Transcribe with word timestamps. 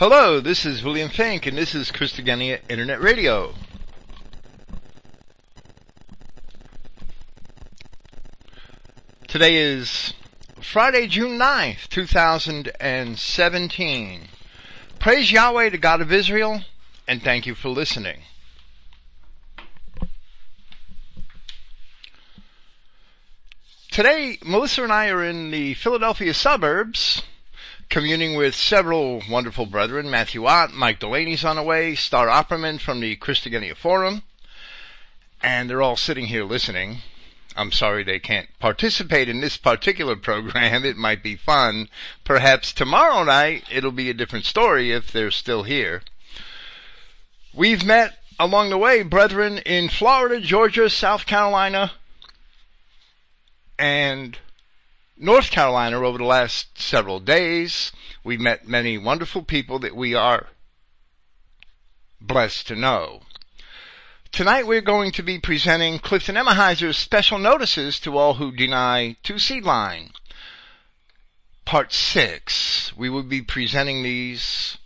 Hello, 0.00 0.40
this 0.40 0.64
is 0.64 0.82
William 0.82 1.10
Finck, 1.10 1.46
and 1.46 1.58
this 1.58 1.74
is 1.74 1.92
Christogenea 1.92 2.60
Internet 2.70 3.02
Radio. 3.02 3.52
Today 9.28 9.56
is 9.56 10.14
Friday, 10.58 11.06
June 11.06 11.38
9th, 11.38 11.86
2017. 11.90 14.20
Praise 14.98 15.30
Yahweh, 15.30 15.68
the 15.68 15.76
God 15.76 16.00
of 16.00 16.10
Israel, 16.10 16.62
and 17.06 17.22
thank 17.22 17.44
you 17.44 17.54
for 17.54 17.68
listening. 17.68 18.22
Today, 23.90 24.38
Melissa 24.42 24.82
and 24.82 24.94
I 24.94 25.10
are 25.10 25.22
in 25.22 25.50
the 25.50 25.74
Philadelphia 25.74 26.32
suburbs, 26.32 27.20
communing 27.90 28.36
with 28.36 28.54
several 28.54 29.20
wonderful 29.28 29.66
brethren. 29.66 30.08
Matthew 30.08 30.46
Ott, 30.46 30.72
Mike 30.72 31.00
Delaney's 31.00 31.44
on 31.44 31.56
the 31.56 31.62
way, 31.62 31.96
Star 31.96 32.28
Opperman 32.28 32.80
from 32.80 33.00
the 33.00 33.16
Christogenea 33.16 33.76
Forum, 33.76 34.22
and 35.42 35.68
they're 35.68 35.82
all 35.82 35.96
sitting 35.96 36.26
here 36.26 36.44
listening. 36.44 36.98
I'm 37.56 37.72
sorry 37.72 38.04
they 38.04 38.20
can't 38.20 38.48
participate 38.60 39.28
in 39.28 39.40
this 39.40 39.56
particular 39.56 40.14
program. 40.14 40.84
It 40.90 40.96
might 40.96 41.22
be 41.22 41.34
fun. 41.34 41.88
Perhaps 42.24 42.72
tomorrow 42.72 43.24
night 43.24 43.64
it'll 43.70 43.90
be 43.90 44.08
a 44.08 44.14
different 44.14 44.44
story 44.44 44.92
if 44.92 45.10
they're 45.10 45.32
still 45.32 45.64
here. 45.64 46.02
We've 47.52 47.84
met 47.84 48.18
along 48.38 48.70
the 48.70 48.78
way 48.78 49.02
brethren 49.02 49.58
in 49.58 49.88
Florida, 49.88 50.40
Georgia, 50.40 50.88
South 50.88 51.26
Carolina, 51.26 51.90
and 53.76 54.38
North 55.22 55.50
Carolina 55.50 56.00
over 56.00 56.16
the 56.16 56.24
last 56.24 56.80
several 56.80 57.20
days. 57.20 57.92
We've 58.24 58.40
met 58.40 58.66
many 58.66 58.96
wonderful 58.96 59.42
people 59.42 59.78
that 59.80 59.94
we 59.94 60.14
are 60.14 60.46
blessed 62.18 62.68
to 62.68 62.74
know. 62.74 63.20
Tonight 64.32 64.66
we're 64.66 64.80
going 64.80 65.12
to 65.12 65.22
be 65.22 65.38
presenting 65.38 65.98
Clifton 65.98 66.36
Emahiser's 66.36 66.96
special 66.96 67.36
notices 67.38 68.00
to 68.00 68.16
all 68.16 68.34
who 68.34 68.50
deny 68.50 69.16
two 69.22 69.38
seed 69.38 69.62
line. 69.62 70.12
Part 71.66 71.92
6. 71.92 72.96
We 72.96 73.10
will 73.10 73.22
be 73.22 73.42
presenting 73.42 74.02
these 74.02 74.78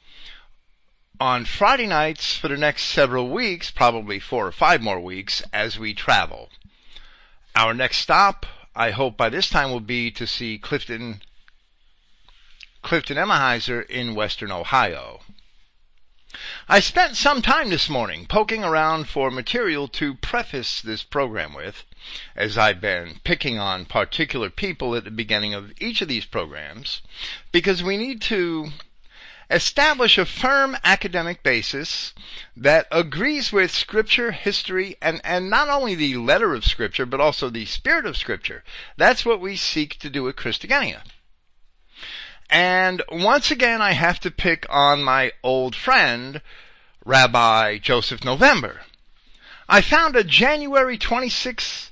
on 1.20 1.44
Friday 1.44 1.86
nights 1.86 2.36
for 2.36 2.48
the 2.48 2.56
next 2.56 2.86
several 2.86 3.30
weeks, 3.30 3.70
probably 3.70 4.18
four 4.18 4.48
or 4.48 4.52
five 4.52 4.82
more 4.82 4.98
weeks, 4.98 5.44
as 5.52 5.78
we 5.78 5.94
travel. 5.94 6.48
Our 7.54 7.72
next 7.72 7.98
stop 7.98 8.46
I 8.76 8.90
hope 8.90 9.16
by 9.16 9.28
this 9.28 9.48
time 9.48 9.70
will 9.70 9.80
be 9.80 10.10
to 10.10 10.26
see 10.26 10.58
Clifton 10.58 11.22
Clifton 12.82 13.16
Emahiser 13.16 13.86
in 13.86 14.14
Western 14.16 14.50
Ohio. 14.50 15.20
I 16.68 16.80
spent 16.80 17.16
some 17.16 17.40
time 17.40 17.70
this 17.70 17.88
morning 17.88 18.26
poking 18.26 18.64
around 18.64 19.08
for 19.08 19.30
material 19.30 19.86
to 19.88 20.14
preface 20.14 20.80
this 20.80 21.04
program 21.04 21.54
with, 21.54 21.84
as 22.34 22.58
I've 22.58 22.80
been 22.80 23.20
picking 23.22 23.60
on 23.60 23.84
particular 23.84 24.50
people 24.50 24.96
at 24.96 25.04
the 25.04 25.12
beginning 25.12 25.54
of 25.54 25.72
each 25.80 26.02
of 26.02 26.08
these 26.08 26.24
programs, 26.24 27.00
because 27.52 27.84
we 27.84 27.96
need 27.96 28.20
to 28.22 28.72
establish 29.50 30.18
a 30.18 30.24
firm 30.24 30.76
academic 30.84 31.42
basis 31.42 32.12
that 32.56 32.86
agrees 32.90 33.52
with 33.52 33.70
Scripture, 33.70 34.32
history, 34.32 34.96
and, 35.00 35.20
and 35.24 35.50
not 35.50 35.68
only 35.68 35.94
the 35.94 36.16
letter 36.16 36.54
of 36.54 36.64
Scripture, 36.64 37.06
but 37.06 37.20
also 37.20 37.50
the 37.50 37.64
spirit 37.64 38.06
of 38.06 38.16
Scripture. 38.16 38.64
That's 38.96 39.24
what 39.24 39.40
we 39.40 39.56
seek 39.56 39.98
to 40.00 40.10
do 40.10 40.28
at 40.28 40.36
Christogenea. 40.36 41.02
And 42.50 43.02
once 43.10 43.50
again, 43.50 43.80
I 43.80 43.92
have 43.92 44.20
to 44.20 44.30
pick 44.30 44.66
on 44.68 45.02
my 45.02 45.32
old 45.42 45.74
friend, 45.74 46.40
Rabbi 47.04 47.78
Joseph 47.78 48.24
November. 48.24 48.82
I 49.68 49.80
found 49.80 50.14
a 50.14 50.24
January 50.24 50.98
26th 50.98 51.90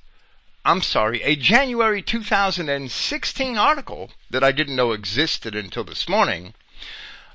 I'm 0.64 0.80
sorry, 0.80 1.20
a 1.22 1.34
January 1.34 2.02
2016 2.02 3.58
article 3.58 4.12
that 4.30 4.44
I 4.44 4.52
didn't 4.52 4.76
know 4.76 4.92
existed 4.92 5.56
until 5.56 5.82
this 5.82 6.08
morning 6.08 6.54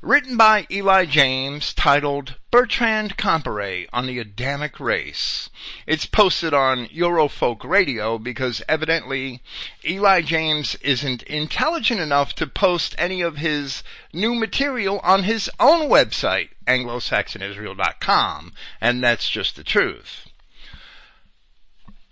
written 0.01 0.37
by 0.37 0.67
Eli 0.69 1.05
James, 1.05 1.73
titled 1.73 2.35
Bertrand 2.51 3.17
Comparet 3.17 3.89
on 3.91 4.05
the 4.05 4.19
Adamic 4.19 4.79
Race. 4.79 5.49
It's 5.87 6.05
posted 6.05 6.53
on 6.53 6.87
Eurofolk 6.87 7.63
Radio 7.63 8.17
because 8.17 8.61
evidently 8.69 9.41
Eli 9.83 10.21
James 10.21 10.75
isn't 10.75 11.23
intelligent 11.23 11.99
enough 11.99 12.33
to 12.35 12.45
post 12.45 12.93
any 12.97 13.21
of 13.21 13.37
his 13.37 13.83
new 14.13 14.35
material 14.35 14.99
on 14.99 15.23
his 15.23 15.49
own 15.59 15.89
website, 15.89 16.49
anglo-saxonisrael.com, 16.67 18.53
and 18.79 19.03
that's 19.03 19.29
just 19.29 19.55
the 19.55 19.63
truth. 19.63 20.27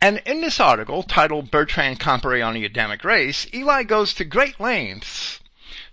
And 0.01 0.21
in 0.25 0.41
this 0.41 0.59
article, 0.59 1.03
titled 1.03 1.51
Bertrand 1.51 1.99
Comparet 1.99 2.41
on 2.41 2.55
the 2.55 2.65
Adamic 2.65 3.03
Race, 3.03 3.47
Eli 3.53 3.83
goes 3.83 4.13
to 4.15 4.25
great 4.25 4.59
lengths 4.59 5.39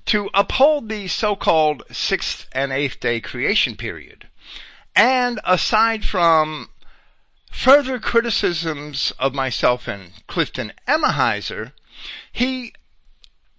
to 0.07 0.29
uphold 0.35 0.89
the 0.89 1.09
so-called 1.09 1.85
sixth 1.91 2.47
and 2.53 2.73
eighth 2.73 3.01
day 3.01 3.21
creation 3.21 3.77
period. 3.77 4.29
And 4.95 5.41
aside 5.45 6.05
from 6.05 6.69
further 7.51 7.99
criticisms 7.99 9.13
of 9.19 9.35
myself 9.35 9.87
and 9.87 10.13
Clifton 10.27 10.73
Emahiser, 10.89 11.73
he 12.33 12.73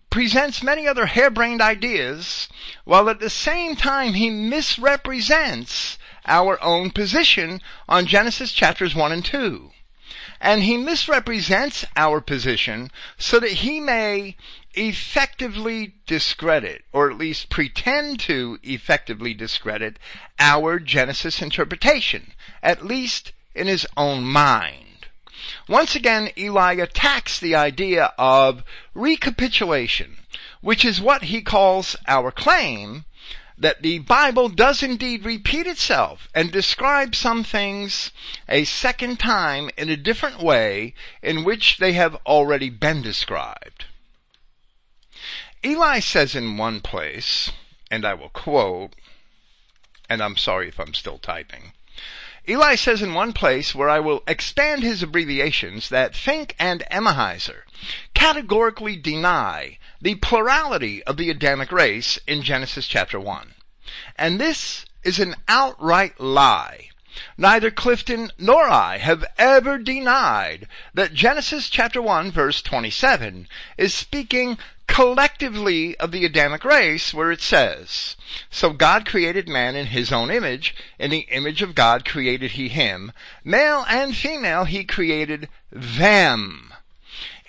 presents 0.09 0.61
many 0.61 0.87
other 0.87 1.07
harebrained 1.07 1.61
ideas, 1.61 2.47
while 2.83 3.09
at 3.09 3.19
the 3.19 3.29
same 3.29 3.75
time 3.75 4.13
he 4.13 4.29
misrepresents 4.29 5.97
our 6.27 6.61
own 6.63 6.91
position 6.91 7.59
on 7.89 8.05
Genesis 8.05 8.53
chapters 8.53 8.93
1 8.93 9.11
and 9.11 9.25
2. 9.25 9.71
And 10.39 10.63
he 10.63 10.77
misrepresents 10.77 11.85
our 11.95 12.21
position 12.21 12.91
so 13.17 13.39
that 13.39 13.51
he 13.51 13.79
may 13.79 14.35
effectively 14.73 15.95
discredit, 16.05 16.83
or 16.91 17.09
at 17.09 17.17
least 17.17 17.49
pretend 17.49 18.19
to 18.19 18.59
effectively 18.63 19.33
discredit, 19.33 19.97
our 20.39 20.79
Genesis 20.79 21.41
interpretation, 21.41 22.33
at 22.61 22.85
least 22.85 23.31
in 23.55 23.67
his 23.67 23.85
own 23.95 24.23
mind. 24.23 25.07
Once 25.67 25.95
again, 25.95 26.29
Eli 26.37 26.73
attacks 26.73 27.39
the 27.39 27.55
idea 27.55 28.13
of 28.17 28.63
recapitulation, 28.93 30.17
which 30.61 30.85
is 30.85 31.01
what 31.01 31.23
he 31.23 31.41
calls 31.41 31.95
our 32.07 32.31
claim 32.31 33.05
that 33.57 33.81
the 33.81 33.99
Bible 33.99 34.49
does 34.49 34.81
indeed 34.81 35.23
repeat 35.23 35.67
itself 35.67 36.27
and 36.33 36.51
describe 36.51 37.15
some 37.15 37.43
things 37.43 38.11
a 38.49 38.63
second 38.63 39.19
time 39.19 39.69
in 39.77 39.89
a 39.89 39.97
different 39.97 40.41
way 40.41 40.93
in 41.21 41.43
which 41.43 41.77
they 41.77 41.93
have 41.93 42.15
already 42.25 42.69
been 42.69 43.01
described. 43.01 43.85
Eli 45.65 45.99
says 45.99 46.35
in 46.35 46.57
one 46.57 46.81
place, 46.81 47.51
and 47.89 48.05
I 48.05 48.13
will 48.13 48.29
quote, 48.29 48.93
and 50.09 50.21
I'm 50.21 50.35
sorry 50.35 50.67
if 50.67 50.79
I'm 50.79 50.93
still 50.93 51.17
typing. 51.17 51.71
Eli 52.49 52.75
says 52.75 53.01
in 53.01 53.13
one 53.13 53.31
place 53.31 53.73
where 53.73 53.89
I 53.89 54.01
will 54.01 54.23
expand 54.27 54.83
his 54.83 55.01
abbreviations 55.01 55.87
that 55.87 56.13
Finck 56.13 56.51
and 56.59 56.83
Emahiser 56.91 57.61
categorically 58.13 58.97
deny 58.97 59.77
the 60.01 60.15
plurality 60.15 61.01
of 61.03 61.15
the 61.15 61.29
Adamic 61.29 61.71
race 61.71 62.19
in 62.27 62.41
Genesis 62.41 62.85
chapter 62.85 63.17
1. 63.17 63.53
And 64.17 64.41
this 64.41 64.85
is 65.03 65.19
an 65.19 65.35
outright 65.47 66.19
lie. 66.19 66.89
Neither 67.37 67.71
Clifton 67.71 68.31
nor 68.37 68.67
I 68.67 68.97
have 68.97 69.23
ever 69.37 69.77
denied 69.77 70.67
that 70.93 71.13
Genesis 71.13 71.69
chapter 71.69 72.01
1 72.01 72.31
verse 72.31 72.61
27 72.61 73.47
is 73.77 73.93
speaking 73.93 74.57
collectively 74.87 75.95
of 75.97 76.11
the 76.11 76.25
Adamic 76.25 76.63
race 76.63 77.13
where 77.13 77.31
it 77.31 77.41
says, 77.41 78.15
So 78.49 78.71
God 78.71 79.05
created 79.05 79.47
man 79.47 79.75
in 79.75 79.87
his 79.87 80.11
own 80.11 80.29
image, 80.29 80.75
in 80.99 81.09
the 81.09 81.27
image 81.31 81.61
of 81.61 81.75
God 81.75 82.05
created 82.05 82.51
he 82.51 82.69
him, 82.69 83.11
male 83.43 83.85
and 83.87 84.15
female 84.15 84.65
he 84.65 84.83
created 84.83 85.49
them. 85.71 86.73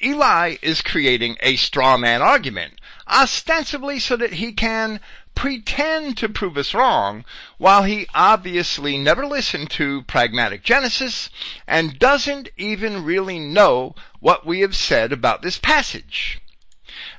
Eli 0.02 0.56
is 0.60 0.82
creating 0.82 1.36
a 1.40 1.56
straw 1.56 1.96
man 1.96 2.22
argument, 2.22 2.80
ostensibly 3.08 3.98
so 3.98 4.16
that 4.16 4.34
he 4.34 4.52
can 4.52 5.00
pretend 5.34 6.16
to 6.16 6.28
prove 6.28 6.56
us 6.56 6.74
wrong, 6.74 7.24
while 7.58 7.82
he 7.82 8.06
obviously 8.14 8.96
never 8.96 9.26
listened 9.26 9.70
to 9.70 10.02
pragmatic 10.02 10.62
Genesis 10.62 11.30
and 11.66 11.98
doesn't 11.98 12.48
even 12.56 13.04
really 13.04 13.38
know 13.38 13.94
what 14.20 14.46
we 14.46 14.60
have 14.60 14.76
said 14.76 15.12
about 15.12 15.42
this 15.42 15.58
passage. 15.58 16.40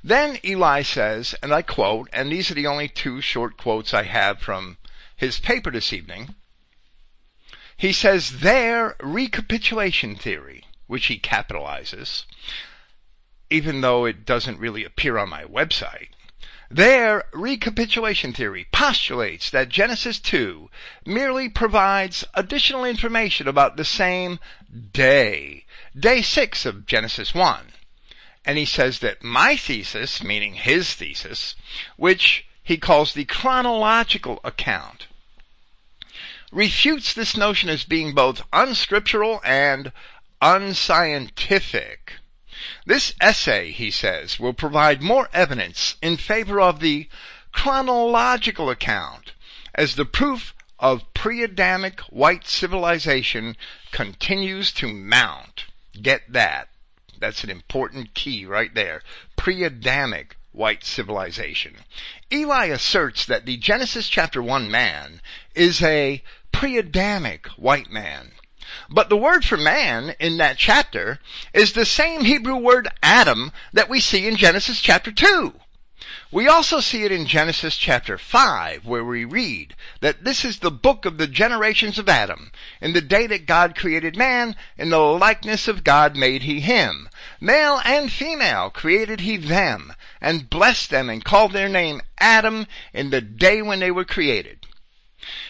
Then 0.04 0.40
Eli 0.44 0.82
says, 0.84 1.36
and 1.42 1.54
I 1.54 1.62
quote, 1.62 2.10
and 2.14 2.32
these 2.32 2.50
are 2.52 2.56
the 2.56 2.68
only 2.68 2.88
two 2.88 3.22
short 3.22 3.58
quotes 3.58 3.94
I 3.94 4.04
have 4.04 4.40
from 4.40 4.78
his 5.16 5.40
paper 5.40 5.72
this 5.72 5.92
evening. 5.94 6.36
He 7.78 7.92
says 7.92 8.40
their 8.40 8.96
recapitulation 9.02 10.16
theory, 10.16 10.64
which 10.88 11.08
he 11.08 11.20
capitalizes, 11.20 12.26
even 13.50 13.82
though 13.82 14.06
it 14.06 14.26
doesn't 14.26 14.60
really 14.60 14.84
appear 14.84 15.18
on 15.18 15.30
my 15.30 15.44
website, 15.44 16.10
Their 16.70 17.26
recapitulation 17.32 18.34
theory 18.34 18.68
postulates 18.72 19.52
that 19.52 19.70
Genesis 19.70 20.20
2 20.20 20.70
merely 21.06 21.48
provides 21.48 22.26
additional 22.34 22.84
information 22.84 23.48
about 23.48 23.78
the 23.78 23.86
same 23.86 24.40
day, 24.92 25.66
day 25.98 26.22
6 26.24 26.66
of 26.66 26.88
Genesis 26.88 27.36
1. 27.36 27.72
And 28.46 28.58
he 28.58 28.66
says 28.66 29.00
that 29.00 29.24
my 29.24 29.56
thesis, 29.56 30.24
meaning 30.24 30.54
his 30.54 30.94
thesis, 30.94 31.56
which 31.98 32.46
he 32.62 32.78
calls 32.78 33.14
the 33.14 33.26
chronological 33.26 34.40
account, 34.44 35.08
refutes 36.52 37.14
this 37.14 37.36
notion 37.36 37.70
as 37.70 37.84
being 37.84 38.14
both 38.14 38.44
unscriptural 38.54 39.42
and 39.44 39.92
unscientific. 40.42 42.14
This 42.86 43.14
essay, 43.20 43.72
he 43.72 43.92
says, 43.92 44.40
will 44.40 44.54
provide 44.54 45.02
more 45.02 45.28
evidence 45.34 45.96
in 46.02 46.18
favor 46.18 46.62
of 46.62 46.80
the 46.80 47.10
chronological 47.52 48.70
account 48.70 49.34
as 49.74 49.96
the 49.96 50.06
proof 50.06 50.54
of 50.80 51.14
pre-Adamic 51.14 52.00
white 52.02 52.48
civilization 52.48 53.58
continues 53.92 54.72
to 54.74 54.88
mount. 54.88 55.66
Get 56.02 56.32
that. 56.32 56.70
That's 57.26 57.44
an 57.44 57.50
important 57.50 58.14
key 58.14 58.46
right 58.46 58.72
there. 58.76 59.02
Pre-Adamic 59.36 60.38
white 60.52 60.84
civilization. 60.84 61.78
Eli 62.32 62.66
asserts 62.66 63.26
that 63.26 63.48
the 63.48 63.58
Genesis 63.58 64.08
chapter 64.08 64.44
1 64.44 64.70
man 64.70 65.22
is 65.56 65.82
a 65.82 66.22
pre-Adamic 66.52 67.48
white 67.58 67.90
man. 67.90 68.34
But 68.92 69.10
the 69.10 69.18
word 69.18 69.44
for 69.44 69.58
man 69.58 70.14
in 70.20 70.38
that 70.38 70.60
chapter 70.60 71.18
is 71.52 71.74
the 71.74 71.84
same 71.84 72.26
Hebrew 72.26 72.58
word 72.58 72.90
Adam 73.02 73.52
that 73.74 73.90
we 73.90 74.00
see 74.00 74.28
in 74.28 74.36
Genesis 74.36 74.80
chapter 74.80 75.12
2. 75.12 75.52
We 76.30 76.50
also 76.50 76.82
see 76.82 77.04
it 77.04 77.12
in 77.14 77.26
Genesis 77.26 77.78
chapter 77.78 78.18
5 78.18 78.86
where 78.86 79.06
we 79.06 79.24
read 79.24 79.76
that 80.02 80.26
this 80.26 80.44
is 80.44 80.60
the 80.60 80.70
book 80.70 81.06
of 81.06 81.18
the 81.18 81.26
generations 81.26 81.98
of 81.98 82.10
Adam. 82.10 82.52
In 82.82 82.92
the 82.92 83.00
day 83.00 83.28
that 83.28 83.46
God 83.46 83.78
created 83.78 84.18
man, 84.18 84.58
in 84.78 84.90
the 84.90 85.00
likeness 85.00 85.70
of 85.70 85.86
God 85.86 86.18
made 86.18 86.44
he 86.44 86.60
him. 86.60 87.08
Male 87.40 87.82
and 87.86 88.12
female 88.12 88.70
created 88.70 89.22
he 89.22 89.38
them, 89.38 89.94
and 90.20 90.50
blessed 90.50 90.90
them 90.90 91.10
and 91.10 91.24
called 91.24 91.54
their 91.54 91.70
name 91.70 92.02
Adam 92.18 92.68
in 92.94 93.10
the 93.10 93.22
day 93.22 93.62
when 93.62 93.80
they 93.80 93.92
were 93.92 94.04
created. 94.04 94.68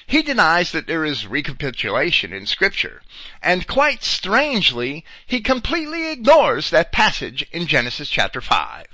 He 0.05 0.21
denies 0.21 0.71
that 0.71 0.85
there 0.85 1.03
is 1.03 1.25
recapitulation 1.25 2.31
in 2.31 2.45
scripture, 2.45 3.01
and 3.41 3.67
quite 3.67 4.03
strangely, 4.03 5.03
he 5.25 5.41
completely 5.41 6.11
ignores 6.11 6.69
that 6.69 6.91
passage 6.91 7.47
in 7.51 7.65
Genesis 7.65 8.09
chapter 8.09 8.41
5. 8.41 8.85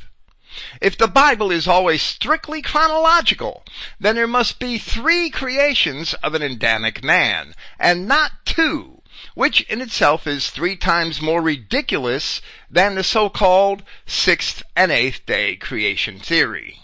If 0.81 0.98
the 0.98 1.07
Bible 1.07 1.51
is 1.51 1.68
always 1.68 2.01
strictly 2.01 2.62
chronological, 2.62 3.63
then 4.00 4.15
there 4.15 4.27
must 4.27 4.59
be 4.59 4.77
three 4.77 5.30
creations 5.30 6.13
of 6.15 6.33
an 6.33 6.42
Adamic 6.42 7.03
man, 7.03 7.53
and 7.80 8.07
not 8.07 8.45
two, 8.45 9.01
which 9.33 9.62
in 9.62 9.81
itself 9.81 10.27
is 10.27 10.50
three 10.50 10.75
times 10.75 11.21
more 11.21 11.42
ridiculous 11.42 12.42
than 12.69 12.95
the 12.95 13.03
so-called 13.03 13.83
sixth 14.06 14.63
and 14.75 14.92
eighth 14.92 15.25
day 15.25 15.56
creation 15.56 16.19
theory. 16.19 16.80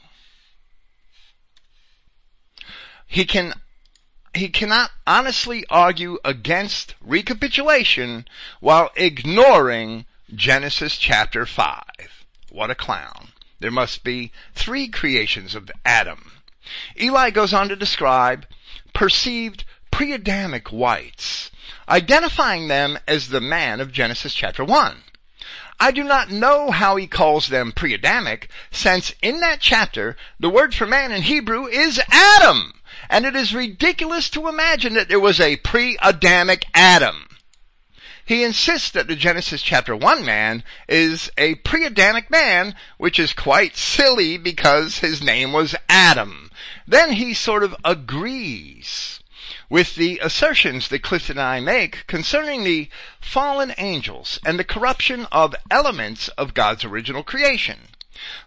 He 3.05 3.25
can 3.25 3.53
he 4.33 4.49
cannot 4.49 4.91
honestly 5.07 5.65
argue 5.69 6.19
against 6.23 6.95
recapitulation 7.01 8.27
while 8.59 8.91
ignoring 8.95 10.05
Genesis 10.33 10.97
chapter 10.97 11.45
5. 11.45 11.83
What 12.49 12.69
a 12.69 12.75
clown. 12.75 13.29
There 13.59 13.71
must 13.71 14.04
be 14.04 14.31
three 14.54 14.88
creations 14.88 15.56
of 15.56 15.71
Adam. 15.86 16.31
Eli 17.00 17.30
goes 17.30 17.54
on 17.54 17.69
to 17.69 17.75
describe 17.75 18.45
perceived 18.94 19.63
pre-Adamic 19.92 20.68
whites, 20.69 21.50
identifying 21.88 22.68
them 22.68 23.00
as 23.07 23.30
the 23.30 23.42
man 23.42 23.80
of 23.80 23.92
Genesis 23.92 24.33
chapter 24.33 24.63
1. 24.63 25.04
I 25.80 25.92
do 25.92 26.04
not 26.04 26.31
know 26.31 26.71
how 26.71 26.95
he 26.95 27.07
calls 27.07 27.48
them 27.48 27.71
pre-Adamic, 27.71 28.50
since 28.71 29.13
in 29.21 29.39
that 29.42 29.59
chapter, 29.59 30.18
the 30.39 30.50
word 30.50 30.74
for 30.74 30.86
man 30.86 31.12
in 31.12 31.21
Hebrew 31.21 31.68
is 31.68 32.01
Adam 32.09 32.74
and 33.09 33.25
it 33.25 33.36
is 33.36 33.54
ridiculous 33.54 34.30
to 34.31 34.48
imagine 34.48 34.94
that 34.94 35.09
there 35.09 35.19
was 35.19 35.39
a 35.39 35.57
pre-Adamic 35.57 36.65
Adam. 36.74 37.26
He 38.27 38.44
insists 38.44 38.91
that 38.91 39.07
the 39.07 39.15
Genesis 39.15 39.62
chapter 39.62 39.95
1 39.95 40.24
man 40.24 40.63
is 40.88 41.31
a 41.38 41.56
pre-Adamic 41.56 42.29
man, 42.29 42.75
which 42.97 43.18
is 43.18 43.33
quite 43.33 43.75
silly 43.75 44.38
because 44.38 45.00
his 45.00 45.24
name 45.24 45.53
was 45.53 45.75
Adam. 45.89 46.51
Then 46.85 47.13
he 47.13 47.33
sort 47.33 47.63
of 47.63 47.75
agrees 47.83 49.21
with 49.69 49.95
the 49.95 50.19
assertions 50.21 50.89
that 50.89 51.03
Clifton 51.03 51.38
and 51.38 51.47
I 51.47 51.59
make 51.62 52.06
concerning 52.06 52.63
the 52.63 52.89
fallen 53.19 53.74
angels 53.77 54.39
and 54.45 54.59
the 54.59 54.63
corruption 54.63 55.25
of 55.31 55.56
elements 55.71 56.27
of 56.38 56.53
God's 56.53 56.83
original 56.83 57.23
creation 57.23 57.80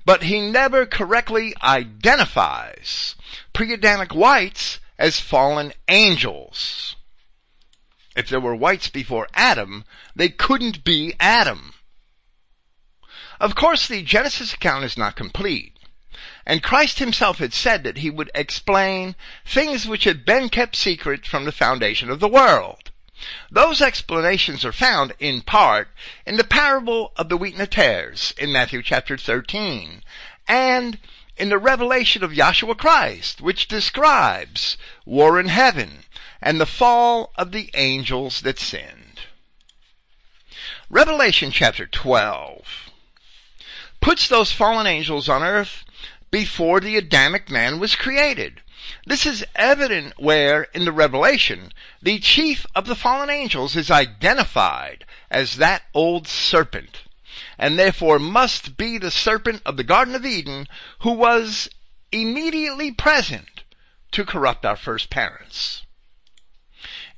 but 0.04 0.24
he 0.24 0.40
never 0.40 0.84
correctly 0.84 1.54
identifies 1.62 3.14
pre-Adamic 3.52 4.12
whites 4.12 4.80
as 4.98 5.20
fallen 5.20 5.72
angels. 5.88 6.96
If 8.16 8.28
there 8.28 8.40
were 8.40 8.56
whites 8.56 8.88
before 8.88 9.28
Adam, 9.34 9.84
they 10.16 10.28
couldn't 10.28 10.84
be 10.84 11.14
Adam. 11.20 11.74
Of 13.38 13.54
course, 13.54 13.86
the 13.86 14.02
Genesis 14.02 14.52
account 14.52 14.84
is 14.84 14.98
not 14.98 15.16
complete. 15.16 15.76
And 16.44 16.62
Christ 16.62 16.98
himself 16.98 17.38
had 17.38 17.54
said 17.54 17.84
that 17.84 17.98
he 17.98 18.10
would 18.10 18.30
explain 18.34 19.14
things 19.46 19.86
which 19.86 20.04
had 20.04 20.24
been 20.24 20.48
kept 20.48 20.74
secret 20.76 21.24
from 21.24 21.44
the 21.44 21.52
foundation 21.52 22.10
of 22.10 22.20
the 22.20 22.28
world. 22.28 22.90
Those 23.50 23.80
explanations 23.80 24.64
are 24.64 24.72
found, 24.72 25.12
in 25.18 25.42
part, 25.42 25.88
in 26.26 26.36
the 26.36 26.44
parable 26.44 27.12
of 27.16 27.28
the 27.28 27.36
wheat 27.36 27.52
and 27.52 27.60
the 27.60 27.66
tares 27.66 28.34
in 28.36 28.50
Matthew 28.50 28.82
chapter 28.82 29.16
13, 29.16 30.02
and 30.48 30.98
in 31.36 31.48
the 31.48 31.58
revelation 31.58 32.24
of 32.24 32.32
Yahshua 32.32 32.76
Christ, 32.76 33.40
which 33.40 33.68
describes 33.68 34.76
war 35.04 35.38
in 35.38 35.48
heaven 35.48 36.04
and 36.42 36.60
the 36.60 36.66
fall 36.66 37.32
of 37.36 37.52
the 37.52 37.70
angels 37.74 38.40
that 38.42 38.58
sinned. 38.58 39.20
Revelation 40.88 41.50
chapter 41.50 41.86
12 41.86 42.90
puts 44.00 44.28
those 44.28 44.50
fallen 44.50 44.86
angels 44.86 45.28
on 45.28 45.42
earth 45.42 45.84
before 46.30 46.80
the 46.80 46.96
Adamic 46.96 47.50
man 47.50 47.78
was 47.78 47.94
created. 47.94 48.62
This 49.06 49.26
is 49.26 49.44
evident 49.54 50.14
where, 50.18 50.64
in 50.74 50.84
the 50.84 50.92
Revelation, 50.92 51.72
the 52.00 52.18
chief 52.18 52.66
of 52.74 52.86
the 52.86 52.96
fallen 52.96 53.30
angels 53.30 53.76
is 53.76 53.90
identified 53.90 55.04
as 55.30 55.56
that 55.56 55.82
old 55.94 56.26
serpent, 56.26 57.02
and 57.58 57.78
therefore 57.78 58.18
must 58.18 58.76
be 58.76 58.98
the 58.98 59.10
serpent 59.10 59.62
of 59.66 59.76
the 59.76 59.84
Garden 59.84 60.14
of 60.14 60.24
Eden 60.24 60.66
who 61.00 61.12
was 61.12 61.68
immediately 62.10 62.90
present 62.90 63.62
to 64.12 64.24
corrupt 64.24 64.64
our 64.64 64.76
first 64.76 65.10
parents. 65.10 65.82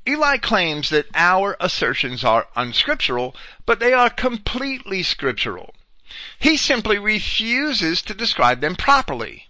Eli 0.06 0.36
claims 0.36 0.90
that 0.90 1.06
our 1.14 1.56
assertions 1.60 2.24
are 2.24 2.48
unscriptural, 2.56 3.36
but 3.64 3.78
they 3.78 3.92
are 3.92 4.10
completely 4.10 5.02
scriptural. 5.02 5.74
He 6.38 6.56
simply 6.56 6.98
refuses 6.98 8.02
to 8.02 8.14
describe 8.14 8.60
them 8.60 8.74
properly. 8.74 9.48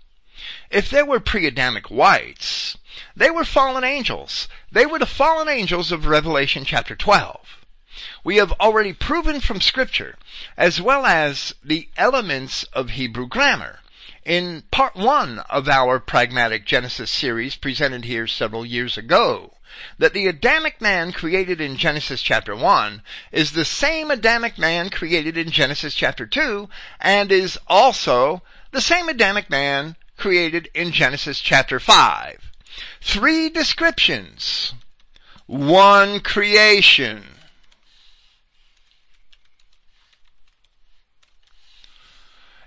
If 0.71 0.91
there 0.91 1.07
were 1.07 1.21
pre-Adamic 1.21 1.91
whites, 1.91 2.77
they 3.17 3.31
were 3.31 3.45
fallen 3.45 3.83
angels. 3.83 4.49
They 4.71 4.85
were 4.85 4.99
the 4.99 5.07
fallen 5.07 5.49
angels 5.49 5.91
of 5.91 6.07
Revelation 6.07 6.65
chapter 6.65 6.95
12. 6.95 7.65
We 8.23 8.37
have 8.37 8.53
already 8.53 8.93
proven 8.93 9.41
from 9.41 9.61
scripture, 9.61 10.17
as 10.57 10.81
well 10.81 11.07
as 11.07 11.55
the 11.65 11.89
elements 11.97 12.65
of 12.73 12.91
Hebrew 12.91 13.27
grammar, 13.27 13.81
in 14.25 14.65
part 14.71 14.97
one 14.97 15.39
of 15.51 15.69
our 15.69 15.99
pragmatic 15.99 16.67
Genesis 16.67 17.11
series 17.11 17.57
presented 17.57 18.05
here 18.05 18.27
several 18.27 18.67
years 18.67 18.99
ago, 18.99 19.55
that 19.99 20.12
the 20.12 20.26
Adamic 20.26 20.81
man 20.81 21.12
created 21.12 21.61
in 21.61 21.76
Genesis 21.76 22.23
chapter 22.23 22.55
1 22.55 23.02
is 23.31 23.52
the 23.52 23.64
same 23.64 24.11
Adamic 24.11 24.59
man 24.59 24.91
created 24.91 25.37
in 25.37 25.50
Genesis 25.50 25.95
chapter 25.95 26.26
2 26.26 26.69
and 27.00 27.31
is 27.31 27.59
also 27.67 28.43
the 28.73 28.81
same 28.81 29.09
Adamic 29.09 29.49
man 29.50 29.97
created 30.17 30.69
in 30.75 30.93
Genesis 30.93 31.41
chapter 31.41 31.81
5. 31.81 32.52
Three 33.00 33.49
descriptions. 33.49 34.75
One 35.47 36.21
creation. 36.21 37.25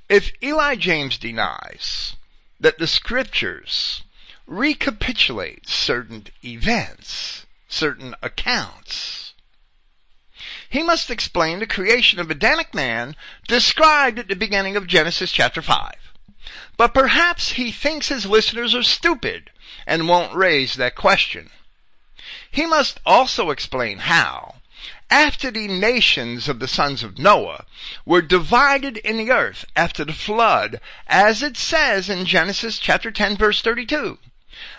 If 0.07 0.31
Eli 0.43 0.75
James 0.75 1.17
denies 1.17 2.15
that 2.59 2.77
the 2.77 2.87
scriptures 2.87 4.03
recapitulate 4.47 5.67
certain 5.67 6.25
events, 6.43 7.45
certain 7.67 8.15
accounts, 8.21 9.25
he 10.69 10.83
must 10.83 11.09
explain 11.09 11.59
the 11.59 11.67
creation 11.67 12.19
of 12.19 12.29
Adamic 12.29 12.73
man 12.73 13.15
described 13.47 14.19
at 14.19 14.27
the 14.27 14.35
beginning 14.35 14.75
of 14.75 14.87
Genesis 14.87 15.31
chapter 15.31 15.61
5. 15.61 15.93
But 16.75 16.93
perhaps 16.93 17.51
he 17.51 17.71
thinks 17.71 18.09
his 18.09 18.25
listeners 18.25 18.75
are 18.75 18.83
stupid 18.83 19.51
and 19.87 20.09
won't 20.09 20.35
raise 20.35 20.75
that 20.75 20.95
question. 20.95 21.49
He 22.51 22.65
must 22.65 22.99
also 23.05 23.51
explain 23.51 23.99
how, 23.99 24.55
after 25.09 25.49
the 25.49 25.67
nations 25.67 26.49
of 26.49 26.59
the 26.59 26.67
sons 26.67 27.03
of 27.03 27.19
Noah 27.19 27.65
were 28.05 28.21
divided 28.21 28.97
in 28.97 29.17
the 29.17 29.31
earth 29.31 29.63
after 29.75 30.03
the 30.03 30.13
flood, 30.13 30.81
as 31.07 31.41
it 31.41 31.55
says 31.55 32.09
in 32.09 32.25
Genesis 32.25 32.79
chapter 32.79 33.11
10 33.11 33.37
verse 33.37 33.61
32, 33.61 34.17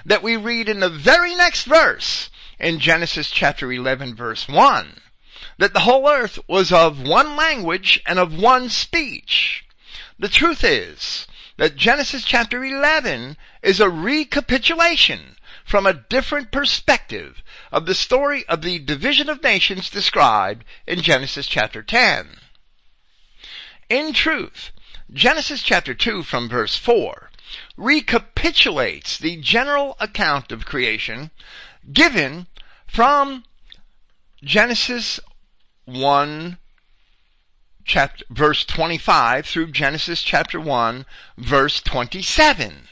that 0.05 0.23
we 0.23 0.37
read 0.37 0.69
in 0.69 0.81
the 0.81 0.89
very 0.89 1.35
next 1.35 1.65
verse 1.65 2.31
in 2.59 2.79
Genesis 2.79 3.31
chapter 3.31 3.71
11 3.73 4.15
verse 4.15 4.49
1, 4.49 5.01
that 5.59 5.73
the 5.73 5.81
whole 5.81 6.09
earth 6.09 6.39
was 6.49 6.73
of 6.73 7.07
one 7.07 7.37
language 7.37 8.01
and 8.07 8.19
of 8.19 8.39
one 8.39 8.69
speech. 8.69 9.65
The 10.19 10.29
truth 10.29 10.65
is 10.65 11.27
that 11.59 11.77
Genesis 11.77 12.25
chapter 12.25 12.65
11 12.65 13.37
is 13.63 13.81
a 13.81 13.91
recapitulation 13.91 15.37
from 15.65 15.87
a 15.87 15.95
different 15.95 16.53
perspective 16.53 17.43
of 17.73 17.87
the 17.87 17.95
story 17.95 18.47
of 18.49 18.63
the 18.63 18.79
division 18.79 19.29
of 19.29 19.43
nations 19.43 19.91
described 19.91 20.65
in 20.87 21.03
Genesis 21.03 21.47
chapter 21.47 21.83
10. 21.83 22.29
In 23.89 24.13
truth, 24.13 24.71
Genesis 25.13 25.63
chapter 25.63 25.95
2 25.95 26.23
from 26.23 26.49
verse 26.49 26.77
4 26.77 27.31
recapitulates 27.77 29.19
the 29.19 29.37
general 29.37 29.97
account 30.01 30.51
of 30.51 30.65
creation 30.65 31.31
given 31.93 32.47
from 32.87 33.45
Genesis 34.43 35.21
1 35.85 36.59
chapter, 37.85 38.25
verse 38.31 38.65
25 38.65 39.47
through 39.47 39.71
Genesis 39.71 40.23
chapter 40.23 40.61
1 40.61 41.07
verse 41.39 41.81
27. 41.81 42.89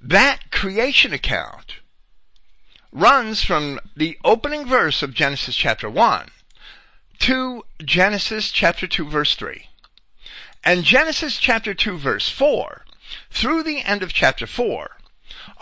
That 0.00 0.50
creation 0.50 1.12
account 1.12 1.76
runs 2.92 3.42
from 3.42 3.80
the 3.96 4.16
opening 4.24 4.66
verse 4.66 5.02
of 5.02 5.12
Genesis 5.12 5.56
chapter 5.56 5.90
1 5.90 6.30
to 7.20 7.64
Genesis 7.84 8.50
chapter 8.50 8.86
2 8.86 9.08
verse 9.08 9.34
3. 9.34 9.68
And 10.68 10.84
Genesis 10.84 11.38
chapter 11.38 11.72
2 11.72 11.96
verse 11.96 12.28
4 12.28 12.84
through 13.30 13.62
the 13.62 13.80
end 13.80 14.02
of 14.02 14.12
chapter 14.12 14.46
4 14.46 14.98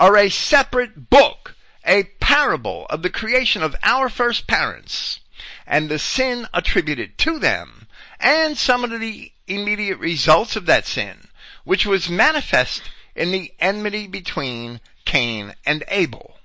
are 0.00 0.16
a 0.16 0.28
separate 0.28 1.08
book, 1.10 1.54
a 1.86 2.10
parable 2.18 2.86
of 2.90 3.02
the 3.02 3.08
creation 3.08 3.62
of 3.62 3.76
our 3.84 4.08
first 4.08 4.48
parents 4.48 5.20
and 5.64 5.88
the 5.88 6.00
sin 6.00 6.48
attributed 6.52 7.18
to 7.18 7.38
them 7.38 7.86
and 8.18 8.58
some 8.58 8.82
of 8.82 8.90
the 8.98 9.30
immediate 9.46 10.00
results 10.00 10.56
of 10.56 10.66
that 10.66 10.86
sin, 10.86 11.28
which 11.62 11.86
was 11.86 12.10
manifest 12.10 12.90
in 13.14 13.30
the 13.30 13.52
enmity 13.60 14.08
between 14.08 14.80
Cain 15.04 15.54
and 15.64 15.84
Abel. 15.86 16.38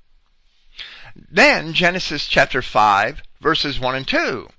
Then 1.15 1.73
Genesis 1.73 2.27
chapter 2.27 2.61
5 2.61 3.23
verses 3.41 3.79
1 3.79 3.95
and 3.95 4.07
2 4.07 4.49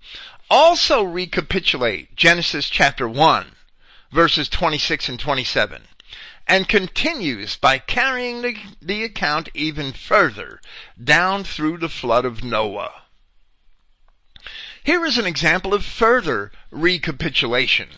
also 0.50 1.04
recapitulate 1.04 2.16
Genesis 2.16 2.68
chapter 2.68 3.08
1 3.08 3.52
verses 4.12 4.48
26 4.48 5.08
and 5.08 5.18
27 5.18 5.82
and 6.46 6.68
continues 6.68 7.56
by 7.56 7.78
carrying 7.78 8.42
the, 8.42 8.56
the 8.80 9.04
account 9.04 9.48
even 9.54 9.92
further 9.92 10.60
down 11.02 11.44
through 11.44 11.78
the 11.78 11.88
flood 11.88 12.24
of 12.24 12.44
Noah. 12.44 13.02
Here 14.84 15.04
is 15.04 15.16
an 15.16 15.26
example 15.26 15.72
of 15.72 15.84
further 15.84 16.50
recapitulation. 16.70 17.88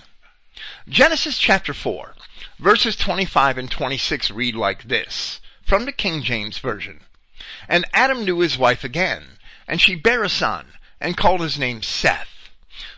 Genesis 0.87 1.39
chapter 1.39 1.73
4, 1.73 2.15
verses 2.59 2.95
25 2.97 3.59
and 3.59 3.71
26 3.71 4.31
read 4.31 4.55
like 4.55 4.85
this, 4.85 5.41
from 5.65 5.87
the 5.87 5.93
King 5.93 6.23
James 6.23 6.59
Version. 6.59 7.01
And 7.69 7.87
Adam 7.93 8.25
knew 8.25 8.41
his 8.41 8.59
wife 8.59 8.85
again, 8.85 9.39
and 9.67 9.81
she 9.81 9.95
bare 9.95 10.23
a 10.23 10.29
son, 10.29 10.75
and 11.01 11.17
called 11.17 11.41
his 11.41 11.59
name 11.59 11.83
Seth. 11.83 12.51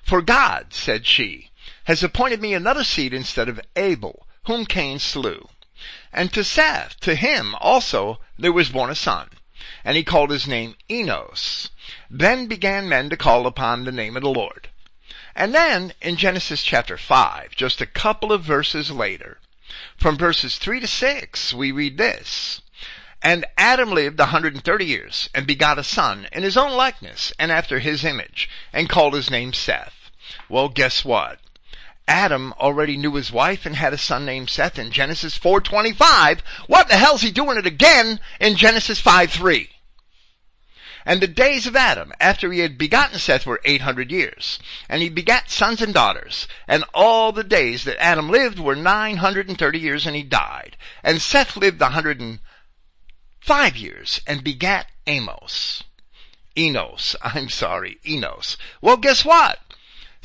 For 0.02 0.20
God, 0.20 0.75
said 0.75 1.06
she, 1.06 1.50
has 1.87 2.02
appointed 2.02 2.40
me 2.40 2.52
another 2.52 2.85
seed 2.85 3.14
instead 3.14 3.49
of 3.49 3.61
Abel, 3.75 4.26
whom 4.47 4.66
Cain 4.66 4.99
slew. 4.99 5.49
And 6.12 6.33
to 6.33 6.43
Seth, 6.43 6.99
to 7.00 7.14
him 7.14 7.55
also, 7.61 8.21
there 8.38 8.52
was 8.52 8.71
born 8.71 8.90
a 8.90 8.95
son, 8.95 9.31
and 9.85 9.97
he 9.97 10.02
called 10.02 10.31
his 10.31 10.47
name 10.47 10.75
Enos. 10.90 11.71
Then 12.11 12.47
began 12.47 12.88
men 12.88 13.09
to 13.11 13.16
call 13.16 13.47
upon 13.47 13.85
the 13.85 13.93
name 13.93 14.16
of 14.16 14.23
the 14.23 14.31
Lord. 14.31 14.69
And 15.35 15.55
then 15.55 15.93
in 16.00 16.16
Genesis 16.16 16.62
chapter 16.62 16.97
5, 16.97 17.55
just 17.55 17.81
a 17.81 17.87
couple 17.87 18.33
of 18.33 18.43
verses 18.43 18.90
later, 18.90 19.38
from 19.97 20.16
verses 20.16 20.59
3 20.59 20.81
to 20.81 20.87
6, 20.87 21.55
we 21.55 21.71
read 21.71 21.99
this. 21.99 22.62
And 23.23 23.45
Adam 23.57 23.90
lived 23.90 24.19
a 24.19 24.26
hundred 24.26 24.55
and 24.55 24.64
thirty 24.64 24.87
years, 24.87 25.28
and 25.35 25.47
begot 25.47 25.78
a 25.78 25.85
son 25.85 26.28
in 26.33 26.43
his 26.43 26.57
own 26.57 26.73
likeness, 26.73 27.33
and 27.38 27.52
after 27.52 27.78
his 27.78 28.05
image, 28.05 28.49
and 28.73 28.88
called 28.88 29.14
his 29.14 29.31
name 29.31 29.52
Seth. 29.52 30.11
Well, 30.49 30.69
guess 30.69 31.05
what? 31.05 31.40
Adam 32.08 32.52
already 32.60 32.96
knew 32.96 33.14
his 33.14 33.32
wife 33.32 33.66
and 33.66 33.76
had 33.76 33.92
a 33.92 33.98
son 33.98 34.25
named 34.25 34.48
Seth 34.48 34.78
in 34.78 34.90
Genesis 34.90 35.38
4.25. 35.38 36.40
What 36.68 36.88
the 36.88 36.96
hell's 36.96 37.22
he 37.22 37.30
doing 37.30 37.58
it 37.58 37.66
again 37.66 38.20
in 38.40 38.56
Genesis 38.56 39.00
5.3? 39.00 39.68
And 41.04 41.20
the 41.20 41.28
days 41.28 41.68
of 41.68 41.76
Adam, 41.76 42.12
after 42.18 42.50
he 42.50 42.58
had 42.58 42.76
begotten 42.76 43.20
Seth, 43.20 43.46
were 43.46 43.60
800 43.64 44.10
years. 44.10 44.58
And 44.88 45.02
he 45.02 45.08
begat 45.08 45.50
sons 45.50 45.80
and 45.80 45.94
daughters. 45.94 46.48
And 46.66 46.84
all 46.92 47.30
the 47.30 47.44
days 47.44 47.84
that 47.84 48.02
Adam 48.02 48.28
lived 48.28 48.58
were 48.58 48.75
930 48.75 49.78
years, 49.78 50.04
and 50.04 50.16
he 50.16 50.25
died. 50.25 50.76
And 51.04 51.22
Seth 51.22 51.56
lived 51.56 51.80
105 51.80 53.76
years, 53.76 54.20
and 54.26 54.42
begat 54.42 54.88
Amos. 55.06 55.84
Enos. 56.58 57.14
I'm 57.22 57.48
sorry, 57.50 57.98
Enos. 58.04 58.56
Well, 58.80 58.96
guess 58.96 59.25
what? 59.25 59.60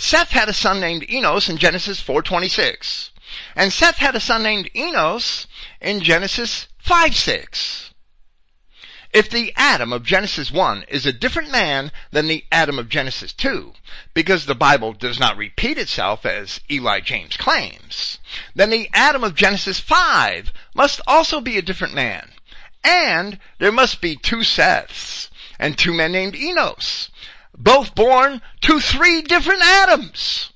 Seth 0.01 0.31
had 0.31 0.50
a 0.50 0.53
son 0.53 0.79
named 0.79 1.08
Enos 1.12 1.48
in 1.48 1.58
Genesis 1.58 2.01
4.26. 2.01 3.12
And 3.55 3.72
Seth 3.72 3.98
had 3.98 4.15
a 4.15 4.20
son 4.20 4.41
named 4.41 4.72
Enos 4.75 5.46
in 5.79 6.00
Genesis 6.00 6.67
5.6. 6.84 7.91
If 9.13 9.29
the 9.29 9.53
Adam 9.55 9.93
of 9.93 10.03
Genesis 10.03 10.51
1 10.51 10.86
is 10.88 11.05
a 11.05 11.13
different 11.13 11.51
man 11.51 11.91
than 12.10 12.27
the 12.27 12.46
Adam 12.51 12.79
of 12.79 12.89
Genesis 12.89 13.31
2, 13.31 13.74
because 14.15 14.48
the 14.48 14.55
Bible 14.55 14.93
does 14.93 15.20
not 15.20 15.38
repeat 15.38 15.77
itself 15.77 16.25
as 16.25 16.62
Eli 16.70 17.01
James 17.01 17.38
claims, 17.38 18.17
then 18.55 18.72
the 18.72 18.89
Adam 18.93 19.24
of 19.24 19.36
Genesis 19.36 19.79
5 19.79 20.51
must 20.74 21.00
also 21.05 21.39
be 21.39 21.60
a 21.60 21.62
different 21.62 21.93
man. 21.93 22.31
And 22.84 23.38
there 23.60 23.72
must 23.72 24.01
be 24.01 24.15
two 24.15 24.43
Seths 24.43 25.29
and 25.60 25.77
two 25.77 25.93
men 25.93 26.12
named 26.12 26.36
Enos, 26.36 27.12
both 27.63 27.96
born 27.96 28.41
to 28.62 28.80
three 28.80 29.22
different 29.22 29.62
Adams. 29.62 30.51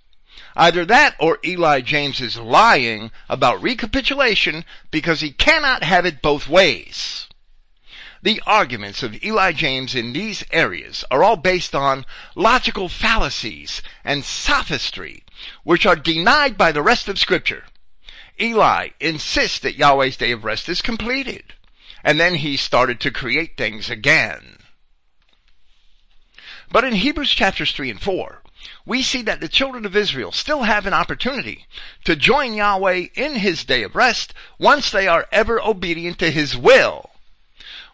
Either 0.56 0.86
that 0.86 1.16
or 1.20 1.38
Eli 1.44 1.82
James 1.82 2.22
is 2.22 2.38
lying 2.38 3.12
about 3.28 3.62
recapitulation 3.62 4.64
because 4.90 5.22
he 5.22 5.32
cannot 5.32 5.84
have 5.84 6.06
it 6.06 6.22
both 6.22 6.48
ways. 6.48 7.28
The 8.22 8.42
arguments 8.48 9.04
of 9.04 9.24
Eli 9.24 9.52
James 9.52 9.94
in 9.94 10.14
these 10.14 10.44
areas 10.52 11.04
are 11.12 11.24
all 11.24 11.36
based 11.36 11.76
on 11.76 12.06
logical 12.34 12.90
fallacies 12.90 13.84
and 14.04 14.26
sophistry, 14.26 15.24
which 15.64 15.86
are 15.86 15.96
denied 15.96 16.58
by 16.58 16.72
the 16.72 16.82
rest 16.82 17.08
of 17.08 17.20
scripture. 17.20 17.66
Eli 18.42 18.90
insists 19.00 19.60
that 19.60 19.78
Yahweh's 19.78 20.18
day 20.18 20.32
of 20.32 20.44
rest 20.44 20.68
is 20.70 20.82
completed. 20.82 21.54
And 22.04 22.20
then 22.20 22.36
he 22.36 22.58
started 22.58 23.00
to 23.02 23.12
create 23.12 23.58
things 23.58 23.90
again. 23.90 24.58
But 26.72 26.84
in 26.84 26.94
Hebrews 26.94 27.32
chapters 27.32 27.72
3 27.72 27.92
and 27.92 28.02
4, 28.02 28.42
we 28.86 29.02
see 29.02 29.22
that 29.24 29.42
the 29.42 29.48
children 29.48 29.86
of 29.86 29.96
Israel 29.96 30.32
still 30.32 30.64
have 30.64 30.86
an 30.86 30.94
opportunity 30.94 31.66
to 32.04 32.16
join 32.16 32.54
Yahweh 32.54 33.08
in 33.16 33.36
his 33.36 33.64
day 33.64 33.84
of 33.84 33.96
rest 33.96 34.34
once 34.58 34.92
they 34.92 35.08
are 35.08 35.28
ever 35.32 35.62
obedient 35.62 36.20
to 36.20 36.32
his 36.32 36.58
will 36.58 37.10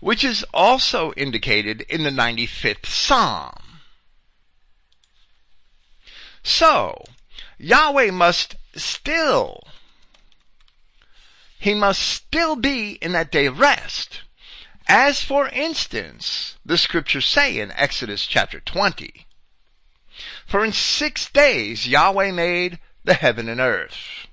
which 0.02 0.24
is 0.24 0.44
also 0.54 1.14
indicated 1.14 1.82
in 1.82 2.04
the 2.04 2.10
95th 2.10 2.88
Psalm. 2.88 3.54
So, 6.44 7.06
Yahweh 7.60 8.10
must 8.10 8.56
still, 8.76 9.62
he 11.60 11.76
must 11.76 12.02
still 12.02 12.56
be 12.56 12.94
in 12.94 13.12
that 13.12 13.32
day 13.32 13.46
of 13.46 13.60
rest. 13.60 14.22
As 14.94 15.24
for 15.24 15.48
instance, 15.48 16.58
the 16.66 16.78
scriptures 16.78 17.26
say 17.26 17.60
in 17.60 17.72
Exodus 17.72 18.26
chapter 18.28 18.60
20, 18.60 19.26
For 20.46 20.66
in 20.66 20.74
six 20.74 21.30
days 21.30 21.88
Yahweh 21.88 22.32
made 22.32 22.78
the 23.06 23.14
heaven 23.14 23.48
and 23.48 23.62
earth, 23.62 24.28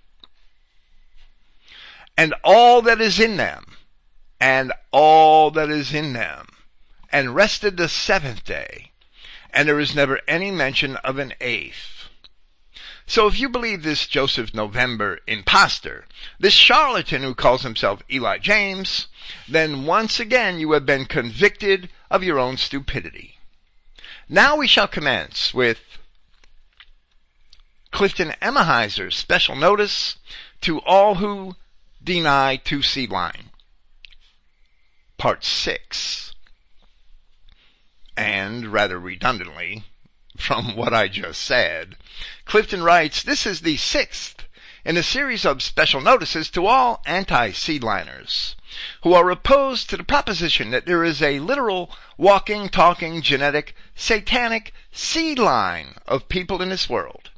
and 2.17 2.35
all 2.43 2.83
that 2.83 3.01
is 3.01 3.21
in 3.21 3.37
them, 3.37 3.77
and 4.41 4.73
all 4.91 5.53
that 5.53 5.71
is 5.71 5.95
in 5.95 6.13
them, 6.15 6.49
and 7.13 7.37
rested 7.37 7.77
the 7.77 7.89
seventh 7.89 8.43
day, 8.43 8.91
and 9.51 9.69
there 9.69 9.79
is 9.79 9.95
never 9.95 10.21
any 10.27 10.51
mention 10.51 10.97
of 10.97 11.19
an 11.19 11.35
eighth. 11.41 11.98
So 13.09 13.27
if 13.27 13.41
you 13.41 13.49
believe 13.49 13.83
this 13.83 14.07
Joseph 14.07 14.53
November 14.53 15.21
impostor, 15.27 16.05
this 16.39 16.53
charlatan 16.53 17.23
who 17.23 17.35
calls 17.35 17.63
himself 17.63 18.03
Eli 18.13 18.37
James, 18.37 19.07
then 19.49 19.87
once 19.87 20.21
again 20.21 20.61
you 20.61 20.73
have 20.73 20.85
been 20.85 21.07
convicted 21.07 21.89
of 22.11 22.23
your 22.23 22.39
own 22.39 22.59
stupidity. 22.59 23.39
Now 24.29 24.57
we 24.57 24.67
shall 24.67 24.87
commence 24.87 25.55
with 25.55 25.81
Clifton 27.93 28.35
Emahiser's 28.43 29.17
special 29.17 29.57
notice 29.57 30.19
to 30.61 30.79
all 30.81 31.15
who 31.15 31.57
deny 32.05 32.57
two 32.57 32.83
seed 32.83 33.11
line. 33.11 33.49
Part 35.17 35.45
6. 35.45 36.35
And 38.19 38.67
rather 38.67 39.01
redundantly, 39.01 39.85
from 40.39 40.77
what 40.77 40.95
I 40.95 41.09
just 41.09 41.43
said, 41.43 41.97
Clifton 42.45 42.83
writes, 42.83 43.23
this 43.23 43.47
is 43.47 43.61
the 43.61 43.77
sixth 43.77 44.45
in 44.85 44.97
a 44.97 45.03
series 45.03 45.45
of 45.45 45.63
special 45.63 46.01
notices 46.01 46.49
to 46.51 46.67
all 46.67 47.03
anti-seedliners 47.05 48.55
who 49.03 49.13
are 49.13 49.31
opposed 49.31 49.91
to 49.91 49.97
the 49.97 50.05
proposition 50.05 50.71
that 50.71 50.87
there 50.87 51.05
is 51.05 51.21
a 51.21 51.41
literal 51.41 51.91
walking, 52.17 52.69
talking, 52.69 53.21
genetic, 53.21 53.75
satanic 53.95 54.73
seed 54.93 55.39
line 55.39 55.95
of 56.07 56.29
people 56.29 56.63
in 56.63 56.71
this 56.71 56.89
world. 56.89 57.31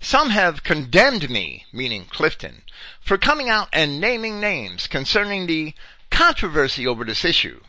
Some 0.00 0.30
have 0.30 0.64
condemned 0.64 1.30
me, 1.30 1.66
meaning 1.72 2.06
Clifton, 2.06 2.62
for 3.00 3.18
coming 3.18 3.48
out 3.48 3.68
and 3.72 4.00
naming 4.00 4.40
names 4.40 4.86
concerning 4.86 5.46
the 5.46 5.74
controversy 6.10 6.86
over 6.86 7.04
this 7.04 7.24
issue. 7.24 7.60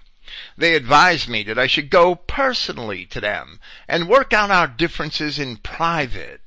They 0.58 0.76
advised 0.76 1.28
me 1.30 1.44
that 1.44 1.60
I 1.60 1.68
should 1.68 1.90
go 1.90 2.16
personally 2.16 3.06
to 3.08 3.22
them 3.22 3.60
and 3.88 4.10
work 4.10 4.34
out 4.34 4.52
our 4.52 4.68
differences 4.68 5.40
in 5.40 5.58
private. 5.58 6.42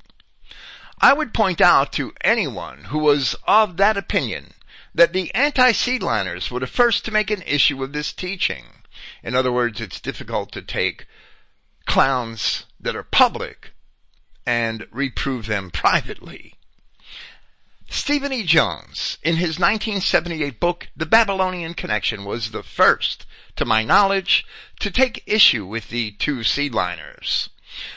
I 0.99 1.13
would 1.13 1.33
point 1.33 1.61
out 1.61 1.93
to 1.93 2.13
anyone 2.21 2.85
who 2.85 2.99
was 2.99 3.35
of 3.47 3.77
that 3.77 3.97
opinion 3.97 4.53
that 4.95 5.13
the 5.13 5.33
anti-seedliners 5.35 6.49
were 6.49 6.59
the 6.59 6.67
first 6.67 7.05
to 7.05 7.11
make 7.11 7.29
an 7.29 7.43
issue 7.43 7.83
of 7.83 7.93
this 7.93 8.11
teaching. 8.11 8.65
In 9.21 9.35
other 9.35 9.51
words, 9.51 9.79
it's 9.79 9.99
difficult 9.99 10.51
to 10.53 10.61
take 10.61 11.05
clowns 11.85 12.65
that 12.79 12.95
are 12.95 13.03
public 13.03 13.73
and 14.45 14.87
reprove 14.91 15.45
them 15.45 15.69
privately. 15.69 16.56
Stephen 17.89 18.33
E. 18.33 18.43
Jones, 18.43 19.17
in 19.23 19.37
his 19.37 19.59
1978 19.59 20.59
book, 20.59 20.89
The 20.97 21.05
Babylonian 21.05 21.73
Connection, 21.73 22.25
was 22.25 22.51
the 22.51 22.61
first, 22.61 23.25
to 23.55 23.63
my 23.63 23.81
knowledge, 23.81 24.45
to 24.81 24.91
take 24.91 25.23
issue 25.25 25.65
with 25.65 25.87
the 25.87 26.11
two 26.11 26.39
seedliners. 26.39 27.47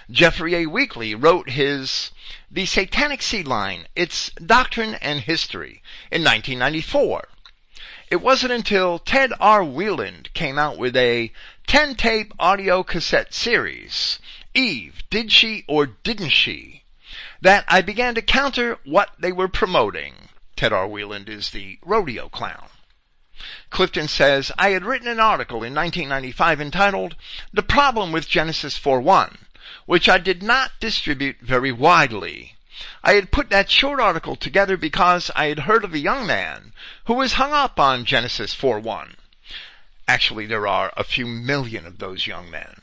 Jeffrey 0.09 0.55
A. 0.55 0.67
Weakley 0.67 1.21
wrote 1.21 1.51
his 1.51 2.13
The 2.49 2.67
Satanic 2.67 3.21
Seed 3.21 3.49
Line, 3.49 3.89
Its 3.97 4.31
Doctrine 4.35 4.95
and 4.95 5.23
History 5.23 5.83
in 6.11 6.23
1994. 6.23 7.29
It 8.11 8.21
wasn't 8.21 8.53
until 8.53 9.01
Ted 9.01 9.33
R. 9.41 9.63
Weiland 9.63 10.33
came 10.35 10.59
out 10.59 10.79
with 10.79 10.97
a 10.97 11.33
10 11.67 11.97
tape 11.97 12.33
audio 12.39 12.85
cassette 12.85 13.35
series, 13.35 14.21
Eve, 14.55 15.03
Did 15.11 15.33
She 15.33 15.65
or 15.67 15.87
Didn't 15.87 16.31
She, 16.31 16.80
that 17.41 17.65
I 17.69 17.81
began 17.81 18.15
to 18.15 18.23
counter 18.23 18.79
what 18.85 19.11
they 19.19 19.33
were 19.33 19.49
promoting. 19.49 20.15
Ted 20.57 20.73
R. 20.73 20.87
Weiland 20.87 21.29
is 21.29 21.51
the 21.51 21.79
rodeo 21.83 22.29
clown. 22.29 22.69
Clifton 23.71 24.09
says, 24.09 24.53
I 24.59 24.71
had 24.71 24.85
written 24.85 25.09
an 25.09 25.19
article 25.19 25.65
in 25.65 25.75
1995 25.75 26.61
entitled 26.61 27.17
The 27.53 27.63
Problem 27.63 28.13
with 28.13 28.29
Genesis 28.29 28.79
4.1, 28.79 29.39
which 29.87 30.09
I 30.09 30.19
did 30.19 30.43
not 30.43 30.73
distribute 30.81 31.41
very 31.41 31.73
widely. 31.73 32.57
I 33.03 33.15
had 33.15 33.33
put 33.33 33.49
that 33.51 33.71
short 33.71 34.01
article 34.01 34.37
together 34.37 34.77
because 34.77 35.31
I 35.35 35.47
had 35.47 35.61
heard 35.61 35.85
of 35.85 35.95
a 35.95 35.99
young 35.99 36.27
man 36.27 36.73
who 37.07 37.15
was 37.15 37.35
hung 37.35 37.53
up 37.53 37.81
on 37.81 38.05
Genesis 38.05 38.55
4.1. 38.55 39.15
Actually, 40.07 40.47
there 40.47 40.67
are 40.67 40.93
a 40.97 41.05
few 41.05 41.25
million 41.25 41.87
of 41.87 41.99
those 41.99 42.27
young 42.27 42.51
men. 42.51 42.80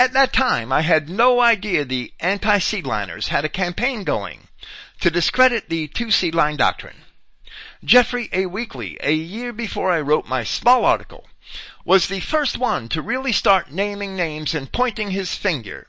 At 0.00 0.12
that 0.12 0.32
time, 0.32 0.70
I 0.70 0.82
had 0.82 1.08
no 1.08 1.40
idea 1.40 1.84
the 1.84 2.12
anti-seedliners 2.20 3.28
had 3.28 3.44
a 3.44 3.48
campaign 3.48 4.04
going 4.04 4.46
to 5.00 5.10
discredit 5.10 5.68
the 5.68 5.88
two-seed 5.88 6.36
line 6.36 6.56
doctrine. 6.56 6.98
Jeffrey 7.82 8.28
A. 8.32 8.46
Weakley, 8.46 8.96
a 9.00 9.12
year 9.12 9.52
before 9.52 9.90
I 9.90 10.00
wrote 10.00 10.24
my 10.28 10.44
small 10.44 10.84
article, 10.84 11.26
was 11.84 12.06
the 12.06 12.20
first 12.20 12.56
one 12.56 12.88
to 12.90 13.02
really 13.02 13.32
start 13.32 13.72
naming 13.72 14.14
names 14.14 14.54
and 14.54 14.70
pointing 14.70 15.10
his 15.10 15.34
finger, 15.34 15.88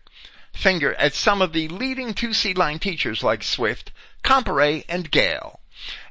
finger 0.51 0.95
at 0.95 1.13
some 1.13 1.39
of 1.39 1.53
the 1.53 1.67
leading 1.67 2.15
two-seed 2.15 2.57
line 2.57 2.79
teachers 2.79 3.21
like 3.21 3.43
Swift, 3.43 3.91
Comparet, 4.23 4.85
and 4.89 5.11
Gale. 5.11 5.59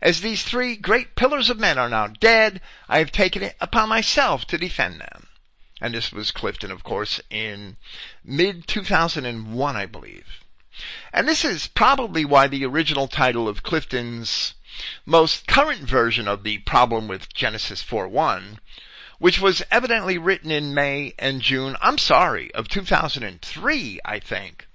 As 0.01 0.21
these 0.21 0.45
three 0.45 0.77
great 0.77 1.17
pillars 1.17 1.51
of 1.51 1.59
men 1.59 1.79
are 1.79 1.89
now 1.89 2.07
dead, 2.07 2.61
I 2.89 2.99
have 2.99 3.11
taken 3.11 3.43
it 3.43 3.57
upon 3.61 3.89
myself 3.89 4.45
to 4.47 4.57
defend 4.57 5.01
them 5.01 5.28
and 5.81 5.95
this 5.95 6.13
was 6.13 6.31
Clifton, 6.31 6.71
of 6.71 6.83
course, 6.83 7.21
in 7.31 7.77
mid 8.25 8.67
2001, 8.67 9.77
I 9.77 9.87
believe. 9.87 10.45
And 11.13 11.27
this 11.29 11.45
is 11.45 11.67
probably 11.67 12.25
why 12.25 12.47
the 12.49 12.65
original 12.65 13.09
title 13.09 13.49
of 13.49 13.63
Clifton's 13.63 14.55
most 15.05 15.47
current 15.47 15.83
version 15.83 16.29
of 16.29 16.45
the 16.45 16.59
problem 16.59 17.09
with 17.09 17.33
Genesis 17.35 17.83
4.1, 17.83 18.59
which 19.19 19.41
was 19.41 19.63
evidently 19.71 20.19
written 20.19 20.51
in 20.51 20.75
May 20.75 21.15
and 21.19 21.43
June, 21.43 21.77
I'm 21.81 21.99
sorry, 21.99 22.53
of 22.55 22.69
2003, 22.69 24.01
I 24.05 24.19
think, 24.21 24.69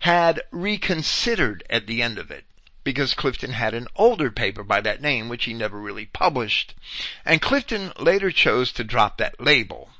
had 0.00 0.42
reconsidered 0.50 1.64
at 1.70 1.86
the 1.86 2.02
end 2.02 2.18
of 2.18 2.30
it 2.30 2.44
because 2.82 3.14
Clifton 3.14 3.50
had 3.50 3.74
an 3.74 3.88
older 3.96 4.30
paper 4.30 4.62
by 4.62 4.80
that 4.80 5.00
name 5.00 5.28
which 5.28 5.44
he 5.44 5.52
never 5.52 5.80
really 5.80 6.06
published, 6.06 6.74
and 7.24 7.42
Clifton 7.42 7.92
later 7.98 8.30
chose 8.30 8.70
to 8.72 8.84
drop 8.84 9.18
that 9.18 9.40
label. 9.40 9.90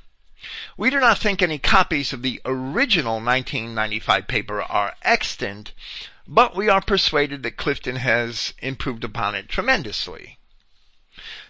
We 0.77 0.89
do 0.89 0.99
not 0.99 1.17
think 1.17 1.41
any 1.41 1.57
copies 1.57 2.13
of 2.13 2.21
the 2.21 2.41
original 2.45 3.15
1995 3.15 4.27
paper 4.27 4.61
are 4.61 4.95
extant, 5.01 5.73
but 6.27 6.55
we 6.55 6.69
are 6.69 6.81
persuaded 6.81 7.43
that 7.43 7.57
Clifton 7.57 7.97
has 7.97 8.53
improved 8.59 9.03
upon 9.03 9.35
it 9.35 9.49
tremendously. 9.49 10.37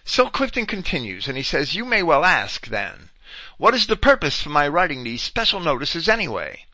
So 0.04 0.30
Clifton 0.30 0.66
continues, 0.66 1.28
and 1.28 1.36
he 1.36 1.42
says, 1.42 1.74
You 1.74 1.84
may 1.84 2.02
well 2.02 2.24
ask, 2.24 2.68
then, 2.68 3.10
what 3.58 3.74
is 3.74 3.86
the 3.86 3.96
purpose 3.96 4.40
for 4.40 4.48
my 4.50 4.66
writing 4.66 5.04
these 5.04 5.22
special 5.22 5.60
notices 5.60 6.08
anyway? 6.08 6.66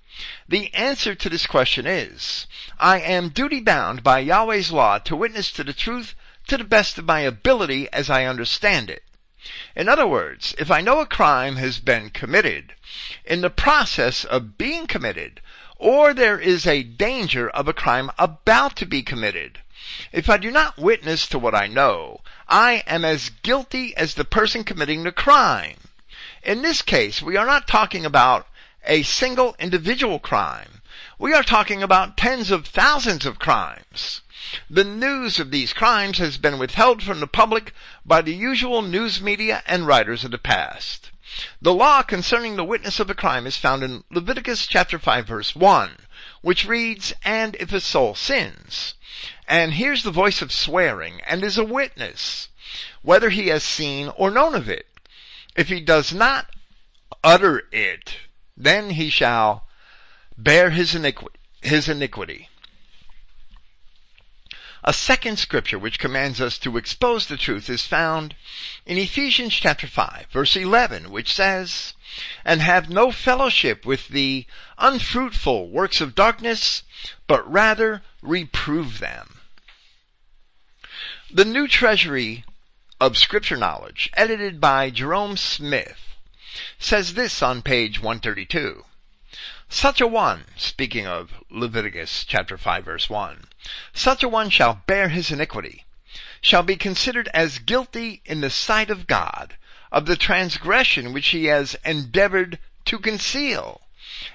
The 0.48 0.72
answer 0.74 1.14
to 1.14 1.28
this 1.28 1.46
question 1.46 1.86
is, 1.86 2.46
I 2.78 3.00
am 3.00 3.30
duty 3.30 3.60
bound 3.60 4.02
by 4.02 4.20
Yahweh's 4.20 4.70
law 4.70 4.98
to 4.98 5.16
witness 5.16 5.50
to 5.52 5.64
the 5.64 5.72
truth 5.72 6.14
to 6.46 6.56
the 6.56 6.64
best 6.64 6.98
of 6.98 7.06
my 7.06 7.20
ability 7.20 7.88
as 7.92 8.10
I 8.10 8.24
understand 8.24 8.90
it. 8.90 9.03
In 9.76 9.88
other 9.88 10.06
words, 10.06 10.54
if 10.58 10.70
I 10.70 10.80
know 10.80 11.00
a 11.00 11.06
crime 11.06 11.56
has 11.56 11.78
been 11.78 12.10
committed, 12.10 12.74
in 13.24 13.40
the 13.40 13.50
process 13.50 14.24
of 14.24 14.56
being 14.56 14.86
committed, 14.86 15.40
or 15.76 16.14
there 16.14 16.38
is 16.38 16.66
a 16.66 16.82
danger 16.82 17.50
of 17.50 17.68
a 17.68 17.74
crime 17.74 18.10
about 18.18 18.76
to 18.76 18.86
be 18.86 19.02
committed, 19.02 19.60
if 20.12 20.30
I 20.30 20.38
do 20.38 20.50
not 20.50 20.78
witness 20.78 21.26
to 21.26 21.38
what 21.38 21.54
I 21.54 21.66
know, 21.66 22.20
I 22.48 22.82
am 22.86 23.04
as 23.04 23.28
guilty 23.28 23.94
as 23.96 24.14
the 24.14 24.24
person 24.24 24.64
committing 24.64 25.02
the 25.02 25.12
crime. 25.12 25.76
In 26.42 26.62
this 26.62 26.80
case, 26.82 27.20
we 27.20 27.36
are 27.36 27.46
not 27.46 27.68
talking 27.68 28.06
about 28.06 28.46
a 28.86 29.02
single 29.02 29.56
individual 29.58 30.18
crime. 30.18 30.80
We 31.18 31.34
are 31.34 31.42
talking 31.42 31.82
about 31.82 32.16
tens 32.16 32.50
of 32.50 32.66
thousands 32.66 33.26
of 33.26 33.38
crimes. 33.38 34.22
The 34.68 34.84
news 34.84 35.38
of 35.38 35.50
these 35.50 35.72
crimes 35.72 36.18
has 36.18 36.38
been 36.38 36.58
withheld 36.58 37.02
from 37.02 37.20
the 37.20 37.26
public 37.26 37.72
by 38.04 38.22
the 38.22 38.34
usual 38.34 38.82
news 38.82 39.20
media 39.20 39.62
and 39.66 39.86
writers 39.86 40.24
of 40.24 40.30
the 40.30 40.38
past. 40.38 41.10
The 41.60 41.72
law 41.72 42.02
concerning 42.02 42.56
the 42.56 42.64
witness 42.64 43.00
of 43.00 43.10
a 43.10 43.14
crime 43.14 43.46
is 43.46 43.56
found 43.56 43.82
in 43.82 44.04
Leviticus 44.10 44.66
chapter 44.66 44.98
5 44.98 45.26
verse 45.26 45.56
1, 45.56 45.96
which 46.42 46.64
reads, 46.64 47.12
And 47.24 47.56
if 47.56 47.72
a 47.72 47.80
soul 47.80 48.14
sins, 48.14 48.94
and 49.48 49.74
hears 49.74 50.02
the 50.02 50.10
voice 50.10 50.42
of 50.42 50.52
swearing, 50.52 51.20
and 51.22 51.42
is 51.42 51.58
a 51.58 51.64
witness, 51.64 52.48
whether 53.02 53.30
he 53.30 53.48
has 53.48 53.64
seen 53.64 54.08
or 54.16 54.30
known 54.30 54.54
of 54.54 54.68
it, 54.68 54.86
if 55.56 55.68
he 55.68 55.80
does 55.80 56.12
not 56.12 56.46
utter 57.22 57.68
it, 57.72 58.18
then 58.56 58.90
he 58.90 59.10
shall 59.10 59.66
bear 60.36 60.70
his. 60.70 60.92
His 61.62 61.88
iniquity. 61.88 62.48
A 64.86 64.92
second 64.92 65.38
scripture 65.38 65.78
which 65.78 65.98
commands 65.98 66.42
us 66.42 66.58
to 66.58 66.76
expose 66.76 67.26
the 67.26 67.38
truth 67.38 67.70
is 67.70 67.86
found 67.86 68.36
in 68.84 68.98
Ephesians 68.98 69.54
chapter 69.54 69.86
5 69.86 70.26
verse 70.30 70.56
11 70.56 71.10
which 71.10 71.32
says, 71.32 71.94
And 72.44 72.60
have 72.60 72.90
no 72.90 73.10
fellowship 73.10 73.86
with 73.86 74.08
the 74.08 74.44
unfruitful 74.76 75.70
works 75.70 76.02
of 76.02 76.14
darkness, 76.14 76.82
but 77.26 77.50
rather 77.50 78.02
reprove 78.20 78.98
them. 78.98 79.40
The 81.32 81.46
New 81.46 81.66
Treasury 81.66 82.44
of 83.00 83.16
Scripture 83.16 83.56
Knowledge, 83.56 84.10
edited 84.12 84.60
by 84.60 84.90
Jerome 84.90 85.38
Smith, 85.38 86.14
says 86.78 87.14
this 87.14 87.42
on 87.42 87.62
page 87.62 88.00
132. 88.02 88.84
Such 89.70 90.02
a 90.02 90.06
one, 90.06 90.44
speaking 90.58 91.06
of 91.06 91.32
Leviticus 91.50 92.24
chapter 92.24 92.58
5 92.58 92.84
verse 92.84 93.08
1, 93.08 93.48
Such 93.92 94.22
a 94.22 94.28
one 94.28 94.50
shall 94.50 94.82
bear 94.86 95.08
his 95.08 95.30
iniquity, 95.30 95.84
shall 96.40 96.62
be 96.62 96.76
considered 96.76 97.28
as 97.32 97.58
guilty 97.58 98.20
in 98.24 98.40
the 98.40 98.50
sight 98.50 98.90
of 98.90 99.06
God 99.06 99.56
of 99.90 100.06
the 100.06 100.16
transgression 100.16 101.12
which 101.12 101.28
he 101.28 101.46
has 101.46 101.76
endeavored 101.84 102.58
to 102.84 102.98
conceal, 102.98 103.80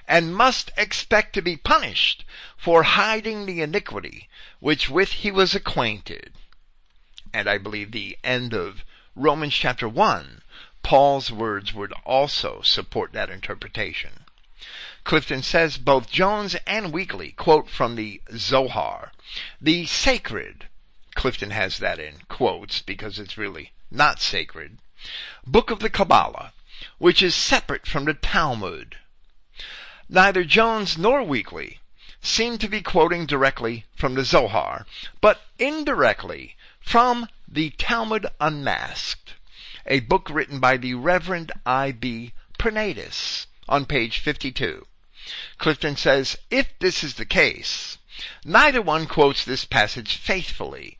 and 0.07 0.33
must 0.33 0.71
expect 0.77 1.33
to 1.33 1.41
be 1.41 1.57
punished 1.57 2.23
for 2.57 2.83
hiding 2.83 3.45
the 3.45 3.61
iniquity 3.61 4.29
which 4.59 4.89
with 4.89 5.11
he 5.11 5.29
was 5.29 5.53
acquainted. 5.53 6.33
And 7.33 7.47
I 7.47 7.57
believe 7.57 7.91
the 7.91 8.17
end 8.23 8.53
of 8.53 8.83
Romans 9.15 9.53
chapter 9.53 9.87
1, 9.87 10.41
Paul's 10.81 11.31
words 11.31 11.73
would 11.73 11.91
also 12.05 12.61
support 12.63 13.11
that 13.13 13.29
interpretation. 13.29 14.25
Clifton 15.03 15.43
says 15.43 15.77
both 15.77 16.09
Jones 16.09 16.55
and 16.65 16.93
Weakley 16.93 17.35
quote 17.35 17.69
from 17.69 17.95
the 17.95 18.21
Zohar. 18.35 19.11
The 19.61 19.85
sacred, 19.85 20.67
Clifton 21.15 21.51
has 21.51 21.77
that 21.77 21.99
in 21.99 22.21
quotes 22.29 22.81
because 22.81 23.19
it's 23.19 23.37
really 23.37 23.73
not 23.91 24.19
sacred, 24.19 24.79
book 25.45 25.69
of 25.69 25.79
the 25.79 25.89
Kabbalah, 25.89 26.53
which 26.97 27.21
is 27.21 27.35
separate 27.35 27.85
from 27.85 28.05
the 28.05 28.13
Talmud. 28.13 28.97
Neither 30.09 30.43
Jones 30.43 30.97
nor 30.97 31.21
Weakley 31.21 31.79
seem 32.21 32.57
to 32.57 32.67
be 32.67 32.81
quoting 32.81 33.25
directly 33.27 33.85
from 33.95 34.15
the 34.15 34.25
Zohar, 34.25 34.87
but 35.21 35.41
indirectly 35.59 36.55
from 36.81 37.27
the 37.47 37.69
Talmud 37.71 38.25
Unmasked, 38.41 39.35
a 39.85 39.99
book 39.99 40.27
written 40.29 40.59
by 40.59 40.75
the 40.75 40.95
Reverend 40.95 41.51
I.B. 41.65 42.33
Pranaitis 42.57 43.45
on 43.67 43.85
page 43.85 44.17
52. 44.17 44.87
Clifton 45.59 45.95
says, 45.95 46.37
if 46.49 46.77
this 46.79 47.03
is 47.03 47.13
the 47.13 47.25
case, 47.25 47.98
neither 48.43 48.81
one 48.81 49.05
quotes 49.05 49.43
this 49.45 49.65
passage 49.65 50.17
faithfully, 50.17 50.97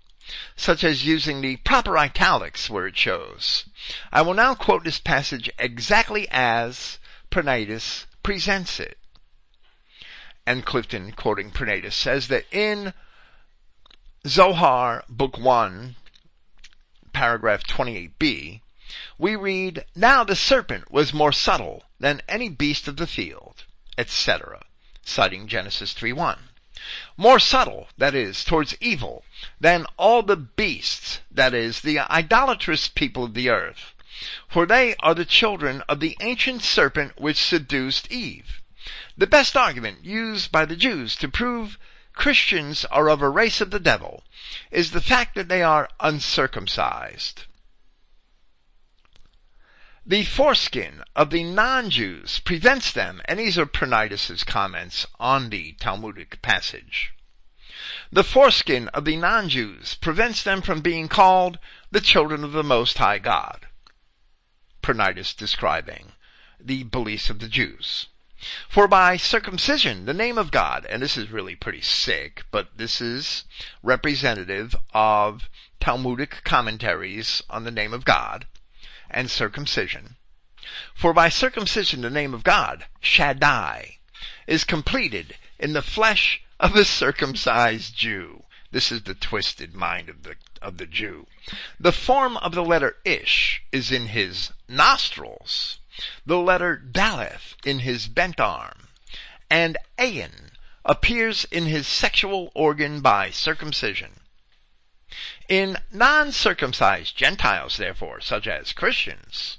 such 0.56 0.84
as 0.84 1.06
using 1.06 1.42
the 1.42 1.58
proper 1.58 1.98
italics 1.98 2.70
where 2.70 2.88
it 2.88 2.98
shows. 2.98 3.66
I 4.12 4.22
will 4.22 4.34
now 4.34 4.56
quote 4.56 4.84
this 4.84 5.00
passage 5.00 5.50
exactly 5.58 6.28
as 6.30 7.00
Pranaitis 7.32 8.06
presents 8.24 8.80
it. 8.80 8.98
And 10.46 10.66
Clifton, 10.66 11.12
quoting 11.12 11.52
Pranaitis, 11.52 11.94
says 11.94 12.28
that 12.28 12.46
in 12.52 12.94
Zohar, 14.28 15.04
Book 15.08 15.38
1, 15.38 15.96
paragraph 17.14 17.64
28b, 17.64 18.62
we 19.18 19.36
read, 19.36 19.86
Now 19.96 20.24
the 20.24 20.36
serpent 20.36 20.92
was 20.92 21.14
more 21.14 21.32
subtle 21.32 21.84
than 22.00 22.22
any 22.28 22.50
beast 22.50 22.88
of 22.88 22.98
the 22.98 23.08
field, 23.08 23.66
etc., 23.98 24.66
citing 25.04 25.48
Genesis 25.48 25.94
3.1. 25.94 26.38
More 27.18 27.40
subtle, 27.40 27.90
that 27.98 28.16
is, 28.16 28.44
towards 28.44 28.78
evil, 28.80 29.24
than 29.60 29.86
all 29.98 30.24
the 30.24 30.36
beasts, 30.36 31.20
that 31.30 31.54
is, 31.54 31.82
the 31.82 32.00
idolatrous 32.00 32.88
people 32.88 33.24
of 33.24 33.34
the 33.34 33.50
earth. 33.50 33.94
For 34.48 34.66
they 34.66 34.96
are 35.00 35.14
the 35.14 35.26
children 35.26 35.82
of 35.90 36.00
the 36.00 36.16
ancient 36.20 36.62
serpent 36.62 37.20
which 37.20 37.38
seduced 37.38 38.12
Eve. 38.12 38.62
The 39.18 39.28
best 39.28 39.58
argument 39.58 40.06
used 40.06 40.52
by 40.52 40.66
the 40.66 40.76
Jews 40.76 41.16
to 41.18 41.28
prove 41.28 41.78
Christians 42.14 42.86
are 42.86 43.10
of 43.10 43.22
a 43.22 43.30
race 43.30 43.62
of 43.62 43.72
the 43.72 43.80
devil 43.80 44.24
is 44.72 44.92
the 44.92 45.02
fact 45.02 45.36
that 45.36 45.48
they 45.48 45.62
are 45.62 45.90
uncircumcised. 46.00 47.44
The 50.10 50.24
foreskin 50.24 51.04
of 51.16 51.30
the 51.30 51.44
non-Jews 51.44 52.40
prevents 52.40 52.92
them, 52.92 53.22
and 53.26 53.38
these 53.38 53.60
are 53.60 53.68
Pranaitis's 53.68 54.44
comments 54.44 55.06
on 55.20 55.52
the 55.52 55.74
Talmudic 55.74 56.42
passage. 56.42 57.14
The 58.12 58.24
foreskin 58.24 58.88
of 58.88 59.06
the 59.06 59.18
non-Jews 59.18 59.94
prevents 60.02 60.42
them 60.42 60.64
from 60.64 60.82
being 60.82 61.10
called 61.10 61.60
the 61.92 62.02
children 62.02 62.44
of 62.44 62.54
the 62.54 62.64
Most 62.64 62.98
High 62.98 63.20
God. 63.20 63.68
Pranaitis 64.82 65.32
describing 65.36 66.14
the 66.60 66.82
beliefs 66.82 67.30
of 67.30 67.38
the 67.38 67.48
Jews. 67.48 68.08
For 68.68 68.88
by 68.88 69.16
circumcision, 69.16 70.08
the 70.08 70.16
name 70.16 70.40
of 70.40 70.50
God, 70.50 70.88
and 70.90 71.04
this 71.04 71.18
is 71.18 71.30
really 71.30 71.56
pretty 71.56 71.82
sick, 71.82 72.46
but 72.50 72.76
this 72.76 73.00
is 73.00 73.44
representative 73.84 74.76
of 74.92 75.52
Talmudic 75.80 76.42
commentaries 76.44 77.44
on 77.48 77.64
the 77.64 77.70
name 77.70 77.94
of 77.94 78.06
God, 78.06 78.48
and 79.10 79.30
circumcision. 79.30 80.18
For 80.94 81.14
by 81.14 81.30
circumcision 81.30 82.02
the 82.02 82.10
name 82.10 82.34
of 82.34 82.44
God, 82.44 82.86
Shaddai, 83.00 83.98
is 84.48 84.64
completed 84.64 85.38
in 85.58 85.74
the 85.74 85.82
flesh 85.82 86.42
of 86.60 86.76
a 86.76 86.86
circumcised 86.86 87.96
Jew. 87.96 88.44
This 88.72 88.92
is 88.92 89.04
the 89.04 89.16
twisted 89.16 89.74
mind 89.74 90.10
of 90.10 90.24
the, 90.24 90.36
of 90.62 90.78
the 90.78 90.86
Jew. 90.86 91.26
The 91.80 91.92
form 91.92 92.38
of 92.38 92.54
the 92.54 92.64
letter 92.64 92.98
Ish 93.04 93.64
is 93.72 93.92
in 93.92 94.08
his 94.08 94.52
nostrils, 94.68 95.80
the 96.26 96.38
letter 96.38 96.78
Daleth 96.78 97.56
in 97.66 97.80
his 97.80 98.08
bent 98.08 98.40
arm, 98.40 98.90
and 99.50 99.78
Ayin 99.98 100.52
appears 100.86 101.46
in 101.46 101.66
his 101.66 101.88
sexual 101.88 102.52
organ 102.54 103.02
by 103.02 103.32
circumcision. 103.32 104.19
In 105.50 105.80
non-circumcised 105.92 107.18
Gentiles, 107.18 107.78
therefore, 107.78 108.22
such 108.22 108.46
as 108.46 108.72
Christians, 108.72 109.58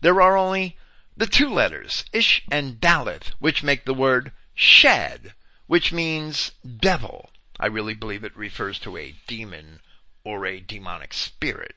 there 0.00 0.20
are 0.20 0.36
only 0.36 0.76
the 1.16 1.28
two 1.28 1.48
letters, 1.48 2.04
Ish 2.12 2.42
and 2.50 2.80
Daleth, 2.80 3.28
which 3.38 3.62
make 3.62 3.84
the 3.84 3.94
word 3.94 4.32
shed, 4.52 5.34
which 5.68 5.92
means 5.92 6.50
devil. 6.80 7.30
I 7.60 7.66
really 7.66 7.94
believe 7.94 8.24
it 8.24 8.36
refers 8.36 8.80
to 8.80 8.96
a 8.96 9.14
demon 9.28 9.80
or 10.24 10.44
a 10.44 10.58
demonic 10.58 11.14
spirit. 11.14 11.76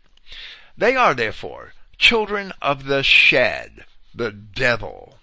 They 0.75 0.95
are, 0.95 1.13
therefore, 1.13 1.75
children 1.99 2.53
of 2.63 2.85
the 2.85 3.03
shed, 3.03 3.85
the 4.11 4.31
devil. 4.31 5.19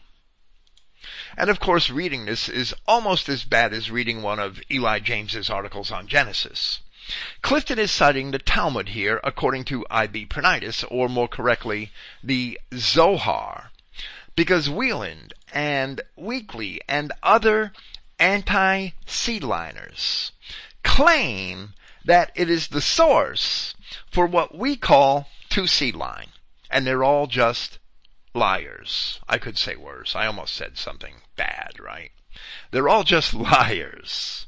And 1.37 1.51
of 1.51 1.59
course, 1.59 1.91
reading 1.91 2.25
this 2.25 2.49
is 2.49 2.73
almost 2.87 3.29
as 3.29 3.43
bad 3.43 3.73
as 3.73 3.91
reading 3.91 4.23
one 4.23 4.39
of 4.39 4.63
Eli 4.71 5.01
James's 5.01 5.51
articles 5.51 5.91
on 5.91 6.07
Genesis. 6.07 6.81
Clifton 7.43 7.79
is 7.79 7.91
citing 7.91 8.31
the 8.31 8.39
Talmud 8.39 8.91
here 8.91 9.21
according 9.25 9.65
to 9.65 9.87
I.B. 9.91 10.27
Pranaitis, 10.27 10.85
or 10.91 11.09
more 11.09 11.29
correctly, 11.29 11.91
the 12.23 12.61
Zohar, 12.75 13.71
because 14.37 14.69
Weiland 14.69 15.33
and 15.53 16.01
Weakley 16.19 16.79
and 16.89 17.13
other 17.23 17.73
anti-seedliners 18.19 20.33
claim 20.83 21.75
that 22.05 22.33
it 22.35 22.51
is 22.51 22.69
the 22.69 22.81
source 22.81 23.75
for 24.11 24.27
what 24.27 24.55
we 24.55 24.77
call 24.77 25.29
two 25.49 25.67
seed 25.67 25.95
line. 25.95 26.29
And 26.71 26.87
they're 26.87 27.05
all 27.05 27.27
just 27.27 27.79
liars. 28.35 29.21
I 29.29 29.39
could 29.39 29.57
say 29.57 29.77
worse. 29.77 30.15
I 30.15 30.27
almost 30.27 30.55
said 30.55 30.77
something 30.77 31.15
bad, 31.37 31.81
right? 31.81 32.11
They're 32.71 32.89
all 32.89 33.05
just 33.05 33.35
liars. 33.51 34.47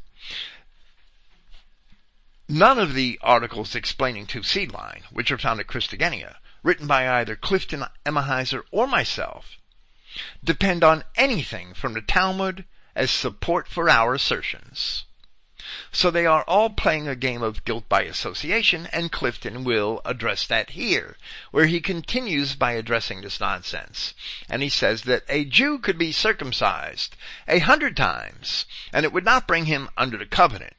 None 2.53 2.81
of 2.81 2.95
the 2.95 3.17
articles 3.23 3.77
explaining 3.77 4.27
two 4.27 4.43
seed 4.43 4.73
line, 4.73 5.05
which 5.13 5.31
are 5.31 5.39
found 5.39 5.61
at 5.61 5.69
Christogenea, 5.69 6.39
written 6.65 6.89
by 6.89 7.09
either 7.09 7.37
Clifton 7.37 7.85
Emahiser 8.05 8.65
or 8.73 8.89
myself, 8.89 9.57
depend 10.43 10.83
on 10.83 11.05
anything 11.15 11.75
from 11.75 11.93
the 11.93 12.03
Talmud 12.03 12.65
as 12.97 13.13
support 13.13 13.69
for 13.69 13.89
our 13.89 14.15
assertions. 14.15 15.05
So 15.93 16.11
they 16.11 16.27
are 16.27 16.43
all 16.49 16.71
playing 16.71 17.07
a 17.07 17.15
game 17.15 17.41
of 17.41 17.65
guilt 17.65 17.89
by 17.89 18.03
association, 18.03 18.87
and 18.87 19.13
Clifton 19.13 19.63
will 19.63 20.01
address 20.05 20.45
that 20.49 20.71
here, 20.71 21.17
where 21.53 21.67
he 21.67 21.81
continues 21.81 22.57
by 22.57 22.73
addressing 22.73 23.21
this 23.21 23.39
nonsense. 23.39 24.13
And 24.49 24.61
he 24.61 24.71
says 24.71 25.03
that 25.03 25.23
a 25.29 25.45
Jew 25.45 25.79
could 25.79 25.99
be 25.99 26.11
circumcised 26.11 27.15
a 27.47 27.61
hundred 27.61 27.97
times, 27.97 28.67
and 28.93 29.05
it 29.05 29.13
would 29.13 29.25
not 29.25 29.47
bring 29.47 29.67
him 29.67 29.89
under 29.97 30.19
the 30.19 30.27
covenant. 30.27 30.75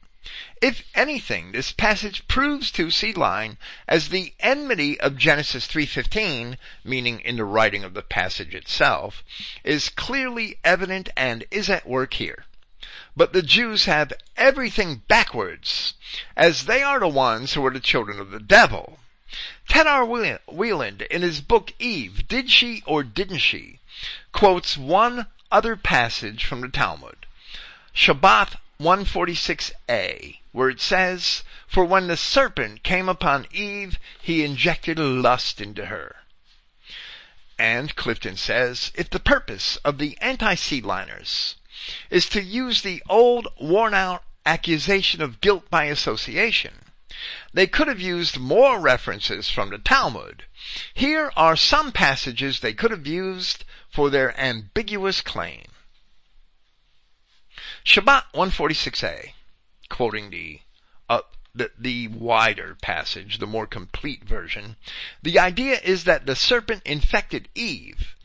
If 0.62 0.84
anything, 0.94 1.52
this 1.52 1.72
passage 1.72 2.28
proves 2.28 2.70
to 2.74 2.92
seed 2.92 3.18
line 3.18 3.58
as 3.88 4.10
the 4.10 4.36
enmity 4.40 5.00
of 5.00 5.18
Genesis 5.18 5.68
3.15, 5.68 6.58
meaning 6.84 7.20
in 7.22 7.38
the 7.38 7.44
writing 7.44 7.84
of 7.84 7.96
the 7.96 8.04
passage 8.04 8.54
itself, 8.54 9.24
is 9.64 9.90
clearly 9.90 10.58
evident 10.64 11.10
and 11.18 11.46
is 11.50 11.72
at 11.72 11.88
work 11.88 12.14
here. 12.14 12.46
But 13.18 13.34
the 13.34 13.42
Jews 13.42 13.86
have 13.86 14.14
everything 14.38 15.02
backwards, 15.08 15.96
as 16.38 16.66
they 16.66 16.84
are 16.84 17.00
the 17.00 17.08
ones 17.08 17.54
who 17.54 17.66
are 17.66 17.74
the 17.74 17.80
children 17.80 18.20
of 18.20 18.30
the 18.30 18.40
devil. 18.40 19.00
Ted 19.68 19.88
R. 19.88 20.06
Weiland, 20.06 21.02
in 21.08 21.24
his 21.24 21.42
book 21.42 21.74
Eve, 21.80 22.28
Did 22.28 22.52
She 22.52 22.84
or 22.86 23.02
Didn't 23.04 23.40
She, 23.40 23.80
quotes 24.34 24.78
one 24.78 25.26
other 25.52 25.76
passage 25.76 26.46
from 26.46 26.62
the 26.62 26.70
Talmud. 26.70 27.26
Shabbat 27.96 28.58
146a, 28.82 30.40
where 30.52 30.70
it 30.70 30.82
says, 30.82 31.44
For 31.68 31.86
when 31.86 32.08
the 32.08 32.18
serpent 32.18 32.82
came 32.82 33.08
upon 33.08 33.46
Eve, 33.52 34.00
he 34.20 34.44
injected 34.44 34.98
lust 34.98 35.62
into 35.62 35.86
her. 35.86 36.16
And 37.60 37.96
Clifton 37.96 38.38
says, 38.38 38.92
if 38.96 39.10
the 39.10 39.20
purpose 39.20 39.78
of 39.86 40.00
the 40.00 40.18
anti-seedliners 40.20 41.56
is 42.10 42.28
to 42.30 42.42
use 42.42 42.82
the 42.82 43.04
old 43.08 43.48
worn 43.60 43.94
out 43.94 44.24
accusation 44.46 45.22
of 45.22 45.42
guilt 45.42 45.70
by 45.70 45.86
association. 45.86 46.74
They 47.54 47.68
could 47.68 47.88
have 47.88 48.00
used 48.00 48.40
more 48.40 48.80
references 48.80 49.50
from 49.50 49.70
the 49.70 49.78
Talmud. 49.78 50.46
Here 50.94 51.32
are 51.36 51.56
some 51.56 51.92
passages 51.92 52.60
they 52.60 52.74
could 52.74 52.92
have 52.92 53.06
used 53.06 53.64
for 53.90 54.10
their 54.10 54.40
ambiguous 54.40 55.22
claim. 55.22 55.66
Shabbat 57.84 58.26
146a, 58.34 59.34
quoting 59.90 60.30
the, 60.30 60.62
uh, 61.10 61.22
the, 61.56 61.72
the 61.78 62.08
wider 62.10 62.76
passage, 62.82 63.40
the 63.40 63.48
more 63.48 63.66
complete 63.66 64.24
version, 64.24 64.76
the 65.24 65.40
idea 65.40 65.80
is 65.84 66.04
that 66.04 66.26
the 66.26 66.36
serpent 66.36 66.84
infected 66.86 67.50
Eve, 67.56 68.16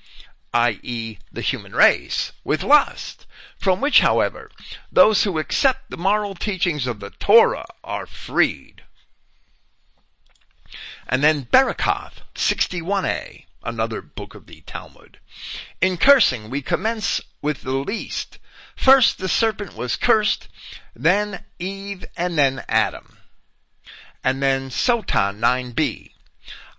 i.e. 0.52 1.18
the 1.32 1.40
human 1.40 1.72
race, 1.74 2.32
with 2.44 2.62
lust, 2.62 3.26
from 3.58 3.80
which, 3.80 4.00
however, 4.00 4.50
those 4.92 5.24
who 5.24 5.38
accept 5.38 5.90
the 5.90 5.96
moral 5.96 6.34
teachings 6.34 6.86
of 6.86 7.00
the 7.00 7.10
Torah 7.10 7.66
are 7.82 8.06
freed. 8.06 8.82
And 11.08 11.22
then 11.22 11.46
Berakoth 11.46 12.22
61a, 12.34 13.44
another 13.62 14.02
book 14.02 14.34
of 14.34 14.46
the 14.46 14.62
Talmud. 14.66 15.18
In 15.80 15.96
cursing, 15.96 16.50
we 16.50 16.62
commence 16.62 17.20
with 17.40 17.62
the 17.62 17.72
least. 17.72 18.38
First 18.76 19.18
the 19.18 19.28
serpent 19.28 19.74
was 19.74 19.96
cursed, 19.96 20.48
then 20.94 21.44
Eve, 21.58 22.04
and 22.16 22.38
then 22.38 22.64
Adam. 22.68 23.18
And 24.22 24.42
then 24.42 24.70
Sotah 24.70 25.34
9b. 25.34 26.12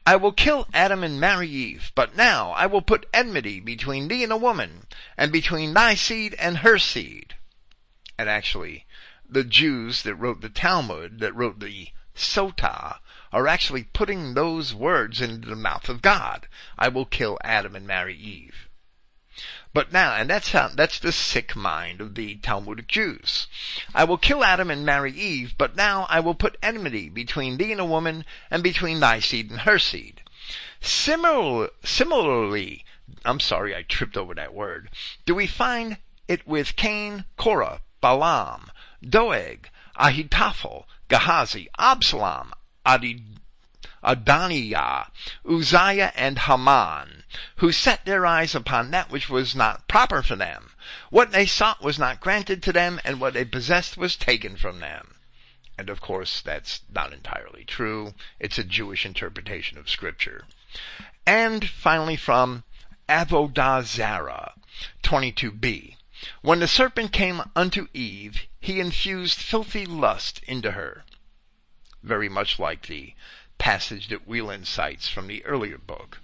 I 0.06 0.16
will 0.16 0.32
kill 0.32 0.70
Adam 0.74 1.04
and 1.04 1.20
marry 1.20 1.50
Eve, 1.50 1.92
but 1.96 2.16
now 2.16 2.52
I 2.52 2.66
will 2.66 2.82
put 2.82 3.10
enmity 3.14 3.60
between 3.60 4.08
thee 4.08 4.24
and 4.24 4.32
a 4.32 4.38
woman, 4.38 4.88
and 5.18 5.32
between 5.34 5.74
thy 5.74 5.96
seed 5.96 6.34
and 6.36 6.60
her 6.60 6.80
seed. 6.80 7.36
And 8.18 8.30
actually, 8.30 8.86
the 9.28 9.44
Jews 9.44 10.04
that 10.04 10.16
wrote 10.16 10.40
the 10.40 10.50
Talmud, 10.50 11.20
that 11.20 11.36
wrote 11.36 11.60
the 11.60 11.90
Sotah, 12.16 13.00
are 13.34 13.48
actually 13.48 13.84
putting 13.84 14.34
those 14.34 14.74
words 14.74 15.20
into 15.20 15.50
the 15.50 15.56
mouth 15.56 15.90
of 15.90 16.02
God. 16.02 16.48
I 16.80 16.88
will 16.88 17.06
kill 17.06 17.38
Adam 17.44 17.76
and 17.76 17.86
marry 17.86 18.16
Eve. 18.16 18.67
But 19.74 19.92
now, 19.92 20.14
and 20.16 20.30
that's 20.30 20.52
how, 20.52 20.70
that's 20.70 21.00
the 21.00 21.12
sick 21.12 21.56
mind 21.56 22.02
of 22.02 22.16
the 22.16 22.38
Talmudic 22.38 22.88
Jews. 22.88 23.48
I 23.94 24.04
will 24.04 24.18
kill 24.18 24.44
Adam 24.44 24.72
and 24.72 24.86
marry 24.86 25.12
Eve, 25.12 25.54
but 25.58 25.76
now 25.76 26.08
I 26.10 26.20
will 26.20 26.34
put 26.34 26.58
enmity 26.64 27.10
between 27.10 27.58
thee 27.58 27.72
and 27.72 27.82
a 27.82 27.86
woman, 27.86 28.26
and 28.50 28.64
between 28.64 29.00
thy 29.00 29.20
seed 29.20 29.52
and 29.52 29.62
her 29.62 29.78
seed. 29.78 30.22
Similar, 30.82 31.70
similarly, 31.84 32.86
I'm 33.24 33.40
sorry 33.40 33.76
I 33.76 33.84
tripped 33.84 34.18
over 34.18 34.34
that 34.34 34.54
word, 34.54 34.90
do 35.26 35.36
we 35.36 35.48
find 35.48 35.98
it 36.28 36.48
with 36.48 36.76
Cain, 36.76 37.26
Korah, 37.38 37.82
Balaam, 38.02 38.72
Doeg, 39.02 39.70
Ahitophel, 39.98 40.86
Gehazi, 41.08 41.68
Absalom, 41.78 42.54
Adi, 42.86 43.24
Adonijah, 44.04 45.12
Uzziah, 45.44 46.14
and 46.16 46.40
Haman, 46.40 47.24
who 47.58 47.72
set 47.72 48.06
their 48.06 48.26
eyes 48.26 48.54
upon 48.54 48.92
that 48.92 49.10
which 49.10 49.30
was 49.30 49.56
not 49.56 49.88
proper 49.88 50.22
for 50.22 50.36
them. 50.36 50.72
What 51.10 51.32
they 51.32 51.46
sought 51.46 51.82
was 51.82 51.98
not 51.98 52.20
granted 52.20 52.62
to 52.64 52.74
them, 52.74 53.02
and 53.04 53.20
what 53.20 53.34
they 53.34 53.46
possessed 53.46 53.98
was 53.98 54.16
taken 54.16 54.56
from 54.56 54.80
them. 54.80 55.16
And 55.78 55.90
of 55.90 56.02
course, 56.02 56.42
that's 56.42 56.82
not 56.90 57.14
entirely 57.14 57.64
true. 57.64 58.16
It's 58.40 58.58
a 58.58 58.64
Jewish 58.64 59.06
interpretation 59.06 59.78
of 59.78 59.90
scripture. 59.90 60.46
And 61.26 61.70
finally 61.70 62.16
from 62.16 62.64
Avodah 63.08 63.84
Zarah, 63.84 64.54
22b. 65.04 65.96
When 66.42 66.60
the 66.60 66.68
serpent 66.68 67.14
came 67.14 67.44
unto 67.56 67.88
Eve, 67.94 68.48
he 68.60 68.80
infused 68.80 69.38
filthy 69.38 69.86
lust 69.86 70.42
into 70.48 70.72
her. 70.72 71.04
Very 72.02 72.28
much 72.28 72.58
like 72.58 72.88
the 72.88 73.14
passage 73.58 74.10
that 74.10 74.28
Weiland 74.28 74.66
cites 74.66 75.08
from 75.08 75.28
the 75.28 75.44
earlier 75.46 75.78
book. 75.78 76.20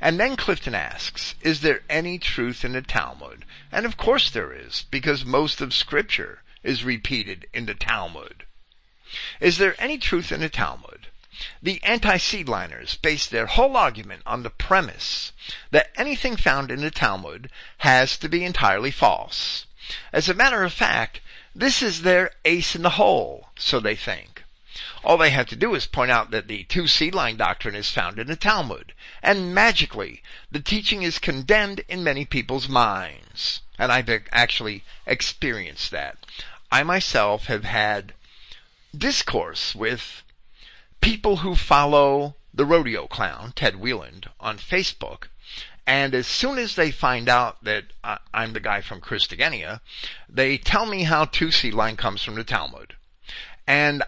And 0.00 0.18
then 0.18 0.36
Clifton 0.36 0.74
asks, 0.74 1.34
is 1.42 1.60
there 1.60 1.82
any 1.90 2.18
truth 2.18 2.64
in 2.64 2.72
the 2.72 2.82
Talmud? 2.82 3.44
And 3.70 3.84
of 3.84 3.96
course 3.96 4.30
there 4.30 4.52
is, 4.52 4.86
because 4.90 5.24
most 5.24 5.60
of 5.60 5.74
scripture 5.74 6.42
is 6.62 6.84
repeated 6.84 7.46
in 7.52 7.66
the 7.66 7.74
Talmud. 7.74 8.44
Is 9.40 9.58
there 9.58 9.74
any 9.78 9.98
truth 9.98 10.32
in 10.32 10.40
the 10.40 10.48
Talmud? 10.48 11.08
The 11.62 11.82
anti-seedliners 11.84 13.00
base 13.00 13.26
their 13.26 13.46
whole 13.46 13.76
argument 13.76 14.22
on 14.26 14.42
the 14.42 14.50
premise 14.50 15.32
that 15.70 15.92
anything 15.96 16.36
found 16.36 16.70
in 16.70 16.80
the 16.80 16.90
Talmud 16.90 17.50
has 17.78 18.16
to 18.18 18.28
be 18.28 18.44
entirely 18.44 18.90
false. 18.90 19.66
As 20.12 20.28
a 20.28 20.34
matter 20.34 20.64
of 20.64 20.72
fact, 20.72 21.20
this 21.54 21.82
is 21.82 22.02
their 22.02 22.32
ace 22.44 22.74
in 22.74 22.82
the 22.82 22.90
hole, 22.90 23.48
so 23.56 23.80
they 23.80 23.96
think. 23.96 24.37
All 25.04 25.16
they 25.16 25.30
have 25.30 25.46
to 25.46 25.56
do 25.56 25.74
is 25.74 25.86
point 25.86 26.10
out 26.10 26.30
that 26.30 26.48
the 26.48 26.64
two 26.64 26.86
seed 26.86 27.14
line 27.14 27.36
doctrine 27.36 27.74
is 27.74 27.90
found 27.90 28.18
in 28.18 28.26
the 28.26 28.36
Talmud, 28.36 28.94
and 29.22 29.54
magically 29.54 30.22
the 30.50 30.60
teaching 30.60 31.02
is 31.02 31.18
condemned 31.18 31.84
in 31.88 32.02
many 32.02 32.24
people's 32.24 32.68
minds. 32.68 33.60
And 33.78 33.92
I've 33.92 34.10
actually 34.32 34.82
experienced 35.06 35.90
that. 35.92 36.18
I 36.70 36.82
myself 36.82 37.46
have 37.46 37.64
had 37.64 38.12
discourse 38.96 39.74
with 39.74 40.22
people 41.00 41.38
who 41.38 41.54
follow 41.54 42.34
the 42.52 42.64
rodeo 42.64 43.06
clown, 43.06 43.52
Ted 43.54 43.74
Weiland, 43.74 44.26
on 44.40 44.58
Facebook, 44.58 45.28
and 45.86 46.14
as 46.14 46.26
soon 46.26 46.58
as 46.58 46.74
they 46.74 46.90
find 46.90 47.28
out 47.28 47.64
that 47.64 47.84
I'm 48.34 48.52
the 48.52 48.60
guy 48.60 48.82
from 48.82 49.00
Christogenea, 49.00 49.80
they 50.28 50.58
tell 50.58 50.84
me 50.84 51.04
how 51.04 51.24
two 51.24 51.50
seed 51.50 51.72
line 51.72 51.96
comes 51.96 52.22
from 52.22 52.34
the 52.34 52.44
Talmud. 52.44 52.94
And 53.66 54.02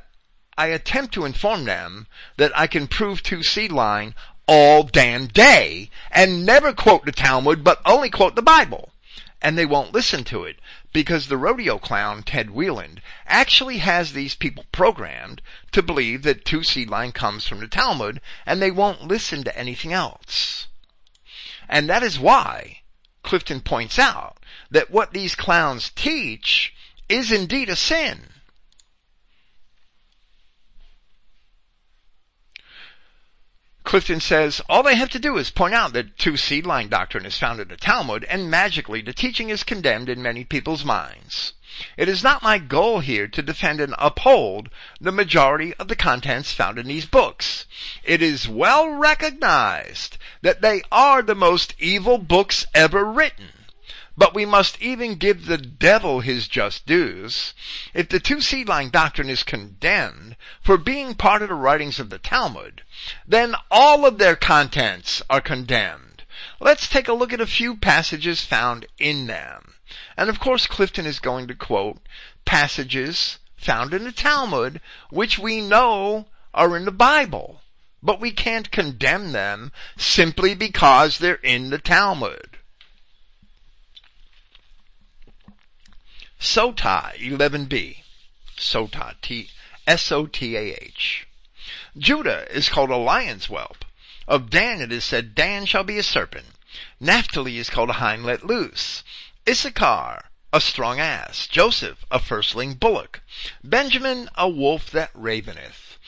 I 0.61 0.67
attempt 0.67 1.15
to 1.15 1.25
inform 1.25 1.65
them 1.65 2.07
that 2.37 2.53
I 2.55 2.67
can 2.67 2.87
prove 2.87 3.23
two 3.23 3.43
seed 3.43 3.73
line 3.73 4.15
all 4.47 4.83
damn 4.83 5.27
day 5.27 5.89
and 6.11 6.45
never 6.45 6.75
quote 6.75 7.07
the 7.07 7.13
Talmud 7.13 7.65
but 7.65 7.81
only 7.87 8.11
quote 8.11 8.35
the 8.35 8.43
Bible. 8.43 8.93
And 9.41 9.57
they 9.57 9.65
won't 9.65 9.95
listen 9.95 10.23
to 10.25 10.45
it 10.45 10.59
because 10.93 11.29
the 11.29 11.39
rodeo 11.39 11.79
clown 11.79 12.23
Ted 12.23 12.49
Weiland 12.49 12.99
actually 13.27 13.79
has 13.79 14.13
these 14.13 14.35
people 14.35 14.67
programmed 14.71 15.41
to 15.73 15.83
believe 15.83 16.25
that 16.25 16.45
two 16.45 16.63
seed 16.63 16.91
line 16.91 17.13
comes 17.13 17.47
from 17.47 17.61
the 17.61 17.67
Talmud 17.67 18.21
and 18.45 18.61
they 18.61 18.71
won't 18.71 19.09
listen 19.09 19.43
to 19.45 19.59
anything 19.59 19.95
else. 19.95 20.67
And 21.71 21.89
that 21.89 22.03
is 22.03 22.19
why 22.19 22.81
Clifton 23.23 23.63
points 23.63 23.99
out 23.99 24.37
that 24.71 24.91
what 24.91 25.15
these 25.15 25.35
clowns 25.35 25.89
teach 25.89 26.75
is 27.09 27.33
indeed 27.33 27.71
a 27.71 27.77
sin. 27.77 28.30
Clifton 33.85 34.21
says, 34.21 34.61
all 34.69 34.83
they 34.83 34.95
have 34.95 35.11
to 35.11 35.19
do 35.19 35.37
is 35.37 35.51
point 35.51 35.75
out 35.75 35.93
that 35.95 36.19
two 36.19 36.37
seed 36.37 36.67
line 36.67 36.89
doctrine 36.89 37.27
is 37.27 37.39
found 37.39 37.61
in 37.61 37.69
the 37.69 37.77
Talmud, 37.77 38.25
and 38.25 38.51
magically 38.51 39.01
the 39.01 39.13
teaching 39.13 39.49
is 39.49 39.65
condemned 39.65 40.09
in 40.09 40.23
many 40.23 40.45
people's 40.45 40.85
minds. 40.85 41.55
It 41.97 42.09
is 42.09 42.23
not 42.23 42.43
my 42.43 42.59
goal 42.59 43.01
here 43.01 43.27
to 43.29 43.43
defend 43.43 43.81
and 43.81 43.95
uphold 43.97 44.69
the 45.01 45.13
majority 45.13 45.73
of 45.75 45.89
the 45.89 45.97
contents 45.97 46.53
found 46.53 46.79
in 46.79 46.87
these 46.87 47.07
books. 47.07 47.65
It 48.05 48.21
is 48.21 48.49
well 48.49 48.91
recognized 48.91 50.19
that 50.43 50.61
they 50.61 50.83
are 50.93 51.23
the 51.23 51.35
most 51.35 51.75
evil 51.79 52.19
books 52.19 52.67
ever 52.75 53.05
written. 53.05 53.49
But 54.21 54.35
we 54.35 54.45
must 54.45 54.83
even 54.83 55.15
give 55.15 55.47
the 55.47 55.57
devil 55.57 56.21
his 56.21 56.47
just 56.47 56.85
dues. 56.85 57.55
If 57.95 58.11
the 58.11 58.21
two 58.21 58.43
seed 58.43 58.69
line 58.69 58.91
doctrine 58.91 59.31
is 59.31 59.43
condemned 59.43 60.37
for 60.61 60.77
being 60.77 61.15
part 61.15 61.41
of 61.41 61.49
the 61.49 61.55
writings 61.55 61.99
of 61.99 62.11
the 62.11 62.19
Talmud, 62.19 62.83
then 63.27 63.55
all 63.71 64.05
of 64.05 64.19
their 64.19 64.37
contents 64.37 65.23
are 65.31 65.41
condemned. 65.41 66.25
Let's 66.61 66.87
take 66.87 67.09
a 67.09 67.15
look 67.15 67.33
at 67.33 67.41
a 67.41 67.47
few 67.47 67.75
passages 67.75 68.45
found 68.45 68.85
in 68.99 69.27
them. 69.27 69.77
And 70.19 70.29
of 70.29 70.39
course 70.39 70.67
Clifton 70.67 71.07
is 71.07 71.19
going 71.19 71.49
to 71.49 71.55
quote 71.55 72.03
passages 72.45 73.39
found 73.57 73.95
in 73.95 74.05
the 74.05 74.13
Talmud, 74.13 74.83
which 75.09 75.39
we 75.39 75.63
know 75.63 76.27
are 76.53 76.77
in 76.77 76.85
the 76.85 76.93
Bible. 76.93 77.63
But 78.03 78.21
we 78.21 78.33
can't 78.33 78.71
condemn 78.71 79.33
them 79.33 79.73
simply 79.97 80.55
because 80.55 81.17
they're 81.17 81.37
in 81.37 81.71
the 81.71 81.79
Talmud. 81.79 82.50
Sotah 86.43 87.13
11b. 87.19 87.99
Sotah, 88.57 89.15
T, 89.21 89.51
S-O-T-A-H. 89.87 91.27
Judah 91.99 92.51
is 92.51 92.71
called 92.71 92.89
a 92.89 92.97
lion's 92.97 93.45
whelp. 93.45 93.85
Of 94.27 94.49
Dan 94.49 94.81
it 94.81 94.91
is 94.91 95.05
said, 95.05 95.35
Dan 95.35 95.67
shall 95.67 95.85
be 95.85 95.99
a 95.99 96.03
serpent. 96.03 96.47
Naphtali 96.99 97.59
is 97.59 97.69
called 97.69 97.91
a 97.91 98.01
hind 98.01 98.25
let 98.25 98.47
loose. 98.47 99.05
Issachar, 99.47 100.31
a 100.51 100.63
strong 100.63 100.99
ass. 100.99 101.47
Joseph, 101.47 102.07
a 102.11 102.19
firstling 102.19 102.73
bullock. 102.73 103.21
Benjamin, 103.63 104.31
a 104.35 104.49
wolf 104.49 104.91
that 104.93 105.11
raveneth. 105.13 105.99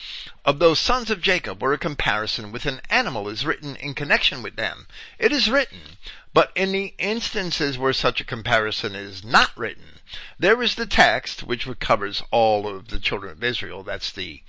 Of 0.45 0.57
those 0.57 0.79
sons 0.79 1.11
of 1.11 1.21
Jacob 1.21 1.61
where 1.61 1.73
a 1.73 1.77
comparison 1.77 2.51
with 2.51 2.65
an 2.65 2.81
animal 2.89 3.29
is 3.29 3.45
written 3.45 3.75
in 3.75 3.93
connection 3.93 4.41
with 4.41 4.55
them, 4.55 4.87
it 5.19 5.31
is 5.31 5.47
written, 5.47 5.97
but 6.33 6.51
in 6.55 6.71
the 6.71 6.95
instances 6.97 7.77
where 7.77 7.93
such 7.93 8.19
a 8.19 8.25
comparison 8.25 8.95
is 8.95 9.23
not 9.23 9.55
written, 9.55 9.92
There 10.37 10.61
is 10.61 10.75
the 10.75 10.85
text, 10.85 11.43
which 11.43 11.67
covers 11.79 12.21
all 12.29 12.67
of 12.67 12.89
the 12.89 12.99
children 12.99 13.31
of 13.31 13.43
Israel. 13.43 13.83
That's 13.83 14.11
the 14.11 14.43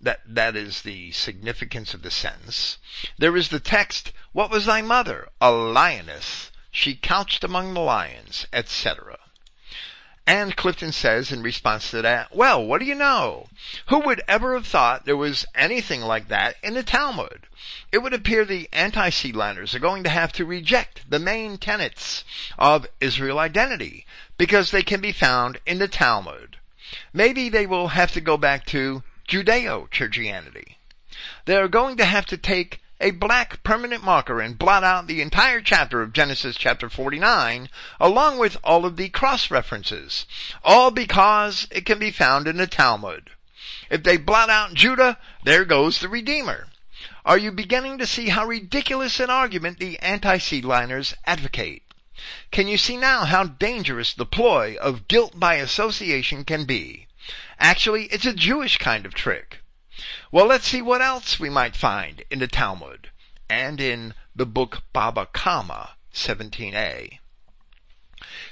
that 0.00 0.20
that 0.26 0.56
is 0.56 0.82
the 0.82 1.12
significance 1.12 1.94
of 1.94 2.02
the 2.02 2.10
sentence. 2.10 2.78
There 3.18 3.36
is 3.36 3.48
the 3.48 3.60
text, 3.60 4.12
what 4.32 4.50
was 4.50 4.66
thy 4.66 4.82
mother? 4.82 5.30
A 5.40 5.50
lioness. 5.50 6.50
She 6.70 6.94
couched 6.94 7.44
among 7.44 7.74
the 7.74 7.80
lions, 7.80 8.46
etc. 8.52 9.18
And 10.26 10.54
Clifton 10.54 10.92
says 10.92 11.32
in 11.32 11.42
response 11.42 11.90
to 11.90 12.02
that, 12.02 12.34
well, 12.34 12.64
what 12.64 12.78
do 12.78 12.86
you 12.86 12.94
know? 12.94 13.48
Who 13.88 14.00
would 14.00 14.22
ever 14.28 14.54
have 14.54 14.66
thought 14.66 15.04
there 15.04 15.16
was 15.16 15.44
anything 15.54 16.02
like 16.02 16.28
that 16.28 16.56
in 16.62 16.74
the 16.74 16.82
Talmud? 16.82 17.48
It 17.90 17.98
would 17.98 18.14
appear 18.14 18.44
the 18.44 18.68
anti-seedliners 18.72 19.74
are 19.74 19.80
going 19.80 20.04
to 20.04 20.10
have 20.10 20.32
to 20.34 20.44
reject 20.44 21.10
the 21.10 21.18
main 21.18 21.58
tenets 21.58 22.24
of 22.58 22.86
Israel 23.00 23.38
identity 23.38 24.06
because 24.38 24.70
they 24.70 24.82
can 24.82 25.00
be 25.00 25.12
found 25.12 25.58
in 25.66 25.78
the 25.78 25.88
Talmud. 25.88 26.58
Maybe 27.12 27.48
they 27.48 27.66
will 27.66 27.88
have 27.88 28.12
to 28.12 28.20
go 28.20 28.36
back 28.36 28.66
to 28.66 29.02
Judeo-Churchianity. 29.28 30.76
They 31.44 31.56
are 31.56 31.68
going 31.68 31.96
to 31.96 32.04
have 32.04 32.26
to 32.26 32.36
take 32.36 32.80
a 33.00 33.12
black 33.12 33.62
permanent 33.62 34.04
marker 34.04 34.40
and 34.40 34.58
blot 34.58 34.84
out 34.84 35.06
the 35.06 35.22
entire 35.22 35.62
chapter 35.62 36.02
of 36.02 36.12
Genesis 36.12 36.56
chapter 36.56 36.90
49 36.90 37.70
along 37.98 38.38
with 38.38 38.58
all 38.62 38.84
of 38.84 38.96
the 38.96 39.08
cross 39.08 39.50
references. 39.50 40.26
All 40.62 40.90
because 40.90 41.66
it 41.70 41.86
can 41.86 41.98
be 41.98 42.10
found 42.10 42.46
in 42.46 42.58
the 42.58 42.66
Talmud. 42.66 43.30
If 43.88 44.02
they 44.02 44.18
blot 44.18 44.50
out 44.50 44.74
Judah, 44.74 45.18
there 45.42 45.64
goes 45.64 45.98
the 45.98 46.08
Redeemer. 46.08 46.68
Are 47.24 47.38
you 47.38 47.52
beginning 47.52 47.96
to 47.98 48.06
see 48.06 48.28
how 48.28 48.46
ridiculous 48.46 49.18
an 49.18 49.30
argument 49.30 49.78
the 49.78 49.98
anti-seedliners 50.00 51.14
advocate? 51.24 51.82
Can 52.50 52.68
you 52.68 52.76
see 52.76 52.98
now 52.98 53.24
how 53.24 53.44
dangerous 53.44 54.12
the 54.12 54.26
ploy 54.26 54.76
of 54.78 55.08
guilt 55.08 55.40
by 55.40 55.54
association 55.54 56.44
can 56.44 56.66
be? 56.66 57.06
Actually, 57.58 58.04
it's 58.06 58.26
a 58.26 58.34
Jewish 58.34 58.76
kind 58.76 59.06
of 59.06 59.14
trick. 59.14 59.59
Well, 60.30 60.46
let's 60.46 60.68
see 60.68 60.82
what 60.82 61.02
else 61.02 61.40
we 61.40 61.50
might 61.50 61.74
find 61.74 62.22
in 62.30 62.38
the 62.38 62.46
Talmud 62.46 63.10
and 63.48 63.80
in 63.80 64.14
the 64.34 64.46
book 64.46 64.82
Baba 64.92 65.26
Kama 65.26 65.96
17a. 66.14 67.18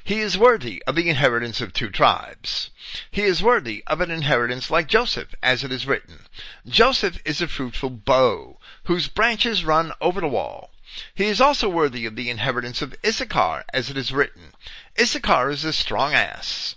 He 0.02 0.20
is 0.20 0.38
worthy 0.38 0.82
of 0.86 0.94
the 0.94 1.08
inheritance 1.08 1.60
of 1.60 1.72
two 1.72 1.90
tribes. 1.90 2.70
He 3.10 3.22
is 3.22 3.42
worthy 3.42 3.84
of 3.86 4.00
an 4.00 4.10
inheritance 4.10 4.70
like 4.70 4.88
Joseph, 4.88 5.34
as 5.42 5.62
it 5.62 5.70
is 5.70 5.86
written. 5.86 6.26
Joseph 6.66 7.20
is 7.24 7.40
a 7.40 7.46
fruitful 7.46 7.90
bow, 7.90 8.58
whose 8.84 9.08
branches 9.08 9.64
run 9.64 9.92
over 10.00 10.20
the 10.20 10.26
wall. 10.26 10.72
He 11.14 11.26
is 11.26 11.40
also 11.40 11.68
worthy 11.68 12.06
of 12.06 12.16
the 12.16 12.30
inheritance 12.30 12.80
of 12.80 12.96
Issachar, 13.04 13.64
as 13.72 13.90
it 13.90 13.96
is 13.96 14.10
written. 14.10 14.54
Issachar 14.98 15.50
is 15.50 15.64
a 15.64 15.72
strong 15.72 16.14
ass. 16.14 16.74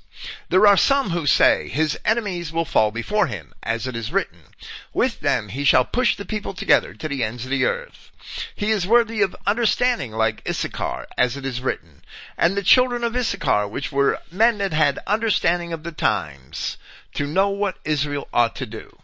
There 0.49 0.67
are 0.67 0.77
some 0.77 1.09
who 1.09 1.25
say, 1.25 1.67
His 1.67 1.97
enemies 2.05 2.51
will 2.51 2.65
fall 2.65 2.91
before 2.91 3.25
him, 3.25 3.53
as 3.63 3.87
it 3.87 3.95
is 3.95 4.11
written, 4.11 4.53
With 4.93 5.21
them 5.21 5.49
he 5.49 5.63
shall 5.63 5.83
push 5.83 6.15
the 6.15 6.25
people 6.25 6.53
together 6.53 6.93
to 6.93 7.07
the 7.07 7.23
ends 7.23 7.45
of 7.45 7.49
the 7.51 7.65
earth. 7.65 8.11
He 8.53 8.69
is 8.69 8.85
worthy 8.85 9.23
of 9.23 9.35
understanding 9.47 10.11
like 10.11 10.47
Issachar, 10.47 11.07
as 11.17 11.37
it 11.37 11.45
is 11.45 11.61
written, 11.61 12.03
And 12.37 12.55
the 12.55 12.61
children 12.61 13.03
of 13.03 13.15
Issachar, 13.15 13.67
which 13.67 13.91
were 13.91 14.19
men 14.31 14.59
that 14.59 14.73
had 14.73 14.99
understanding 15.07 15.73
of 15.73 15.81
the 15.81 15.91
times, 15.91 16.77
to 17.15 17.25
know 17.25 17.49
what 17.49 17.79
Israel 17.83 18.27
ought 18.31 18.55
to 18.57 18.67
do. 18.67 18.99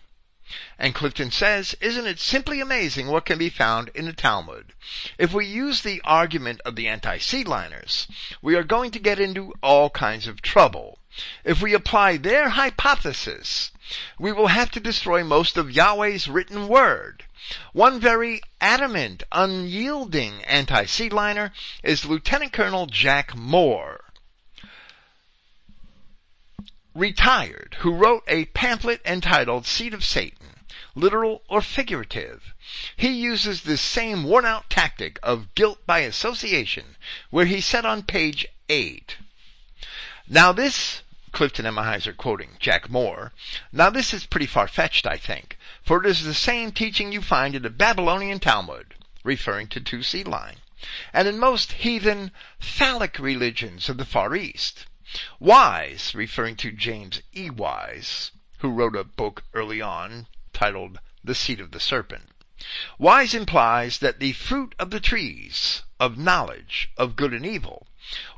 And 0.80 0.96
Clifton 0.96 1.32
says, 1.32 1.76
isn't 1.82 2.08
it 2.08 2.20
simply 2.20 2.62
amazing 2.62 3.08
what 3.08 3.26
can 3.26 3.38
be 3.38 3.50
found 3.50 3.90
in 3.90 4.06
the 4.06 4.14
Talmud? 4.14 4.74
If 5.18 5.34
we 5.34 5.46
use 5.46 5.82
the 5.82 6.00
argument 6.06 6.62
of 6.64 6.76
the 6.76 6.88
anti-seedliners, 6.88 8.08
we 8.42 8.56
are 8.56 8.64
going 8.64 8.92
to 8.92 9.00
get 9.00 9.20
into 9.20 9.54
all 9.62 9.90
kinds 9.90 10.26
of 10.26 10.42
trouble. 10.42 10.97
If 11.44 11.62
we 11.62 11.74
apply 11.74 12.18
their 12.18 12.50
hypothesis, 12.50 13.72
we 14.20 14.32
will 14.32 14.48
have 14.48 14.72
to 14.72 14.80
destroy 14.80 15.24
most 15.24 15.58
of 15.58 15.72
Yahweh's 15.72 16.28
written 16.28 16.68
word. 16.68 17.24
One 17.72 18.00
very 18.00 18.42
adamant, 18.60 19.24
unyielding 19.32 20.44
anti-seedliner 20.44 21.54
is 21.84 22.04
Lieutenant 22.04 22.52
Colonel 22.52 22.88
Jack 22.88 23.36
Moore, 23.36 24.04
retired, 26.94 27.78
who 27.80 27.94
wrote 27.94 28.24
a 28.28 28.46
pamphlet 28.46 29.02
entitled 29.06 29.66
Seed 29.66 29.94
of 29.94 30.04
Satan, 30.04 30.66
literal 30.96 31.44
or 31.48 31.62
figurative. 31.62 32.54
He 32.98 33.10
uses 33.10 33.62
this 33.62 33.82
same 33.82 34.24
worn 34.24 34.46
out 34.46 34.70
tactic 34.70 35.20
of 35.24 35.54
guilt 35.56 35.86
by 35.86 36.00
association, 36.00 36.98
where 37.30 37.46
he 37.46 37.62
said 37.62 37.86
on 37.86 38.04
page 38.04 38.48
8, 38.68 39.18
Now 40.28 40.52
this 40.52 41.04
Clifton 41.32 41.66
Emahiser 41.66 42.16
quoting 42.16 42.52
Jack 42.60 42.90
Moore. 42.90 43.34
Now 43.72 43.90
this 43.90 44.14
is 44.14 44.26
pretty 44.26 44.46
far-fetched, 44.46 45.06
I 45.06 45.18
think, 45.18 45.58
for 45.84 46.04
it 46.04 46.10
is 46.10 46.24
the 46.24 46.34
same 46.34 46.72
teaching 46.72 47.12
you 47.12 47.22
find 47.22 47.54
in 47.54 47.64
the 47.64 47.70
Babylonian 47.70 48.40
Talmud, 48.40 48.96
referring 49.24 49.68
to 49.70 49.82
two 49.82 50.04
seed 50.04 50.28
line, 50.28 50.58
and 51.12 51.28
in 51.28 51.38
most 51.38 51.74
heathen 51.74 52.32
phallic 52.60 53.20
religions 53.20 53.90
of 53.90 53.98
the 53.98 54.06
Far 54.06 54.36
East. 54.36 54.86
Wise, 55.40 56.16
referring 56.16 56.56
to 56.58 56.72
James 56.72 57.22
E. 57.34 57.50
Wise, 57.50 58.32
who 58.60 58.72
wrote 58.72 58.96
a 58.96 59.04
book 59.04 59.44
early 59.54 59.82
on 59.82 60.28
titled 60.54 61.00
The 61.24 61.36
Seed 61.36 61.60
of 61.60 61.72
the 61.72 61.80
Serpent. 61.80 62.32
Wise 62.98 63.34
implies 63.34 64.00
that 64.00 64.20
the 64.20 64.32
fruit 64.32 64.74
of 64.80 64.90
the 64.90 65.00
trees 65.00 65.84
of 66.00 66.18
knowledge 66.18 66.90
of 66.98 67.16
good 67.16 67.34
and 67.34 67.46
evil 67.46 67.86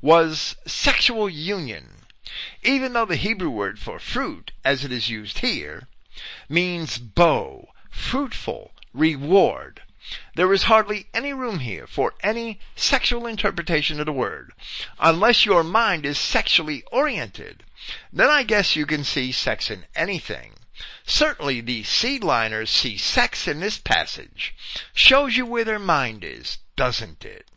was 0.01 0.55
sexual 0.65 1.29
union 1.29 1.98
even 2.63 2.93
though 2.93 3.05
the 3.05 3.15
Hebrew 3.15 3.49
word 3.49 3.79
for 3.79 3.99
fruit, 3.99 4.51
as 4.63 4.85
it 4.85 4.91
is 4.91 5.09
used 5.09 5.39
here, 5.39 5.87
means 6.47 6.97
bow, 6.97 7.69
fruitful, 7.89 8.71
reward. 8.93 9.81
There 10.35 10.51
is 10.53 10.63
hardly 10.63 11.07
any 11.13 11.33
room 11.33 11.59
here 11.59 11.85
for 11.85 12.15
any 12.21 12.59
sexual 12.75 13.27
interpretation 13.27 13.99
of 13.99 14.05
the 14.05 14.11
word, 14.11 14.53
unless 14.99 15.45
your 15.45 15.63
mind 15.63 16.05
is 16.05 16.17
sexually 16.17 16.83
oriented. 16.91 17.63
Then 18.11 18.29
I 18.29 18.43
guess 18.43 18.75
you 18.75 18.85
can 18.85 19.03
see 19.03 19.31
sex 19.31 19.69
in 19.69 19.85
anything. 19.95 20.53
Certainly 21.05 21.61
the 21.61 21.83
seedliners 21.83 22.69
see 22.69 22.97
sex 22.97 23.47
in 23.47 23.59
this 23.59 23.77
passage. 23.77 24.55
Shows 24.93 25.35
you 25.35 25.45
where 25.45 25.65
their 25.65 25.79
mind 25.79 26.23
is, 26.23 26.57
doesn't 26.75 27.25
it? 27.25 27.47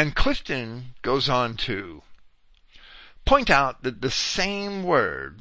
And 0.00 0.16
Clifton 0.16 0.94
goes 1.02 1.28
on 1.28 1.58
to 1.68 2.02
point 3.26 3.50
out 3.50 3.82
that 3.82 4.00
the 4.00 4.10
same 4.10 4.82
word, 4.82 5.40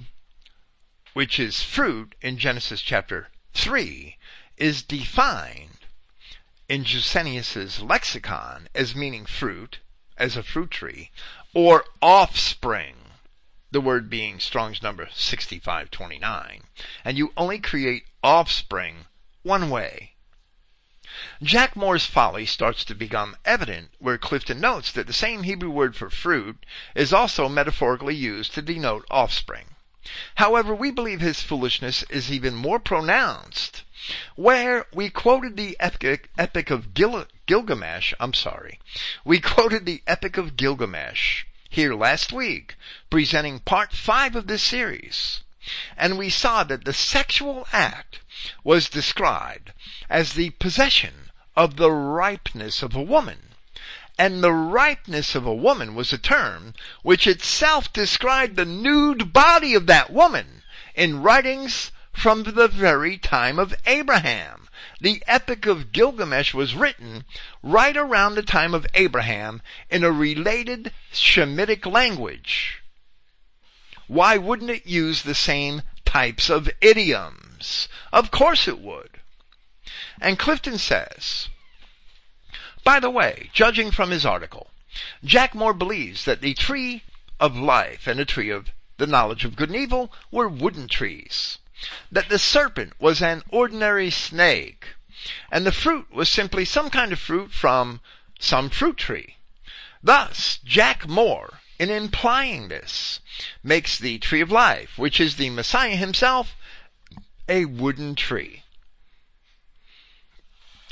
which 1.14 1.40
is 1.40 1.64
fruit 1.64 2.14
in 2.20 2.38
Genesis 2.38 2.82
chapter 2.82 3.30
3, 3.54 4.18
is 4.58 4.84
defined 4.84 5.86
in 6.68 6.84
Gesenius's 6.84 7.80
lexicon 7.80 8.68
as 8.76 8.94
meaning 8.94 9.26
fruit, 9.26 9.80
as 10.18 10.36
a 10.36 10.44
fruit 10.44 10.72
tree, 10.72 11.12
or 11.54 11.86
offspring, 12.02 12.98
the 13.72 13.80
word 13.80 14.10
being 14.10 14.42
Strong's 14.42 14.84
number 14.84 15.08
6529. 15.14 16.64
And 17.06 17.18
you 17.18 17.32
only 17.38 17.60
create 17.60 18.04
offspring 18.22 19.06
one 19.42 19.70
way, 19.70 20.16
Jack 21.42 21.76
Moore's 21.76 22.06
folly 22.06 22.46
starts 22.46 22.84
to 22.86 22.94
become 22.94 23.36
evident 23.44 23.90
where 23.98 24.18
Clifton 24.18 24.60
notes 24.62 24.92
that 24.92 25.08
the 25.08 25.14
same 25.14 25.44
Hebrew 25.44 25.72
word 25.72 25.96
for 25.96 26.10
fruit 26.10 26.66
is 26.94 27.12
also 27.12 27.50
metaphorically 27.50 28.16
used 28.16 28.54
to 28.54 28.62
denote 28.62 29.06
offspring. 29.10 29.76
However, 30.36 30.76
we 30.76 30.92
believe 30.92 31.22
his 31.22 31.42
foolishness 31.42 32.04
is 32.10 32.32
even 32.32 32.54
more 32.54 32.80
pronounced 32.80 33.84
where 34.36 34.86
we 34.94 35.10
quoted 35.10 35.58
the 35.58 35.76
epic, 35.78 36.30
epic 36.38 36.70
of 36.70 36.94
Gil, 36.94 37.26
Gilgamesh, 37.46 38.14
I'm 38.18 38.34
sorry, 38.34 38.80
we 39.26 39.42
quoted 39.42 39.86
the 39.86 40.02
Epic 40.08 40.38
of 40.38 40.56
Gilgamesh 40.56 41.44
here 41.70 41.94
last 41.94 42.32
week, 42.32 42.76
presenting 43.10 43.60
part 43.60 43.92
5 43.92 44.38
of 44.38 44.48
this 44.48 44.64
series. 44.64 45.42
And 45.98 46.18
we 46.18 46.30
saw 46.30 46.64
that 46.64 46.86
the 46.86 46.94
sexual 46.94 47.68
act 47.74 48.22
was 48.64 48.88
described 48.88 49.74
as 50.10 50.34
the 50.34 50.50
possession 50.52 51.30
of 51.56 51.76
the 51.76 51.92
ripeness 51.92 52.82
of 52.82 52.96
a 52.96 53.02
woman. 53.02 53.50
And 54.18 54.44
the 54.44 54.52
ripeness 54.52 55.36
of 55.36 55.46
a 55.46 55.54
woman 55.54 55.96
was 55.96 56.12
a 56.12 56.18
term 56.18 56.74
which 57.04 57.28
itself 57.28 57.94
described 57.94 58.56
the 58.56 58.66
nude 58.66 59.32
body 59.32 59.74
of 59.76 59.86
that 59.86 60.12
woman 60.12 60.64
in 60.96 61.22
writings 61.22 61.92
from 62.12 62.44
the 62.44 62.68
very 62.68 63.18
time 63.18 63.58
of 63.58 63.74
Abraham. 63.86 64.68
The 65.00 65.24
Epic 65.28 65.66
of 65.66 65.94
Gilgamesh 65.94 66.54
was 66.54 66.76
written 66.76 67.24
right 67.64 67.96
around 67.96 68.36
the 68.36 68.44
time 68.44 68.74
of 68.74 68.86
Abraham 68.94 69.62
in 69.90 70.04
a 70.04 70.12
related 70.12 70.92
Shemitic 71.14 71.86
language. 71.86 72.82
Why 74.08 74.38
wouldn't 74.38 74.72
it 74.72 74.86
use 74.86 75.22
the 75.22 75.36
same 75.36 75.84
types 76.04 76.50
of 76.50 76.70
idioms? 76.82 77.88
Of 78.12 78.32
course 78.32 78.68
it 78.68 78.80
would. 78.80 79.19
And 80.22 80.40
Clifton 80.40 80.78
says, 80.78 81.50
by 82.84 83.00
the 83.00 83.10
way, 83.10 83.50
judging 83.54 83.92
from 83.92 84.12
his 84.12 84.26
article, 84.26 84.72
Jack 85.24 85.54
Moore 85.54 85.74
believes 85.74 86.26
that 86.26 86.42
the 86.42 86.54
tree 86.54 87.04
of 87.40 87.56
life 87.56 88.08
and 88.08 88.20
the 88.20 88.26
tree 88.26 88.50
of 88.50 88.70
the 88.98 89.08
knowledge 89.08 89.46
of 89.46 89.56
good 89.56 89.70
and 89.70 89.78
evil 89.78 90.12
were 90.32 90.50
wooden 90.50 90.88
trees. 90.88 91.58
That 92.12 92.30
the 92.30 92.40
serpent 92.40 92.94
was 93.00 93.22
an 93.22 93.44
ordinary 93.50 94.10
snake, 94.10 94.88
and 95.52 95.66
the 95.66 95.72
fruit 95.72 96.12
was 96.12 96.30
simply 96.30 96.66
some 96.66 96.90
kind 96.90 97.14
of 97.14 97.20
fruit 97.20 97.52
from 97.52 98.02
some 98.40 98.70
fruit 98.70 98.98
tree. 98.98 99.38
Thus, 100.02 100.60
Jack 100.64 101.08
Moore, 101.08 101.60
in 101.78 101.90
implying 101.90 102.68
this, 102.68 103.20
makes 103.64 103.98
the 103.98 104.18
tree 104.20 104.42
of 104.42 104.52
life, 104.52 104.98
which 104.98 105.20
is 105.20 105.36
the 105.36 105.50
Messiah 105.50 105.96
himself, 105.96 106.56
a 107.48 107.66
wooden 107.66 108.16
tree. 108.16 108.64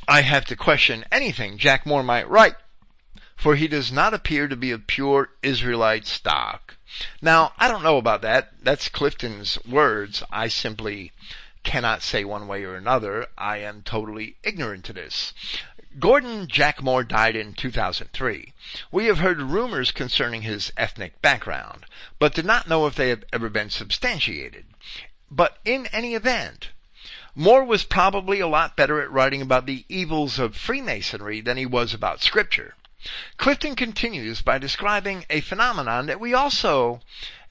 I 0.10 0.22
have 0.22 0.46
to 0.46 0.56
question 0.56 1.04
anything 1.12 1.58
Jack 1.58 1.86
Moore 1.86 2.02
might 2.02 2.30
write, 2.30 2.56
for 3.36 3.56
he 3.56 3.68
does 3.68 3.92
not 3.92 4.14
appear 4.14 4.48
to 4.48 4.56
be 4.56 4.72
of 4.72 4.88
pure 4.88 5.32
Israelite 5.44 6.08
stock. 6.08 6.78
Now, 7.22 7.52
I 7.58 7.68
don't 7.68 7.84
know 7.84 7.98
about 7.98 8.22
that. 8.22 8.54
That's 8.64 8.88
Clifton's 8.88 9.60
words. 9.66 10.24
I 10.32 10.48
simply 10.48 11.12
cannot 11.64 12.02
say 12.02 12.24
one 12.24 12.48
way 12.48 12.64
or 12.64 12.76
another. 12.76 13.28
I 13.38 13.58
am 13.58 13.82
totally 13.82 14.38
ignorant 14.44 14.86
to 14.86 14.94
this. 14.94 15.34
Gordon 16.00 16.48
Jack 16.48 16.82
Moore 16.82 17.04
died 17.04 17.36
in 17.36 17.54
2003. 17.54 18.54
We 18.92 19.08
have 19.08 19.18
heard 19.18 19.42
rumors 19.42 19.92
concerning 19.92 20.44
his 20.44 20.72
ethnic 20.78 21.22
background, 21.22 21.86
but 22.18 22.34
did 22.34 22.46
not 22.46 22.70
know 22.70 22.88
if 22.88 22.96
they 22.96 23.10
have 23.10 23.26
ever 23.34 23.50
been 23.50 23.70
substantiated. 23.70 24.68
But 25.30 25.58
in 25.66 25.88
any 25.88 26.16
event, 26.16 26.70
Moore 27.40 27.64
was 27.64 27.84
probably 27.84 28.40
a 28.40 28.48
lot 28.48 28.76
better 28.76 29.00
at 29.00 29.12
writing 29.12 29.44
about 29.44 29.68
the 29.68 29.86
evils 29.88 30.40
of 30.40 30.56
Freemasonry 30.56 31.40
than 31.40 31.56
he 31.56 31.68
was 31.68 31.94
about 31.94 32.24
Scripture. 32.24 32.74
Clifton 33.38 33.76
continues 33.76 34.42
by 34.42 34.58
describing 34.58 35.24
a 35.30 35.42
phenomenon 35.42 36.08
that 36.08 36.20
we 36.20 36.34
also 36.34 37.00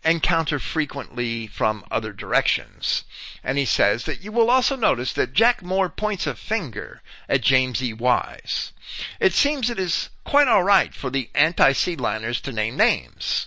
encounter 0.05 0.59
frequently 0.59 1.47
from 1.47 1.84
other 1.89 2.12
directions. 2.12 3.05
And 3.45 3.59
he 3.59 3.64
says 3.64 4.07
that 4.07 4.24
you 4.24 4.32
will 4.32 4.51
also 4.51 4.74
notice 4.74 5.12
that 5.12 5.34
Jack 5.34 5.62
Moore 5.62 5.89
points 5.89 6.26
a 6.26 6.34
finger 6.34 7.01
at 7.28 7.43
James 7.43 7.80
E. 7.80 7.93
Wise. 7.93 8.72
It 9.20 9.34
seems 9.34 9.70
it 9.70 9.78
is 9.78 10.11
quite 10.24 10.49
alright 10.49 10.95
for 10.95 11.11
the 11.11 11.30
anti-seedliners 11.32 12.41
to 12.41 12.51
name 12.51 12.76
names. 12.76 13.47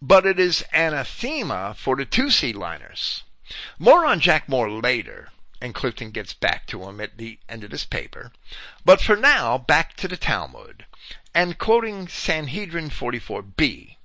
But 0.00 0.24
it 0.24 0.40
is 0.40 0.64
anathema 0.72 1.74
for 1.78 1.96
the 1.96 2.06
two 2.06 2.28
seedliners. 2.28 3.24
More 3.78 4.06
on 4.06 4.20
Jack 4.20 4.48
Moore 4.48 4.70
later, 4.70 5.28
and 5.60 5.74
Clifton 5.74 6.10
gets 6.10 6.32
back 6.32 6.66
to 6.66 6.82
him 6.84 7.00
at 7.00 7.16
the 7.16 7.38
end 7.48 7.64
of 7.64 7.70
this 7.70 7.84
paper. 7.84 8.32
But 8.84 9.00
for 9.00 9.16
now, 9.16 9.56
back 9.58 9.96
to 9.96 10.08
the 10.08 10.16
Talmud, 10.16 10.84
and 11.34 11.58
quoting 11.58 12.08
Sanhedrin 12.08 12.90
44b. 12.90 13.96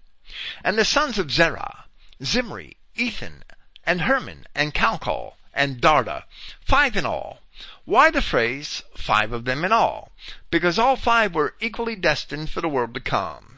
And 0.63 0.77
the 0.77 0.85
sons 0.85 1.17
of 1.17 1.31
Zerah, 1.31 1.85
Zimri, 2.23 2.77
Ethan, 2.95 3.43
and 3.83 4.01
Herman, 4.01 4.45
and 4.53 4.73
Calcol, 4.73 5.33
and 5.53 5.81
Darda, 5.81 6.25
five 6.61 6.95
in 6.95 7.05
all. 7.05 7.39
Why 7.83 8.11
the 8.11 8.21
phrase, 8.21 8.83
five 8.95 9.31
of 9.31 9.45
them 9.45 9.65
in 9.65 9.71
all? 9.71 10.11
Because 10.51 10.77
all 10.77 10.95
five 10.95 11.33
were 11.33 11.55
equally 11.59 11.95
destined 11.95 12.51
for 12.51 12.61
the 12.61 12.69
world 12.69 12.93
to 12.93 12.99
come. 12.99 13.48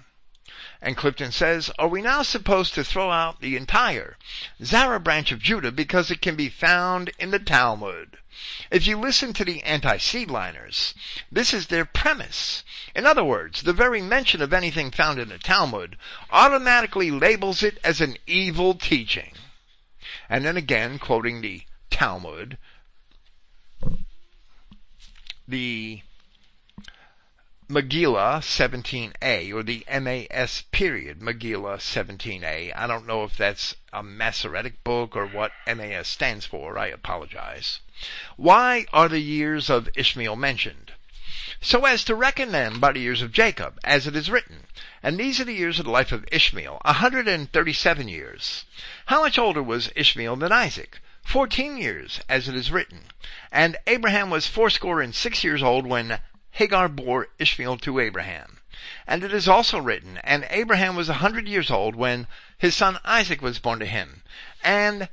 And 0.81 0.97
Clifton 0.97 1.31
says, 1.31 1.69
are 1.77 1.87
we 1.87 2.01
now 2.01 2.23
supposed 2.23 2.73
to 2.73 2.83
throw 2.83 3.11
out 3.11 3.39
the 3.39 3.55
entire 3.55 4.17
Zerah 4.63 4.99
branch 4.99 5.31
of 5.31 5.39
Judah 5.39 5.71
because 5.71 6.09
it 6.09 6.21
can 6.21 6.35
be 6.35 6.49
found 6.49 7.11
in 7.19 7.29
the 7.29 7.37
Talmud? 7.37 8.17
If 8.71 8.87
you 8.87 8.97
listen 8.97 9.33
to 9.33 9.45
the 9.45 9.61
anti-seedliners, 9.61 10.95
this 11.31 11.53
is 11.53 11.67
their 11.67 11.85
premise. 11.85 12.63
In 12.95 13.05
other 13.05 13.23
words, 13.23 13.61
the 13.61 13.73
very 13.73 14.01
mention 14.01 14.41
of 14.41 14.53
anything 14.53 14.89
found 14.89 15.19
in 15.19 15.29
the 15.29 15.37
Talmud 15.37 15.97
automatically 16.31 17.11
labels 17.11 17.61
it 17.61 17.77
as 17.83 18.01
an 18.01 18.17
evil 18.25 18.73
teaching. 18.73 19.33
And 20.29 20.43
then 20.43 20.57
again, 20.57 20.97
quoting 20.97 21.41
the 21.41 21.61
Talmud, 21.91 22.57
the 25.47 26.01
Megillah 27.71 28.41
17a, 28.41 29.53
or 29.53 29.63
the 29.63 29.85
MAS 29.89 30.63
period, 30.73 31.21
Megillah 31.21 31.77
17a. 31.77 32.73
I 32.75 32.85
don't 32.85 33.07
know 33.07 33.23
if 33.23 33.37
that's 33.37 33.75
a 33.93 34.03
Masoretic 34.03 34.83
book 34.83 35.15
or 35.15 35.25
what 35.25 35.53
MAS 35.65 36.09
stands 36.09 36.45
for. 36.45 36.77
I 36.77 36.87
apologize. 36.87 37.79
Why 38.35 38.85
are 38.91 39.07
the 39.07 39.21
years 39.21 39.69
of 39.69 39.87
Ishmael 39.95 40.35
mentioned? 40.35 40.91
So 41.61 41.85
as 41.85 42.03
to 42.03 42.13
reckon 42.13 42.51
them 42.51 42.81
by 42.81 42.91
the 42.91 42.99
years 42.99 43.21
of 43.21 43.31
Jacob, 43.31 43.79
as 43.85 44.05
it 44.05 44.17
is 44.17 44.29
written. 44.29 44.67
And 45.01 45.17
these 45.17 45.39
are 45.39 45.45
the 45.45 45.53
years 45.53 45.79
of 45.79 45.85
the 45.85 45.91
life 45.91 46.11
of 46.11 46.25
Ishmael, 46.29 46.81
a 46.83 46.93
hundred 46.93 47.29
and 47.29 47.49
thirty-seven 47.53 48.09
years. 48.09 48.65
How 49.05 49.21
much 49.21 49.39
older 49.39 49.63
was 49.63 49.93
Ishmael 49.95 50.35
than 50.35 50.51
Isaac? 50.51 50.99
Fourteen 51.23 51.77
years, 51.77 52.19
as 52.27 52.49
it 52.49 52.55
is 52.55 52.69
written. 52.69 53.03
And 53.49 53.77
Abraham 53.87 54.29
was 54.29 54.45
fourscore 54.45 54.99
and 54.99 55.15
six 55.15 55.45
years 55.45 55.63
old 55.63 55.87
when 55.87 56.19
Hagar 56.51 56.89
bore 56.89 57.29
Ishmael 57.39 57.77
to 57.77 57.99
Abraham. 57.99 58.59
And 59.07 59.23
it 59.23 59.33
is 59.33 59.47
also 59.47 59.79
written, 59.79 60.17
and 60.17 60.45
Abraham 60.49 60.95
was 60.95 61.07
a 61.07 61.21
hundred 61.21 61.47
years 61.47 61.71
old 61.71 61.95
when 61.95 62.27
his 62.57 62.75
son 62.75 62.99
Isaac 63.05 63.41
was 63.41 63.59
born 63.59 63.79
to 63.79 63.85
him. 63.85 64.23
And 64.63 65.07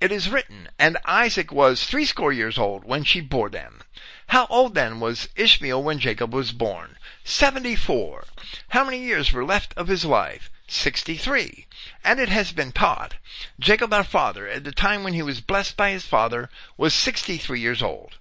it 0.00 0.12
is 0.12 0.28
written, 0.28 0.68
and 0.78 0.98
Isaac 1.04 1.50
was 1.50 1.84
threescore 1.84 2.32
years 2.32 2.58
old 2.58 2.84
when 2.84 3.04
she 3.04 3.20
bore 3.20 3.48
them. 3.48 3.82
How 4.28 4.46
old 4.46 4.74
then 4.74 5.00
was 5.00 5.28
Ishmael 5.34 5.82
when 5.82 5.98
Jacob 5.98 6.32
was 6.32 6.52
born? 6.52 6.98
Seventy-four. 7.24 8.24
How 8.68 8.84
many 8.84 8.98
years 8.98 9.32
were 9.32 9.44
left 9.44 9.74
of 9.76 9.88
his 9.88 10.04
life? 10.04 10.50
Sixty-three. 10.66 11.66
And 12.02 12.18
it 12.18 12.30
has 12.30 12.52
been 12.52 12.72
taught, 12.72 13.16
Jacob 13.60 13.92
our 13.92 14.04
father, 14.04 14.48
at 14.48 14.64
the 14.64 14.72
time 14.72 15.04
when 15.04 15.12
he 15.12 15.22
was 15.22 15.40
blessed 15.40 15.76
by 15.76 15.90
his 15.90 16.06
father, 16.06 16.48
was 16.76 16.94
sixty-three 16.94 17.60
years 17.60 17.82
old. 17.82 18.18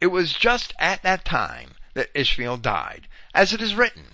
It 0.00 0.06
was 0.06 0.32
just 0.32 0.72
at 0.78 1.02
that 1.02 1.24
time 1.24 1.72
that 1.94 2.10
Ishmael 2.14 2.56
died, 2.56 3.08
as 3.34 3.52
it 3.52 3.60
is 3.60 3.74
written. 3.74 4.04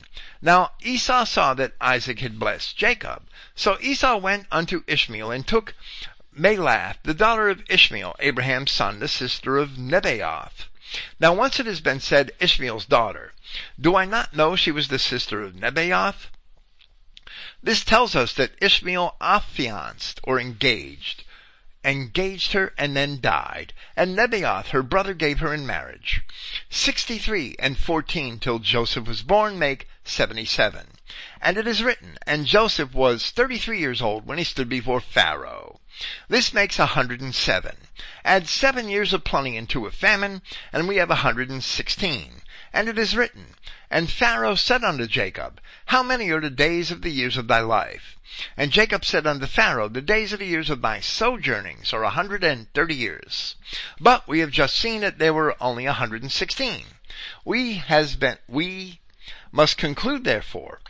Now 0.42 0.72
Esau 0.82 1.24
saw 1.24 1.54
that 1.54 1.74
Isaac 1.80 2.18
had 2.18 2.38
blessed 2.38 2.76
Jacob. 2.76 3.22
So 3.54 3.78
Esau 3.80 4.16
went 4.18 4.46
unto 4.50 4.82
Ishmael 4.86 5.30
and 5.30 5.46
took 5.46 5.74
Mahalath, 6.36 6.96
the 7.04 7.14
daughter 7.14 7.48
of 7.48 7.62
Ishmael, 7.68 8.16
Abraham's 8.18 8.72
son, 8.72 8.98
the 8.98 9.08
sister 9.08 9.56
of 9.56 9.70
Nebaioth. 9.70 10.66
Now 11.20 11.34
once 11.34 11.58
it 11.60 11.66
has 11.66 11.80
been 11.80 12.00
said 12.00 12.32
Ishmael's 12.40 12.86
daughter. 12.86 13.32
Do 13.80 13.96
I 13.96 14.04
not 14.04 14.34
know 14.34 14.56
she 14.56 14.70
was 14.70 14.88
the 14.88 14.98
sister 14.98 15.42
of 15.42 15.54
Nebaioth? 15.54 16.26
This 17.62 17.84
tells 17.84 18.14
us 18.14 18.32
that 18.34 18.52
Ishmael 18.60 19.16
affianced 19.20 20.20
or 20.24 20.38
engaged 20.40 21.24
engaged 21.84 22.52
her 22.52 22.72
and 22.76 22.96
then 22.96 23.20
died, 23.20 23.72
and 23.96 24.16
Nebaioth 24.16 24.68
her 24.70 24.82
brother 24.82 25.14
gave 25.14 25.38
her 25.38 25.54
in 25.54 25.64
marriage. 25.64 26.22
Sixty-three 26.68 27.56
and 27.58 27.78
fourteen 27.78 28.38
till 28.38 28.58
Joseph 28.58 29.06
was 29.06 29.22
born 29.22 29.58
make 29.58 29.88
seventy-seven. 30.04 30.88
And 31.40 31.56
it 31.56 31.66
is 31.66 31.82
written, 31.82 32.18
and 32.26 32.46
Joseph 32.46 32.94
was 32.94 33.30
thirty-three 33.30 33.78
years 33.78 34.02
old 34.02 34.26
when 34.26 34.38
he 34.38 34.44
stood 34.44 34.68
before 34.68 35.00
Pharaoh. 35.00 35.80
This 36.28 36.52
makes 36.52 36.78
a 36.78 36.86
hundred 36.86 37.20
and 37.20 37.34
seven. 37.34 37.76
Add 38.24 38.48
seven 38.48 38.88
years 38.88 39.12
of 39.12 39.24
plenty 39.24 39.56
into 39.56 39.86
a 39.86 39.90
famine, 39.90 40.42
and 40.72 40.88
we 40.88 40.96
have 40.96 41.10
a 41.10 41.22
hundred 41.22 41.48
and 41.48 41.62
sixteen. 41.62 42.42
And 42.72 42.88
it 42.88 42.98
is 42.98 43.16
written, 43.16 43.54
And 43.90 44.10
Pharaoh 44.10 44.54
said 44.54 44.84
unto 44.84 45.06
Jacob, 45.06 45.60
How 45.86 46.02
many 46.02 46.30
are 46.30 46.40
the 46.40 46.50
days 46.50 46.90
of 46.90 47.00
the 47.02 47.10
years 47.10 47.36
of 47.36 47.48
thy 47.48 47.60
life? 47.60 48.16
And 48.56 48.70
Jacob 48.70 49.04
said 49.04 49.26
unto 49.26 49.46
Pharaoh, 49.46 49.88
The 49.88 50.02
days 50.02 50.34
of 50.34 50.40
the 50.40 50.46
years 50.46 50.68
of 50.68 50.82
thy 50.82 51.00
sojournings 51.00 51.94
are 51.94 52.04
a 52.04 52.10
hundred 52.10 52.44
and 52.44 52.72
thirty 52.74 52.94
years. 52.94 53.56
But 53.98 54.28
we 54.28 54.40
have 54.40 54.50
just 54.50 54.76
seen 54.76 55.00
that 55.00 55.18
there 55.18 55.32
were 55.32 55.56
only 55.58 55.86
a 55.86 55.94
hundred 55.94 56.20
and 56.20 56.30
sixteen. 56.30 56.84
We 57.44 57.74
has 57.74 58.14
been, 58.14 58.36
we 58.46 59.00
must 59.50 59.78
conclude 59.78 60.24
therefore 60.24 60.80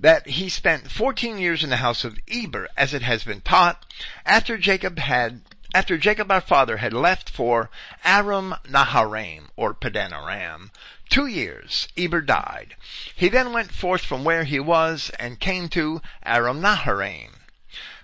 that 0.00 0.28
he 0.28 0.48
spent 0.48 0.90
fourteen 0.90 1.36
years 1.36 1.62
in 1.62 1.70
the 1.70 1.76
house 1.76 2.02
of 2.02 2.18
Eber, 2.26 2.68
as 2.76 2.94
it 2.94 3.02
has 3.02 3.24
been 3.24 3.42
taught, 3.42 3.84
after 4.24 4.56
Jacob 4.56 4.98
had 4.98 5.42
after 5.74 5.98
Jacob 5.98 6.30
our 6.30 6.40
father 6.40 6.78
had 6.78 6.94
left 6.94 7.28
for 7.28 7.68
Aram 8.02 8.54
Naharaim, 8.64 9.48
or 9.54 9.74
Padan 9.74 10.14
Aram, 10.14 10.70
two 11.08 11.26
years, 11.26 11.88
Eber 11.96 12.20
died. 12.20 12.76
He 13.14 13.28
then 13.28 13.52
went 13.52 13.72
forth 13.72 14.04
from 14.04 14.24
where 14.24 14.44
he 14.44 14.60
was 14.60 15.10
and 15.18 15.40
came 15.40 15.68
to 15.70 16.02
Aram 16.24 16.60
Naharaim. 16.60 17.30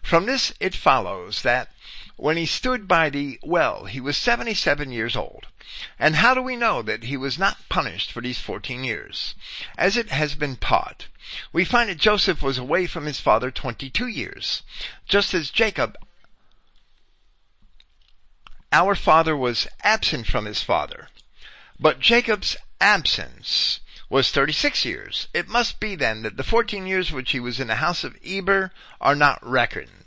From 0.03 0.27
this 0.27 0.53
it 0.61 0.75
follows 0.75 1.43
that 1.43 1.69
when 2.17 2.37
he 2.37 2.47
stood 2.47 2.87
by 2.87 3.11
the 3.11 3.39
well, 3.43 3.87
he 3.87 4.01
was 4.01 4.17
seventy-seven 4.17 4.93
years 4.93 5.17
old. 5.17 5.47
And 5.99 6.17
how 6.17 6.35
do 6.35 6.43
we 6.43 6.57
know 6.57 6.83
that 6.83 7.05
he 7.05 7.17
was 7.17 7.39
not 7.39 7.69
punished 7.69 8.13
for 8.13 8.21
these 8.21 8.39
fourteen 8.39 8.85
years? 8.85 9.35
As 9.77 9.97
it 9.97 10.11
has 10.11 10.35
been 10.35 10.57
taught, 10.57 11.07
we 11.53 11.65
find 11.65 11.89
that 11.91 11.99
Joseph 11.99 12.43
was 12.43 12.59
away 12.59 12.87
from 12.87 13.07
his 13.07 13.19
father 13.19 13.51
twenty-two 13.51 14.07
years, 14.07 14.63
just 15.07 15.35
as 15.35 15.51
Jacob 15.51 15.97
our 18.71 18.95
father 18.95 19.37
was 19.37 19.69
absent 19.83 20.27
from 20.27 20.45
his 20.45 20.63
father. 20.63 21.09
But 21.79 22.01
Jacob's 22.01 22.57
absence 22.85 23.81
was 24.11 24.31
36 24.31 24.85
years. 24.85 25.29
It 25.33 25.49
must 25.49 25.81
be 25.81 25.97
then 25.97 26.21
that 26.23 26.37
the 26.37 26.45
14 26.45 26.87
years 26.87 27.11
which 27.11 27.31
he 27.31 27.41
was 27.41 27.59
in 27.59 27.69
the 27.69 27.77
house 27.77 28.05
of 28.05 28.19
Eber 28.23 28.73
are 29.01 29.15
not 29.15 29.39
reckoned 29.43 30.05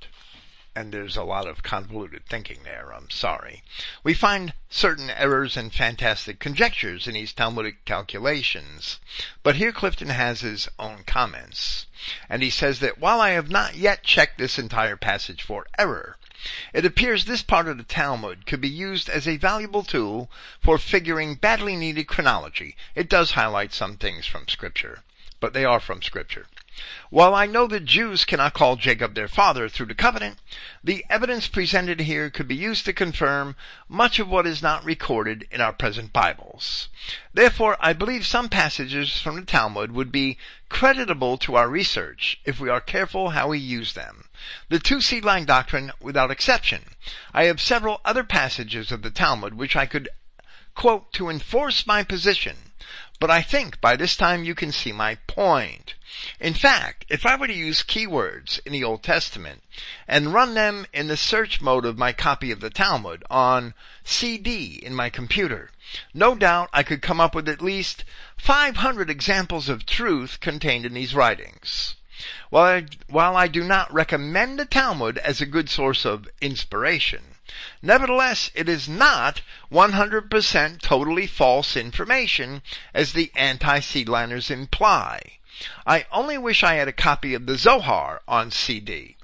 and 0.77 0.91
there's 0.91 1.17
a 1.17 1.23
lot 1.23 1.47
of 1.47 1.63
convoluted 1.63 2.23
thinking 2.27 2.59
there, 2.63 2.93
I'm 2.93 3.09
sorry. 3.09 3.63
We 4.03 4.13
find 4.13 4.53
certain 4.69 5.09
errors 5.09 5.57
and 5.57 5.73
fantastic 5.73 6.37
conjectures 6.37 7.07
in 7.07 7.15
these 7.15 7.33
Talmudic 7.33 7.83
calculations. 7.83 8.99
But 9.41 9.55
here 9.55 9.71
Clifton 9.71 10.09
has 10.09 10.41
his 10.41 10.69
own 10.77 11.03
comments. 11.03 11.87
And 12.29 12.43
he 12.43 12.51
says 12.51 12.77
that 12.81 12.99
while 12.99 13.19
I 13.19 13.31
have 13.31 13.49
not 13.49 13.73
yet 13.73 14.03
checked 14.03 14.37
this 14.37 14.59
entire 14.59 14.97
passage 14.97 15.41
for 15.41 15.65
error, 15.79 16.16
it 16.73 16.85
appears 16.85 17.25
this 17.25 17.41
part 17.41 17.67
of 17.67 17.77
the 17.77 17.83
Talmud 17.83 18.45
could 18.45 18.61
be 18.61 18.69
used 18.69 19.09
as 19.09 19.27
a 19.27 19.37
valuable 19.37 19.83
tool 19.83 20.29
for 20.59 20.77
figuring 20.77 21.35
badly 21.35 21.75
needed 21.75 22.07
chronology. 22.07 22.75
It 22.95 23.09
does 23.09 23.31
highlight 23.31 23.73
some 23.73 23.97
things 23.97 24.25
from 24.25 24.47
scripture, 24.47 25.03
but 25.39 25.53
they 25.53 25.65
are 25.65 25.79
from 25.79 26.01
scripture. 26.01 26.45
While 27.09 27.33
I 27.33 27.47
know 27.47 27.65
that 27.65 27.85
Jews 27.85 28.23
cannot 28.23 28.53
call 28.53 28.75
Jacob 28.75 29.15
their 29.15 29.27
father 29.27 29.67
through 29.67 29.87
the 29.87 29.95
covenant, 29.95 30.37
the 30.83 31.03
evidence 31.09 31.47
presented 31.47 32.01
here 32.01 32.29
could 32.29 32.47
be 32.47 32.55
used 32.55 32.85
to 32.85 32.93
confirm 32.93 33.55
much 33.89 34.19
of 34.19 34.27
what 34.27 34.45
is 34.45 34.61
not 34.61 34.85
recorded 34.85 35.47
in 35.49 35.59
our 35.59 35.73
present 35.73 36.13
Bibles. 36.13 36.89
Therefore, 37.33 37.77
I 37.79 37.93
believe 37.93 38.27
some 38.27 38.47
passages 38.47 39.19
from 39.19 39.37
the 39.37 39.41
Talmud 39.41 39.91
would 39.91 40.11
be 40.11 40.37
creditable 40.69 41.39
to 41.39 41.55
our 41.55 41.67
research 41.67 42.39
if 42.45 42.59
we 42.59 42.69
are 42.69 42.79
careful 42.79 43.29
how 43.29 43.47
we 43.47 43.57
use 43.57 43.93
them. 43.93 44.25
The 44.69 44.79
two 44.79 45.01
seed 45.01 45.25
line 45.25 45.45
doctrine 45.45 45.91
without 45.99 46.31
exception. 46.31 46.95
I 47.33 47.45
have 47.45 47.59
several 47.59 48.01
other 48.05 48.23
passages 48.23 48.91
of 48.91 49.01
the 49.01 49.11
Talmud 49.11 49.55
which 49.55 49.75
I 49.75 49.85
could 49.85 50.09
quote 50.73 51.11
to 51.13 51.29
enforce 51.29 51.87
my 51.87 52.03
position, 52.03 52.71
but 53.19 53.31
I 53.31 53.41
think 53.41 53.81
by 53.81 53.95
this 53.95 54.15
time 54.15 54.43
you 54.43 54.53
can 54.53 54.71
see 54.71 54.91
my 54.91 55.15
point. 55.27 55.95
In 56.39 56.53
fact, 56.53 57.03
if 57.09 57.25
I 57.25 57.35
were 57.35 57.47
to 57.47 57.53
use 57.53 57.83
keywords 57.83 58.59
in 58.65 58.71
the 58.71 58.83
Old 58.83 59.03
Testament 59.03 59.63
and 60.07 60.33
run 60.33 60.53
them 60.53 60.85
in 60.93 61.07
the 61.07 61.17
search 61.17 61.59
mode 61.59 61.83
of 61.83 61.97
my 61.97 62.13
copy 62.13 62.51
of 62.51 62.59
the 62.59 62.69
Talmud 62.69 63.23
on 63.29 63.73
CD 64.03 64.79
in 64.81 64.93
my 64.93 65.09
computer, 65.09 65.71
no 66.13 66.35
doubt 66.35 66.69
I 66.71 66.83
could 66.83 67.01
come 67.01 67.19
up 67.19 67.33
with 67.33 67.49
at 67.49 67.61
least 67.61 68.03
500 68.37 69.09
examples 69.09 69.67
of 69.67 69.85
truth 69.85 70.39
contained 70.39 70.85
in 70.85 70.93
these 70.93 71.15
writings. 71.15 71.95
While 72.49 72.65
I, 72.65 72.85
while 73.07 73.35
I 73.37 73.47
do 73.47 73.63
not 73.63 73.93
recommend 73.93 74.59
the 74.59 74.65
Talmud 74.65 75.17
as 75.19 75.39
a 75.39 75.45
good 75.45 75.69
source 75.69 76.05
of 76.05 76.27
inspiration, 76.41 77.35
Nevertheless, 77.81 78.51
it 78.55 78.67
is 78.67 78.89
not 78.89 79.41
100% 79.71 80.81
totally 80.81 81.25
false 81.25 81.77
information 81.77 82.61
as 82.93 83.13
the 83.13 83.31
anti-seedliners 83.35 84.51
imply. 84.51 85.39
I 85.85 86.05
only 86.11 86.37
wish 86.37 86.61
I 86.61 86.73
had 86.73 86.87
a 86.87 86.93
copy 86.93 87.33
of 87.33 87.45
the 87.45 87.57
Zohar 87.57 88.21
on 88.27 88.51
CD. 88.51 89.15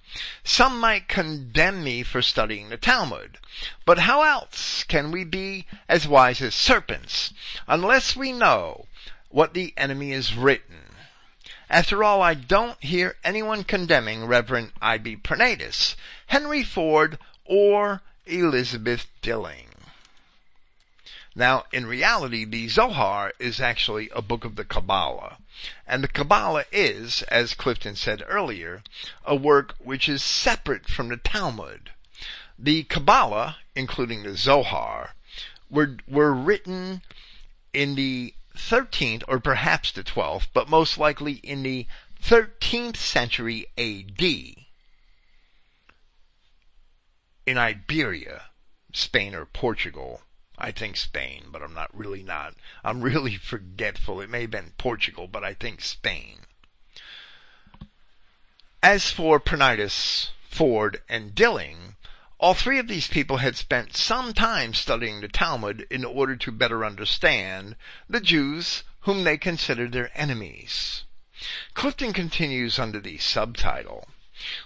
Some 0.44 0.80
might 0.80 1.08
condemn 1.08 1.84
me 1.84 2.02
for 2.02 2.22
studying 2.22 2.70
the 2.70 2.78
Talmud, 2.78 3.39
but 3.86 4.00
how 4.00 4.22
else 4.22 4.84
can 4.84 5.12
we 5.12 5.24
be 5.24 5.66
as 5.89 6.08
wise 6.08 6.41
as 6.41 6.56
serpents 6.56 7.34
unless 7.68 8.16
we 8.16 8.32
know 8.32 8.88
what 9.30 9.54
the 9.54 9.74
enemy 9.76 10.12
is 10.12 10.34
written? 10.34 10.93
After 11.74 12.03
all, 12.03 12.21
I 12.21 12.36
don't 12.36 12.78
hear 12.84 13.15
anyone 13.24 13.63
condemning 13.63 14.28
Reverend 14.28 14.74
I.B. 14.80 15.15
Pranaitis, 15.15 15.95
Henry 16.28 16.61
Ford, 16.61 17.17
or 17.45 18.03
Elizabeth 18.28 19.07
Dilling. 19.24 19.69
Now, 21.34 21.63
in 21.74 21.88
reality, 21.88 22.45
the 22.45 22.67
Zohar 22.67 23.34
is 23.39 23.59
actually 23.59 24.11
a 24.11 24.21
book 24.21 24.45
of 24.45 24.55
the 24.55 24.65
Kabbalah. 24.65 25.38
And 25.88 26.03
the 26.03 26.07
Kabbalah 26.07 26.65
is, 26.71 27.24
as 27.24 27.55
Clifton 27.55 27.95
said 27.95 28.21
earlier, 28.28 28.84
a 29.26 29.36
work 29.36 29.74
which 29.80 30.07
is 30.07 30.21
separate 30.21 30.88
from 30.88 31.09
the 31.09 31.17
Talmud. 31.17 31.89
The 32.59 32.84
Kabbalah, 32.84 33.57
including 33.76 34.21
the 34.21 34.38
Zohar, 34.38 35.15
were, 35.71 35.97
were 36.07 36.36
written 36.36 37.01
in 37.74 37.95
the 37.95 38.36
13th 38.56 39.24
or 39.28 39.39
perhaps 39.39 39.91
the 39.91 40.04
12th, 40.04 40.47
but 40.54 40.70
most 40.70 40.97
likely 40.97 41.34
in 41.34 41.64
the 41.64 41.88
13th 42.22 42.97
century 42.97 43.68
AD 43.78 44.64
in 47.45 47.58
Iberia, 47.58 48.43
Spain 48.93 49.36
or 49.36 49.45
Portugal. 49.45 50.22
I 50.58 50.72
think 50.72 50.95
Spain, 50.97 51.45
but 51.51 51.62
I'm 51.62 51.74
not 51.74 51.95
really 51.97 52.24
not. 52.24 52.56
I'm 52.84 53.01
really 53.01 53.38
forgetful. 53.43 54.22
It 54.22 54.30
may 54.30 54.41
have 54.41 54.51
been 54.51 54.74
Portugal, 54.78 55.28
but 55.28 55.43
I 55.43 55.54
think 55.54 55.82
Spain. 55.82 56.41
As 58.82 59.12
for 59.12 59.39
Pranaitis, 59.39 60.30
Ford, 60.49 61.01
and 61.10 61.34
Dilling, 61.34 61.95
all 62.44 62.54
three 62.54 62.78
of 62.78 62.89
these 62.89 63.08
people 63.08 63.38
had 63.38 63.56
spent 63.56 63.96
some 63.96 64.34
time 64.34 64.74
studying 64.74 65.22
the 65.22 65.30
Talmud 65.30 65.88
in 65.89 66.04
order 66.04 66.36
to 66.36 66.52
better 66.52 66.84
understand 66.84 67.78
the 68.10 68.20
Jews 68.20 68.84
whom 69.04 69.24
they 69.24 69.38
considered 69.38 69.94
their 69.94 70.12
enemies. 70.14 71.06
Clifton 71.74 72.12
continues 72.12 72.78
under 72.78 73.00
the 73.00 73.18
subtitle, 73.18 74.10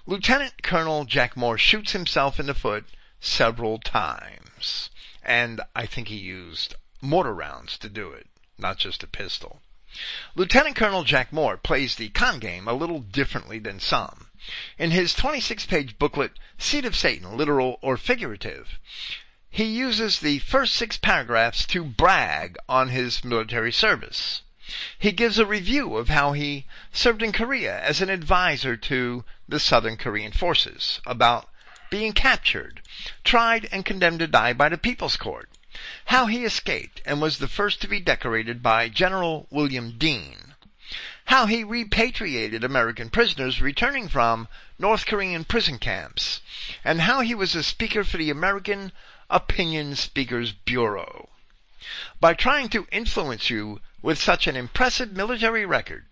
Lieutenant 0.08 0.64
Colonel 0.64 1.06
Jack 1.06 1.38
Moore 1.38 1.60
shoots 1.60 1.92
himself 1.92 2.40
in 2.40 2.48
the 2.48 2.56
foot 2.56 2.86
several 3.20 3.78
times. 3.78 4.90
And 5.22 5.62
I 5.76 5.86
think 5.86 6.08
he 6.08 6.18
used 6.18 6.74
mortar 7.00 7.36
rounds 7.36 7.78
to 7.78 7.90
do 7.90 8.10
it, 8.10 8.26
not 8.58 8.80
just 8.80 9.04
a 9.04 9.08
pistol. 9.08 9.62
Lieutenant 10.34 10.76
Colonel 10.76 11.04
Jack 11.04 11.32
Moore 11.32 11.58
plays 11.58 11.96
the 11.96 12.10
con 12.10 12.40
game 12.40 12.68
a 12.68 12.74
little 12.74 13.02
differently 13.02 13.60
than 13.60 13.80
some. 13.80 14.27
In 14.78 14.92
his 14.92 15.14
26 15.14 15.66
page 15.66 15.98
booklet, 15.98 16.34
Seed 16.58 16.86
of 16.86 16.96
Satan, 16.96 17.36
Literal 17.36 17.80
or 17.82 17.98
Figurative, 17.98 18.80
he 19.50 19.64
uses 19.64 20.20
the 20.20 20.40
first 20.40 20.74
six 20.76 20.98
paragraphs 20.98 21.66
to 21.66 21.84
brag 21.84 22.58
on 22.70 22.90
his 22.90 23.24
military 23.24 23.72
service. 23.72 24.44
He 25.00 25.12
gives 25.12 25.40
a 25.40 25.46
review 25.46 25.96
of 25.96 26.10
how 26.10 26.34
he 26.34 26.66
served 26.92 27.24
in 27.24 27.32
Korea 27.32 27.82
as 27.82 28.02
an 28.02 28.10
advisor 28.10 28.78
to 28.78 29.26
the 29.48 29.60
Southern 29.60 29.98
Korean 29.98 30.34
forces, 30.34 31.00
about 31.06 31.50
being 31.90 32.12
captured, 32.14 32.82
tried 33.24 33.68
and 33.72 33.86
condemned 33.86 34.20
to 34.20 34.28
die 34.28 34.54
by 34.54 34.70
the 34.70 34.78
People's 34.78 35.16
Court, 35.16 35.50
how 36.06 36.26
he 36.26 36.44
escaped 36.44 37.02
and 37.06 37.22
was 37.22 37.38
the 37.38 37.48
first 37.48 37.82
to 37.82 37.88
be 37.88 38.00
decorated 38.00 38.62
by 38.62 38.90
General 38.90 39.48
William 39.50 39.98
Dean, 39.98 40.47
how 41.28 41.46
he 41.46 41.62
repatriated 41.62 42.64
American 42.64 43.10
prisoners 43.10 43.62
returning 43.62 44.08
from 44.08 44.48
North 44.80 45.06
Korean 45.06 45.44
prison 45.44 45.78
camps, 45.78 46.40
and 46.86 47.02
how 47.02 47.20
he 47.20 47.36
was 47.36 47.54
a 47.54 47.64
speaker 47.64 48.06
for 48.06 48.16
the 48.16 48.30
American 48.30 48.94
Opinion 49.30 49.94
Speakers 49.98 50.54
Bureau. 50.54 51.28
By 52.22 52.34
trying 52.34 52.70
to 52.70 52.88
influence 52.94 53.50
you 53.50 53.82
with 54.02 54.18
such 54.18 54.48
an 54.48 54.56
impressive 54.56 55.12
military 55.12 55.66
record, 55.66 56.06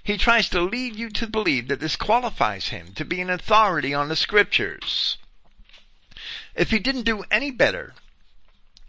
he 0.00 0.16
tries 0.16 0.48
to 0.50 0.60
lead 0.60 0.94
you 0.94 1.10
to 1.10 1.26
believe 1.26 1.66
that 1.66 1.80
this 1.80 1.96
qualifies 1.96 2.68
him 2.68 2.92
to 2.94 3.04
be 3.04 3.20
an 3.20 3.30
authority 3.30 3.92
on 3.92 4.08
the 4.08 4.16
scriptures. 4.16 5.18
If 6.54 6.70
he 6.70 6.78
didn't 6.78 7.02
do 7.02 7.24
any 7.32 7.50
better 7.50 7.94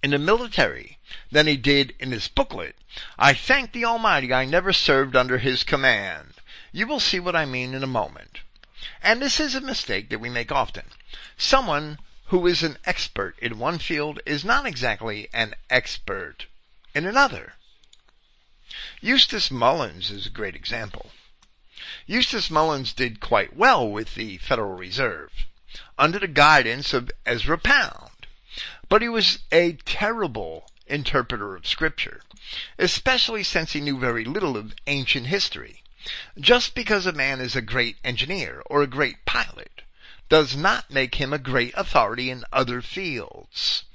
in 0.03 0.11
the 0.11 0.19
military 0.19 0.99
than 1.33 1.47
he 1.47 1.57
did 1.57 1.95
in 1.99 2.11
his 2.11 2.27
booklet, 2.27 2.75
I 3.17 3.33
thank 3.33 3.71
the 3.71 3.85
Almighty 3.85 4.31
I 4.31 4.45
never 4.45 4.71
served 4.71 5.15
under 5.15 5.39
his 5.39 5.63
command. 5.63 6.35
You 6.71 6.87
will 6.87 6.99
see 6.99 7.19
what 7.19 7.35
I 7.35 7.45
mean 7.45 7.73
in 7.73 7.83
a 7.83 7.87
moment. 7.87 8.39
And 9.01 9.21
this 9.21 9.39
is 9.39 9.55
a 9.55 9.61
mistake 9.61 10.09
that 10.09 10.19
we 10.19 10.29
make 10.29 10.51
often. 10.51 10.85
Someone 11.37 11.99
who 12.27 12.47
is 12.47 12.63
an 12.63 12.77
expert 12.85 13.37
in 13.39 13.59
one 13.59 13.79
field 13.79 14.19
is 14.25 14.45
not 14.45 14.65
exactly 14.65 15.27
an 15.33 15.55
expert 15.69 16.45
in 16.93 17.05
another. 17.05 17.53
Eustace 19.01 19.51
Mullins 19.51 20.09
is 20.11 20.25
a 20.25 20.31
great 20.31 20.55
example. 20.55 21.11
Eustace 22.05 22.49
Mullins 22.49 22.93
did 22.93 23.19
quite 23.19 23.55
well 23.55 23.87
with 23.87 24.15
the 24.15 24.37
Federal 24.37 24.75
Reserve 24.75 25.31
under 25.97 26.19
the 26.19 26.27
guidance 26.27 26.93
of 26.93 27.11
Ezra 27.25 27.57
Pound, 27.57 28.27
but 28.87 29.01
he 29.01 29.09
was 29.09 29.39
a 29.51 29.73
terrible 29.85 30.69
interpreter 30.93 31.55
of 31.55 31.65
scripture, 31.67 32.21
especially 32.77 33.43
since 33.43 33.73
he 33.73 33.81
knew 33.81 33.97
very 33.97 34.23
little 34.23 34.55
of 34.55 34.73
ancient 34.87 35.27
history. 35.27 35.83
Just 36.39 36.75
because 36.75 37.05
a 37.05 37.11
man 37.11 37.41
is 37.41 37.55
a 37.55 37.61
great 37.61 37.97
engineer 38.03 38.61
or 38.67 38.81
a 38.81 38.87
great 38.87 39.25
pilot 39.25 39.81
does 40.29 40.55
not 40.55 40.91
make 40.91 41.15
him 41.15 41.33
a 41.33 41.37
great 41.37 41.73
authority 41.75 42.29
in 42.29 42.43
other 42.51 42.81
fields. 42.81 43.85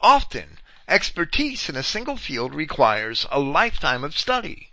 Often, 0.00 0.58
Expertise 0.88 1.68
in 1.68 1.76
a 1.76 1.82
single 1.82 2.16
field 2.16 2.54
requires 2.54 3.26
a 3.30 3.38
lifetime 3.38 4.02
of 4.02 4.16
study. 4.16 4.70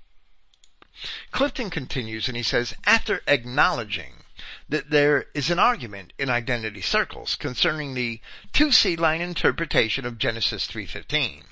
Clifton 1.32 1.70
continues 1.70 2.30
and 2.30 2.38
he 2.38 2.44
says, 2.44 2.74
after 2.86 3.22
acknowledging 3.28 4.24
that 4.70 4.92
there 4.92 5.26
is 5.34 5.50
an 5.50 5.60
argument 5.60 6.14
in 6.18 6.30
identity 6.30 6.80
circles 6.80 7.36
concerning 7.36 7.94
the 7.94 8.22
two 8.54 8.72
seed 8.72 8.98
line 8.98 9.20
interpretation 9.20 10.06
of 10.06 10.18
Genesis 10.18 10.68
3.15, 10.68 11.44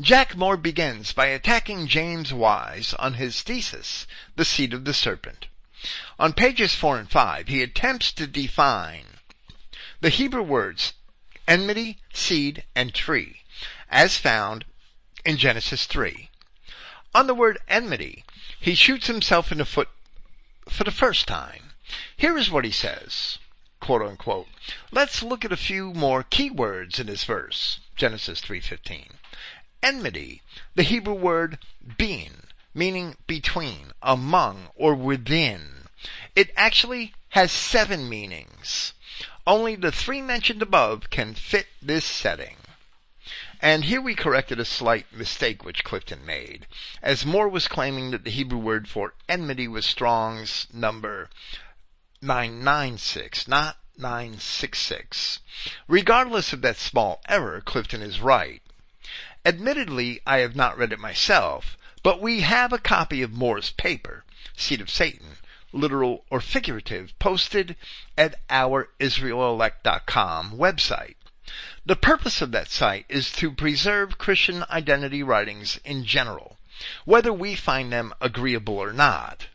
Jack 0.00 0.36
Moore 0.36 0.56
begins 0.56 1.12
by 1.12 1.26
attacking 1.26 1.86
James 1.86 2.32
Wise 2.32 2.94
on 2.94 3.14
his 3.14 3.42
thesis, 3.42 4.06
The 4.36 4.44
Seed 4.44 4.72
of 4.74 4.84
the 4.84 4.94
Serpent. 4.94 5.46
On 6.18 6.32
pages 6.32 6.74
4 6.74 6.98
and 6.98 7.10
5, 7.10 7.48
he 7.48 7.62
attempts 7.62 8.10
to 8.12 8.26
define 8.26 9.04
the 10.00 10.08
Hebrew 10.08 10.42
words 10.42 10.94
enmity, 11.46 11.98
seed, 12.12 12.64
and 12.74 12.94
tree, 12.94 13.42
as 13.90 14.16
found 14.16 14.64
in 15.24 15.36
Genesis 15.36 15.86
3. 15.86 16.30
On 17.14 17.26
the 17.26 17.34
word 17.34 17.58
enmity, 17.68 18.24
he 18.58 18.74
shoots 18.74 19.06
himself 19.06 19.52
in 19.52 19.58
the 19.58 19.64
foot 19.64 19.88
for 20.68 20.84
the 20.84 20.90
first 20.90 21.28
time. 21.28 21.72
Here 22.16 22.36
is 22.36 22.50
what 22.50 22.64
he 22.64 22.70
says, 22.70 23.38
quote 23.80 24.02
unquote. 24.02 24.48
Let's 24.90 25.22
look 25.22 25.44
at 25.44 25.52
a 25.52 25.56
few 25.56 25.92
more 25.92 26.22
key 26.22 26.50
words 26.50 26.98
in 26.98 27.06
this 27.06 27.24
verse, 27.24 27.80
Genesis 27.94 28.40
3:15. 28.40 29.18
Enmity, 29.84 30.40
the 30.74 30.82
Hebrew 30.82 31.12
word 31.12 31.58
bin, 31.98 32.48
meaning 32.72 33.18
between, 33.26 33.92
among, 34.02 34.70
or 34.74 34.94
within. 34.94 35.88
It 36.34 36.50
actually 36.56 37.12
has 37.30 37.52
seven 37.52 38.08
meanings. 38.08 38.94
Only 39.46 39.76
the 39.76 39.92
three 39.92 40.22
mentioned 40.22 40.62
above 40.62 41.10
can 41.10 41.34
fit 41.34 41.66
this 41.82 42.06
setting. 42.06 42.56
And 43.60 43.84
here 43.84 44.00
we 44.00 44.14
corrected 44.14 44.58
a 44.58 44.64
slight 44.64 45.12
mistake 45.12 45.64
which 45.64 45.84
Clifton 45.84 46.24
made, 46.24 46.66
as 47.02 47.26
Moore 47.26 47.48
was 47.48 47.68
claiming 47.68 48.10
that 48.10 48.24
the 48.24 48.30
Hebrew 48.30 48.58
word 48.58 48.88
for 48.88 49.12
enmity 49.28 49.68
was 49.68 49.84
Strong's 49.84 50.66
number 50.72 51.28
996, 52.22 53.46
not 53.46 53.76
966. 53.98 55.40
Regardless 55.86 56.54
of 56.54 56.62
that 56.62 56.78
small 56.78 57.20
error, 57.28 57.60
Clifton 57.60 58.00
is 58.00 58.20
right. 58.22 58.62
Admittedly, 59.46 60.22
I 60.26 60.38
have 60.38 60.56
not 60.56 60.78
read 60.78 60.90
it 60.90 60.98
myself, 60.98 61.76
but 62.02 62.18
we 62.18 62.40
have 62.40 62.72
a 62.72 62.78
copy 62.78 63.20
of 63.20 63.34
Moore's 63.34 63.72
paper, 63.72 64.24
Seed 64.56 64.80
of 64.80 64.88
Satan, 64.88 65.36
literal 65.70 66.24
or 66.30 66.40
figurative, 66.40 67.12
posted 67.18 67.76
at 68.16 68.40
our 68.48 68.88
IsraelElect.com 68.98 70.52
website. 70.56 71.16
The 71.84 71.94
purpose 71.94 72.40
of 72.40 72.52
that 72.52 72.70
site 72.70 73.04
is 73.10 73.30
to 73.32 73.52
preserve 73.52 74.16
Christian 74.16 74.64
identity 74.70 75.22
writings 75.22 75.78
in 75.84 76.06
general, 76.06 76.56
whether 77.04 77.32
we 77.32 77.54
find 77.54 77.92
them 77.92 78.14
agreeable 78.22 78.78
or 78.78 78.94
not. 78.94 79.48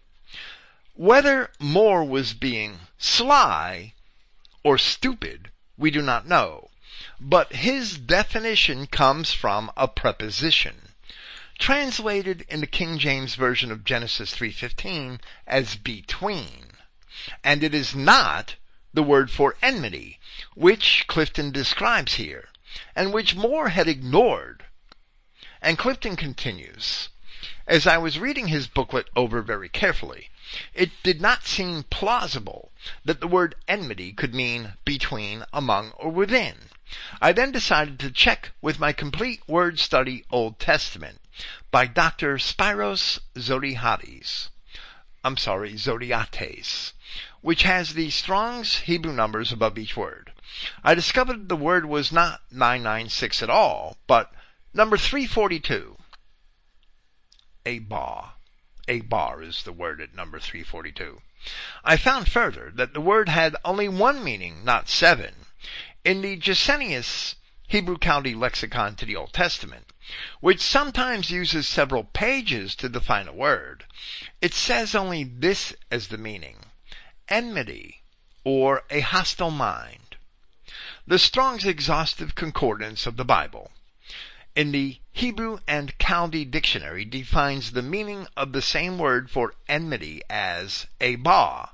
Whether 0.94 1.50
Moore 1.60 2.04
was 2.04 2.34
being 2.34 2.82
sly 3.00 3.96
or 4.64 4.78
stupid, 4.78 5.50
we 5.78 5.90
do 5.90 6.04
not 6.04 6.28
know 6.28 6.68
but 7.20 7.54
his 7.54 7.97
definition 7.97 8.88
comes 8.88 9.34
from 9.34 9.72
a 9.78 9.88
preposition, 9.88 10.93
translated 11.58 12.45
in 12.50 12.62
the 12.62 12.68
King 12.68 12.97
James 12.97 13.36
Version 13.36 13.72
of 13.72 13.84
Genesis 13.84 14.34
3.15 14.34 15.20
as 15.45 15.76
between. 15.76 16.72
And 17.43 17.64
it 17.64 17.74
is 17.74 17.95
not 17.95 18.56
the 18.93 19.04
word 19.04 19.30
for 19.30 19.56
enmity, 19.62 20.20
which 20.56 21.06
Clifton 21.08 21.52
describes 21.52 22.16
here, 22.16 22.50
and 22.95 23.14
which 23.14 23.36
Moore 23.36 23.70
had 23.70 23.88
ignored. 23.88 24.66
And 25.62 25.78
Clifton 25.78 26.16
continues, 26.16 27.10
as 27.68 27.86
I 27.86 27.97
was 27.97 28.18
reading 28.18 28.47
his 28.47 28.68
booklet 28.68 29.10
over 29.16 29.41
very 29.41 29.70
carefully, 29.70 30.30
it 30.74 30.91
did 31.04 31.22
not 31.22 31.45
seem 31.45 31.84
plausible 31.84 32.72
that 33.06 33.20
the 33.20 33.28
word 33.28 33.56
enmity 33.68 34.12
could 34.12 34.34
mean 34.34 34.74
between, 34.86 35.45
among, 35.54 35.91
or 35.91 36.10
within. 36.10 36.70
I 37.22 37.32
then 37.32 37.52
decided 37.52 38.00
to 38.00 38.12
check 38.12 38.52
with 38.62 38.80
my 38.80 38.94
complete 38.94 39.42
word 39.48 39.80
study 39.80 40.26
Old 40.32 40.60
Testament 40.60 41.20
by 41.72 41.86
Dr. 41.86 42.38
Spiros 42.38 43.20
Zodhiates. 43.36 44.50
I'm 45.24 45.38
sorry, 45.38 45.74
Zodhiates, 45.74 46.94
which 47.42 47.64
has 47.64 47.94
the 47.94 48.10
Strong's 48.10 48.80
Hebrew 48.80 49.14
numbers 49.14 49.52
above 49.52 49.78
each 49.78 49.96
word. 49.96 50.32
I 50.84 50.96
discovered 50.96 51.48
the 51.48 51.56
word 51.56 51.86
was 51.86 52.12
not 52.12 52.42
996 52.52 53.44
at 53.44 53.50
all, 53.50 53.98
but 54.08 54.32
number 54.74 54.98
342. 54.98 55.98
A 57.66 57.80
bar. 57.80 58.34
A 58.88 59.02
bar 59.02 59.44
is 59.44 59.64
the 59.64 59.72
word 59.72 60.02
at 60.02 60.16
number 60.16 60.40
342. 60.40 61.22
I 61.84 61.96
found 61.96 62.32
further 62.32 62.72
that 62.76 62.94
the 62.94 63.02
word 63.02 63.30
had 63.30 63.56
only 63.64 63.88
one 63.88 64.24
meaning, 64.24 64.66
not 64.66 64.90
seven. 64.90 65.39
In 66.03 66.22
the 66.22 66.38
Gesenius 66.38 67.36
Hebrew 67.68 67.97
Chaldee 67.97 68.34
Lexicon 68.34 68.95
to 68.95 69.05
the 69.05 69.16
Old 69.16 69.34
Testament, 69.34 69.91
which 70.39 70.62
sometimes 70.62 71.32
uses 71.32 71.68
several 71.68 72.03
pages 72.03 72.76
to 72.76 72.89
define 72.89 73.28
a 73.28 73.34
word, 73.34 73.86
it 74.41 74.53
says 74.53 74.95
only 74.95 75.24
this 75.24 75.74
as 75.91 76.07
the 76.07 76.18
meaning 76.18 76.66
enmity, 77.28 78.01
or 78.43 78.84
a 78.89 79.01
hostile 79.01 79.51
mind. 79.51 80.16
The 81.05 81.20
Strong's 81.20 81.66
exhaustive 81.66 82.36
concordance 82.36 83.05
of 83.05 83.18
the 83.18 83.26
Bible 83.26 83.72
in 84.55 84.72
the 84.72 84.99
Hebrew 85.12 85.60
and 85.68 85.97
Chaldee 85.99 86.43
dictionary 86.43 87.05
defines 87.05 87.72
the 87.72 87.82
meaning 87.82 88.28
of 88.36 88.51
the 88.51 88.62
same 88.62 88.97
word 88.97 89.30
for 89.30 89.53
enmity 89.68 90.22
as 90.30 90.88
a 90.99 91.16
ba. 91.16 91.70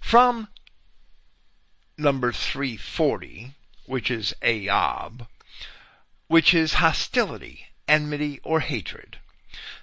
From 0.00 0.48
number 1.98 2.30
340, 2.30 3.54
which 3.86 4.10
is 4.10 4.34
Ayab, 4.42 5.26
which 6.28 6.52
is 6.52 6.74
hostility, 6.74 7.68
enmity, 7.88 8.40
or 8.42 8.60
hatred. 8.60 9.18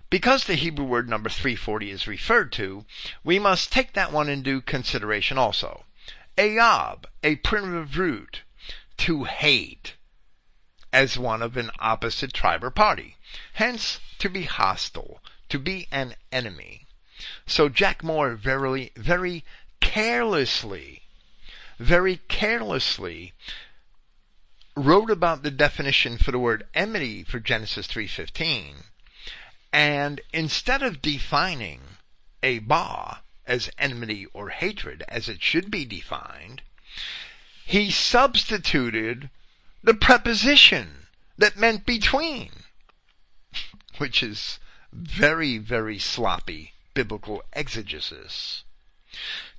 Because 0.10 0.44
the 0.44 0.56
Hebrew 0.56 0.86
word 0.86 1.10
number 1.10 1.30
340 1.30 1.90
is 1.90 2.08
referred 2.08 2.52
to, 2.54 2.86
we 3.24 3.40
must 3.40 3.72
take 3.72 3.94
that 3.94 4.12
one 4.12 4.30
into 4.30 4.62
consideration 4.62 5.38
also. 5.40 5.86
Ayab, 6.38 7.06
a 7.24 7.38
primitive 7.38 7.98
root, 7.98 8.42
to 8.98 9.24
hate, 9.24 9.96
as 10.92 11.18
one 11.18 11.42
of 11.42 11.58
an 11.58 11.72
opposite 11.80 12.34
tribe 12.34 12.64
or 12.64 12.70
party. 12.70 13.18
Hence, 13.54 14.00
to 14.20 14.30
be 14.30 14.44
hostile, 14.44 15.20
to 15.50 15.58
be 15.58 15.88
an 15.92 16.16
enemy. 16.32 16.86
So 17.48 17.70
Jack 17.70 18.04
Moore 18.04 18.36
verily, 18.36 18.92
very 18.96 19.44
carelessly 19.82 21.03
very 21.84 22.22
carelessly 22.30 23.34
wrote 24.76 25.12
about 25.12 25.44
the 25.44 25.52
definition 25.52 26.18
for 26.18 26.32
the 26.32 26.40
word 26.40 26.66
enmity 26.74 27.24
for 27.24 27.40
Genesis 27.40 27.88
3:15 27.88 28.86
and 29.74 30.22
instead 30.32 30.82
of 30.82 31.02
defining 31.02 31.82
a 32.42 32.60
ba 32.60 33.22
as 33.46 33.70
enmity 33.78 34.26
or 34.28 34.50
hatred 34.50 35.04
as 35.10 35.28
it 35.28 35.44
should 35.44 35.70
be 35.70 35.84
defined 35.84 36.62
he 37.66 37.92
substituted 37.92 39.30
the 39.84 39.94
preposition 39.94 41.08
that 41.38 41.58
meant 41.58 41.86
between 41.86 42.50
which 43.98 44.24
is 44.24 44.58
very 44.94 45.58
very 45.58 46.00
sloppy 46.00 46.74
biblical 46.94 47.44
exegesis 47.52 48.64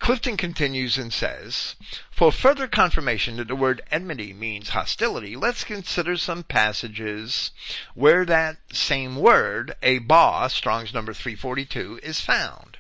Clifton 0.01 0.37
continues 0.37 0.99
and 0.99 1.13
says, 1.13 1.77
For 2.11 2.31
further 2.31 2.67
confirmation 2.67 3.37
that 3.37 3.49
the 3.49 3.57
word 3.57 3.81
enmity 3.91 4.35
means 4.35 4.71
hostility, 4.71 5.35
let's 5.37 5.65
consider 5.65 6.17
some 6.17 6.43
passages 6.43 7.53
where 7.95 8.25
that 8.27 8.59
same 8.73 9.17
word, 9.17 9.77
a 9.83 10.01
ba, 10.01 10.51
Strong's 10.51 10.93
number 10.93 11.15
342, 11.15 12.01
is 12.03 12.21
found. 12.21 12.79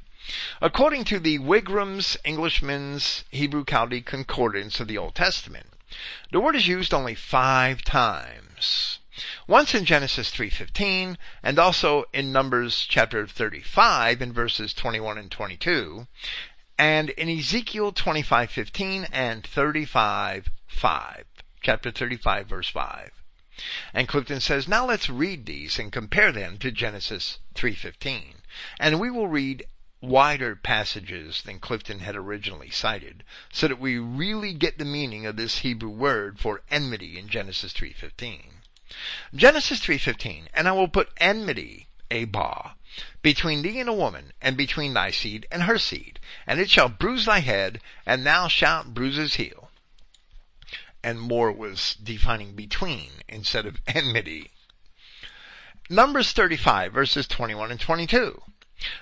According 0.61 1.05
to 1.05 1.19
the 1.19 1.39
Wigram's 1.39 2.17
Englishman's 2.25 3.25
Hebrew 3.31 3.65
Chaldee 3.65 4.05
Concordance 4.05 4.81
of 4.81 4.89
the 4.89 4.99
Old 4.99 5.15
Testament, 5.15 5.67
the 6.33 6.41
word 6.41 6.57
is 6.57 6.67
used 6.67 6.93
only 6.93 7.15
five 7.15 7.83
times. 7.83 8.99
Once 9.47 9.75
in 9.75 9.85
Genesis 9.85 10.31
3:15 10.31 11.17
and 11.43 11.59
also 11.59 12.05
in 12.13 12.33
Numbers 12.33 12.85
chapter 12.89 13.27
35 13.27 14.21
in 14.21 14.33
verses 14.33 14.75
21 14.75 15.17
and 15.17 15.31
22 15.31 16.09
and 16.79 17.11
in 17.11 17.29
Ezekiel 17.29 17.93
25:15 17.93 19.09
and 19.13 19.43
35:5, 19.45 21.25
chapter 21.63 21.91
35 21.91 22.47
verse 22.47 22.69
5. 22.69 23.11
And 23.93 24.09
Clifton 24.09 24.41
says, 24.41 24.67
now 24.67 24.87
let's 24.87 25.09
read 25.09 25.47
these 25.47 25.79
and 25.79 25.93
compare 25.93 26.33
them 26.33 26.59
to 26.59 26.73
Genesis 26.73 27.39
3:15. 27.55 28.43
And 28.81 28.99
we 28.99 29.11
will 29.11 29.29
read 29.29 29.65
wider 30.01 30.57
passages 30.57 31.43
than 31.43 31.61
Clifton 31.61 32.01
had 32.01 32.17
originally 32.17 32.71
cited, 32.71 33.25
so 33.53 33.69
that 33.69 33.79
we 33.79 33.97
really 33.97 34.53
get 34.53 34.77
the 34.77 34.85
meaning 34.85 35.25
of 35.25 35.37
this 35.37 35.59
Hebrew 35.59 35.89
word 35.89 36.39
for 36.39 36.63
enmity 36.71 37.19
in 37.19 37.29
Genesis 37.29 37.73
3:15. 37.73 38.63
Genesis 39.35 39.81
3:15, 39.81 40.49
and 40.53 40.69
I 40.69 40.73
will 40.73 40.89
put 40.89 41.11
enmity, 41.17 41.87
a 42.11 42.25
ba, 42.27 42.75
between 43.23 43.63
thee 43.63 43.81
and 43.81 43.89
a 43.89 43.93
woman, 43.93 44.33
and 44.41 44.57
between 44.57 44.95
thy 44.95 45.11
seed 45.11 45.47
and 45.51 45.65
her 45.65 45.79
seed, 45.79 46.21
and 46.47 46.61
it 46.61 46.71
shall 46.71 46.89
bruise 46.89 47.25
thy 47.25 47.41
head, 47.41 47.81
and 48.07 48.25
thou 48.25 48.49
shalt 48.49 48.95
bruise 48.95 49.17
his 49.17 49.35
heel. 49.35 49.71
And 51.03 51.21
Moore 51.21 51.53
was 51.53 51.95
defining 51.95 52.55
between 52.55 53.11
instead 53.29 53.67
of 53.67 53.81
enmity. 53.87 54.51
Numbers 55.91 56.33
35 56.33 56.93
verses 56.93 57.27
21 57.29 57.71
and 57.71 57.81
22. 57.81 58.43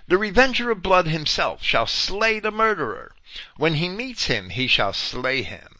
The 0.06 0.18
revenger 0.18 0.70
of 0.70 0.82
blood 0.82 1.06
himself 1.06 1.62
shall 1.62 1.86
slay 1.86 2.40
the 2.40 2.50
murderer. 2.50 3.14
When 3.56 3.74
he 3.74 3.88
meets 3.88 4.26
him, 4.26 4.50
he 4.50 4.66
shall 4.66 4.92
slay 4.92 5.42
him. 5.42 5.71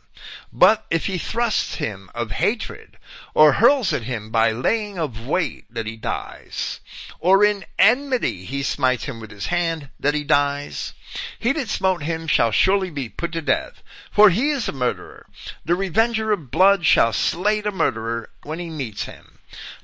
But 0.52 0.86
if 0.88 1.06
he 1.06 1.18
thrusts 1.18 1.74
him 1.82 2.08
of 2.14 2.30
hatred, 2.30 2.96
or 3.34 3.54
hurls 3.54 3.92
at 3.92 4.04
him 4.04 4.30
by 4.30 4.52
laying 4.52 4.96
of 4.96 5.26
weight, 5.26 5.64
that 5.68 5.84
he 5.84 5.96
dies, 5.96 6.78
or 7.18 7.44
in 7.44 7.64
enmity 7.76 8.44
he 8.44 8.62
smites 8.62 9.06
him 9.06 9.18
with 9.18 9.32
his 9.32 9.46
hand, 9.46 9.88
that 9.98 10.14
he 10.14 10.22
dies, 10.22 10.92
he 11.40 11.50
that 11.54 11.68
smote 11.68 12.04
him 12.04 12.28
shall 12.28 12.52
surely 12.52 12.88
be 12.88 13.08
put 13.08 13.32
to 13.32 13.42
death, 13.42 13.82
for 14.12 14.30
he 14.30 14.50
is 14.50 14.68
a 14.68 14.72
murderer. 14.72 15.26
The 15.64 15.74
revenger 15.74 16.30
of 16.30 16.52
blood 16.52 16.86
shall 16.86 17.12
slay 17.12 17.60
the 17.60 17.72
murderer 17.72 18.30
when 18.44 18.60
he 18.60 18.70
meets 18.70 19.06
him. 19.06 19.31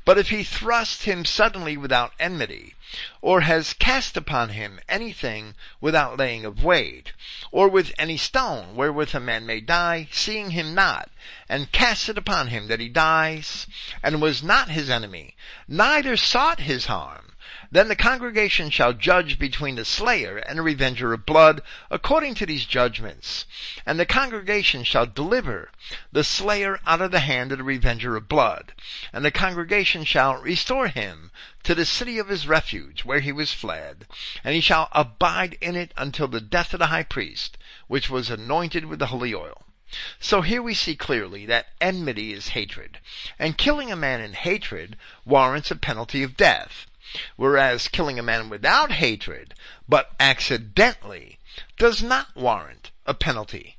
But 0.07 0.17
if 0.17 0.31
he 0.31 0.45
thrust 0.45 1.03
him 1.03 1.27
suddenly 1.27 1.77
without 1.77 2.15
enmity, 2.19 2.75
or 3.21 3.43
has 3.43 3.75
cast 3.75 4.17
upon 4.17 4.49
him 4.49 4.81
anything 4.89 5.55
without 5.79 6.17
laying 6.17 6.47
of 6.47 6.65
weight, 6.65 7.13
or 7.53 7.69
with 7.69 7.93
any 7.99 8.17
stone 8.17 8.77
wherewith 8.77 9.15
a 9.15 9.21
man 9.21 9.45
may 9.45 9.61
die, 9.61 10.09
seeing 10.11 10.53
him 10.53 10.75
not, 10.75 11.11
and 11.51 11.71
cast 11.71 12.09
it 12.09 12.17
upon 12.17 12.47
him 12.49 12.69
that 12.69 12.81
he 12.81 12.89
dies, 12.89 13.67
and 14.03 14.23
was 14.23 14.43
not 14.43 14.71
his 14.71 14.89
enemy, 14.89 15.37
neither 15.69 16.17
sought 16.17 16.61
his 16.61 16.87
harm, 16.87 17.28
then 17.71 17.89
the 17.89 17.97
congregation 17.97 18.71
shall 18.71 18.95
judge 18.95 19.39
between 19.39 19.75
the 19.75 19.85
slayer 19.85 20.39
and 20.39 20.59
the 20.59 20.63
revenger 20.63 21.13
of 21.13 21.27
blood 21.27 21.61
according 21.91 22.35
to 22.35 22.47
these 22.47 22.65
judgments. 22.65 23.45
And 23.85 24.01
the 24.01 24.07
congregation 24.07 24.85
shall 24.85 25.05
deliver 25.05 25.71
the 26.11 26.25
slayer 26.25 26.81
out 26.87 27.03
of 27.03 27.11
the 27.11 27.21
hand 27.21 27.53
of 27.53 27.59
the 27.59 27.65
revenger 27.65 28.17
of 28.17 28.27
blood. 28.27 28.73
And 29.13 29.23
the 29.23 29.31
congregation 29.31 30.05
shall 30.05 30.37
restore 30.37 30.89
him 30.89 31.31
to 31.65 31.75
the 31.75 31.85
city 31.85 32.19
of 32.19 32.29
his 32.29 32.49
refuge 32.49 33.05
where 33.05 33.21
he 33.21 33.33
was 33.33 33.53
fled. 33.53 34.07
And 34.43 34.55
he 34.55 34.63
shall 34.63 34.89
abide 34.93 35.59
in 35.61 35.77
it 35.77 35.93
until 35.95 36.29
the 36.29 36.41
death 36.41 36.73
of 36.73 36.79
the 36.79 36.87
high 36.87 37.03
priest, 37.03 37.59
which 37.87 38.09
was 38.09 38.31
anointed 38.31 38.87
with 38.87 38.99
the 38.99 39.09
holy 39.09 39.35
oil. 39.35 39.67
So 40.21 40.43
here 40.43 40.63
we 40.63 40.75
see 40.75 40.97
clearly 40.97 41.47
that 41.47 41.69
enmity 41.81 42.33
is 42.33 42.49
hatred, 42.49 42.99
and 43.39 43.57
killing 43.57 43.91
a 43.91 43.97
man 43.97 44.21
in 44.21 44.35
hatred 44.35 44.97
warrants 45.25 45.71
a 45.71 45.77
penalty 45.77 46.23
of 46.23 46.37
death. 46.37 46.87
Whereas 47.37 47.89
killing 47.89 48.19
a 48.19 48.23
man 48.23 48.51
without 48.51 48.93
hatred, 48.93 49.55
but 49.89 50.11
accidentally, 50.21 51.39
does 51.79 52.03
not 52.03 52.37
warrant 52.37 52.91
a 53.07 53.15
penalty, 53.15 53.79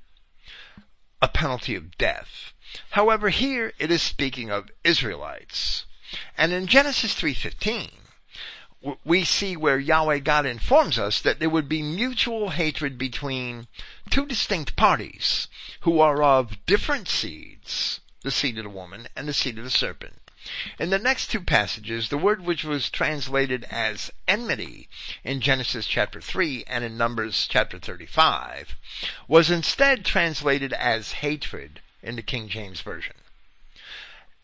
a 1.21 1.27
penalty 1.27 1.75
of 1.75 1.97
death. 1.97 2.53
However, 2.91 3.30
here 3.30 3.73
it 3.80 3.91
is 3.91 4.01
speaking 4.01 4.49
of 4.49 4.71
Israelites. 4.84 5.86
And 6.38 6.51
in 6.51 6.67
Genesis 6.67 7.13
3:15, 7.13 7.91
we 9.03 9.25
see 9.25 9.57
where 9.57 9.77
Yahweh 9.77 10.19
God 10.19 10.45
informs 10.45 10.97
us 10.97 11.21
that 11.21 11.39
there 11.39 11.49
would 11.49 11.67
be 11.67 11.82
mutual 11.82 12.49
hatred 12.49 12.97
between 12.97 13.67
two 14.09 14.25
distinct 14.25 14.75
parties 14.75 15.47
who 15.82 15.99
are 15.99 16.23
of 16.23 16.65
different 16.65 17.07
seeds, 17.07 17.99
the 18.23 18.32
seed 18.32 18.57
of 18.57 18.63
the 18.63 18.69
woman 18.69 19.07
and 19.15 19.27
the 19.27 19.34
seed 19.34 19.57
of 19.57 19.63
the 19.63 19.69
serpent. 19.69 20.18
In 20.80 20.90
the 20.90 20.98
next 20.98 21.30
two 21.30 21.42
passages, 21.42 22.08
the 22.08 22.18
word 22.18 22.46
which 22.46 22.64
was 22.64 22.90
translated 22.90 23.66
as 23.66 24.10
enmity 24.26 24.88
in 25.22 25.42
Genesis 25.42 25.86
chapter 25.86 26.22
3 26.22 26.64
and 26.66 26.82
in 26.86 26.98
Numbers 26.98 27.46
chapter 27.50 27.78
35 27.78 28.78
was 29.28 29.52
instead 29.52 30.06
translated 30.06 30.72
as 30.72 31.20
hatred 31.20 31.82
in 32.02 32.16
the 32.16 32.22
King 32.22 32.48
James 32.48 32.80
Version. 32.80 33.16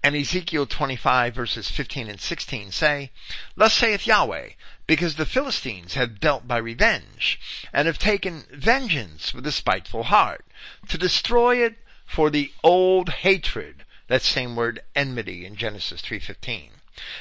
And 0.03 0.17
Ezekiel 0.17 0.65
25 0.65 1.33
verses 1.33 1.71
15 1.71 2.09
and 2.09 2.19
16 2.19 2.73
say, 2.73 3.11
Thus 3.55 3.73
saith 3.73 4.05
Yahweh, 4.05 4.49
because 4.87 5.15
the 5.15 5.25
Philistines 5.25 5.93
have 5.93 6.19
dealt 6.19 6.45
by 6.45 6.57
revenge, 6.57 7.39
and 7.71 7.87
have 7.87 7.97
taken 7.97 8.45
vengeance 8.51 9.33
with 9.33 9.47
a 9.47 9.51
spiteful 9.53 10.03
heart, 10.03 10.45
to 10.89 10.97
destroy 10.97 11.63
it 11.63 11.77
for 12.05 12.29
the 12.29 12.51
old 12.63 13.09
hatred 13.09 13.84
that 14.07 14.21
same 14.21 14.55
word 14.55 14.83
enmity 14.95 15.45
in 15.45 15.55
Genesis 15.55 16.01
3.15. 16.01 16.69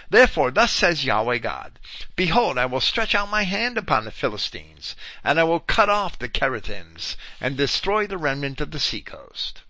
Therefore, 0.08 0.52
thus 0.52 0.70
says 0.70 1.04
Yahweh 1.04 1.38
God, 1.38 1.80
Behold, 2.14 2.58
I 2.58 2.66
will 2.66 2.80
stretch 2.80 3.14
out 3.14 3.28
my 3.28 3.42
hand 3.42 3.76
upon 3.76 4.04
the 4.04 4.12
Philistines, 4.12 4.94
and 5.24 5.40
I 5.40 5.44
will 5.44 5.58
cut 5.58 5.88
off 5.88 6.18
the 6.18 6.28
Cherethims, 6.28 7.16
and 7.40 7.56
destroy 7.56 8.06
the 8.06 8.16
remnant 8.16 8.60
of 8.60 8.70
the 8.70 8.78
seacoast. 8.78 9.62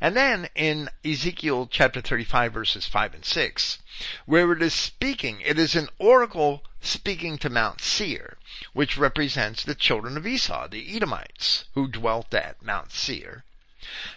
And 0.00 0.16
then 0.16 0.48
in 0.54 0.90
Ezekiel 1.04 1.68
chapter 1.70 2.00
35 2.00 2.52
verses 2.52 2.86
5 2.86 3.14
and 3.14 3.24
6, 3.24 3.78
where 4.24 4.52
it 4.52 4.62
is 4.62 4.74
speaking, 4.74 5.40
it 5.42 5.58
is 5.58 5.74
an 5.74 5.88
oracle 5.98 6.64
speaking 6.80 7.38
to 7.38 7.50
Mount 7.50 7.80
Seir, 7.80 8.38
which 8.72 8.96
represents 8.96 9.62
the 9.62 9.74
children 9.74 10.16
of 10.16 10.26
Esau, 10.26 10.68
the 10.68 10.96
Edomites, 10.96 11.64
who 11.74 11.88
dwelt 11.88 12.34
at 12.34 12.62
Mount 12.62 12.90
Seir. 12.90 13.44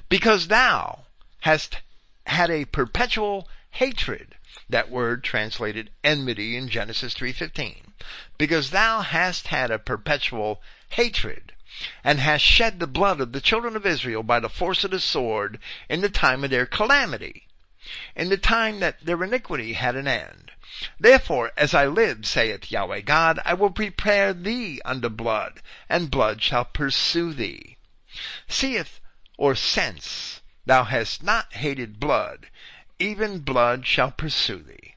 Because 0.07 0.47
thou 0.47 1.05
hast 1.41 1.77
had 2.29 2.51
a 2.51 2.65
perpetual 2.65 3.47
hatred. 3.71 4.35
That 4.69 4.89
word 4.89 5.23
translated 5.23 5.89
enmity 6.03 6.55
in 6.55 6.69
Genesis 6.69 7.13
3:15. 7.13 7.93
Because 8.37 8.69
thou 8.69 9.01
hast 9.01 9.47
had 9.47 9.71
a 9.71 9.79
perpetual 9.79 10.61
hatred 10.89 11.53
and 12.03 12.19
hast 12.19 12.43
shed 12.43 12.79
the 12.79 12.87
blood 12.87 13.19
of 13.19 13.31
the 13.31 13.41
children 13.41 13.75
of 13.75 13.85
Israel 13.85 14.23
by 14.23 14.39
the 14.39 14.49
force 14.49 14.83
of 14.83 14.91
the 14.91 14.99
sword 14.99 15.59
in 15.87 16.01
the 16.01 16.09
time 16.09 16.43
of 16.43 16.49
their 16.49 16.65
calamity, 16.65 17.47
in 18.15 18.29
the 18.29 18.37
time 18.37 18.79
that 18.79 19.03
their 19.03 19.23
iniquity 19.23 19.73
had 19.73 19.95
an 19.95 20.07
end. 20.07 20.51
Therefore, 20.99 21.51
as 21.57 21.73
I 21.73 21.87
live, 21.87 22.25
saith 22.27 22.71
Yahweh 22.71 23.01
God, 23.01 23.39
I 23.43 23.53
will 23.55 23.71
prepare 23.71 24.33
thee 24.33 24.81
unto 24.85 25.09
blood, 25.09 25.61
and 25.87 26.11
blood 26.11 26.41
shall 26.41 26.65
pursue 26.65 27.33
thee. 27.33 27.77
Seeth 28.47 28.99
or 29.37 29.55
sense 29.55 30.38
Thou 30.65 30.83
hast 30.83 31.23
not 31.23 31.53
hated 31.53 31.99
blood, 31.99 32.47
even 32.99 33.39
blood 33.39 33.87
shall 33.87 34.11
pursue 34.11 34.61
thee. 34.61 34.95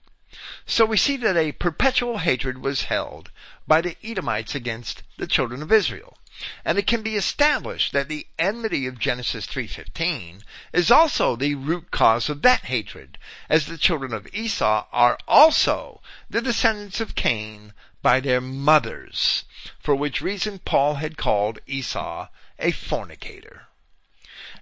So 0.66 0.84
we 0.84 0.96
see 0.96 1.16
that 1.18 1.36
a 1.36 1.52
perpetual 1.52 2.18
hatred 2.18 2.58
was 2.58 2.84
held 2.84 3.30
by 3.66 3.80
the 3.80 3.96
Edomites 4.02 4.54
against 4.54 5.02
the 5.18 5.26
children 5.26 5.62
of 5.62 5.70
Israel. 5.70 6.18
And 6.64 6.78
it 6.78 6.86
can 6.86 7.02
be 7.02 7.14
established 7.14 7.92
that 7.92 8.08
the 8.08 8.26
enmity 8.38 8.86
of 8.86 8.98
Genesis 8.98 9.46
3.15 9.46 10.40
is 10.72 10.90
also 10.90 11.36
the 11.36 11.54
root 11.54 11.90
cause 11.90 12.28
of 12.28 12.42
that 12.42 12.64
hatred, 12.64 13.18
as 13.48 13.66
the 13.66 13.78
children 13.78 14.12
of 14.12 14.26
Esau 14.34 14.86
are 14.90 15.18
also 15.28 16.00
the 16.28 16.42
descendants 16.42 17.00
of 17.00 17.14
Cain 17.14 17.72
by 18.02 18.18
their 18.18 18.40
mothers, 18.40 19.44
for 19.78 19.94
which 19.94 20.20
reason 20.20 20.58
Paul 20.58 20.96
had 20.96 21.16
called 21.16 21.60
Esau 21.68 22.26
a 22.58 22.72
fornicator. 22.72 23.68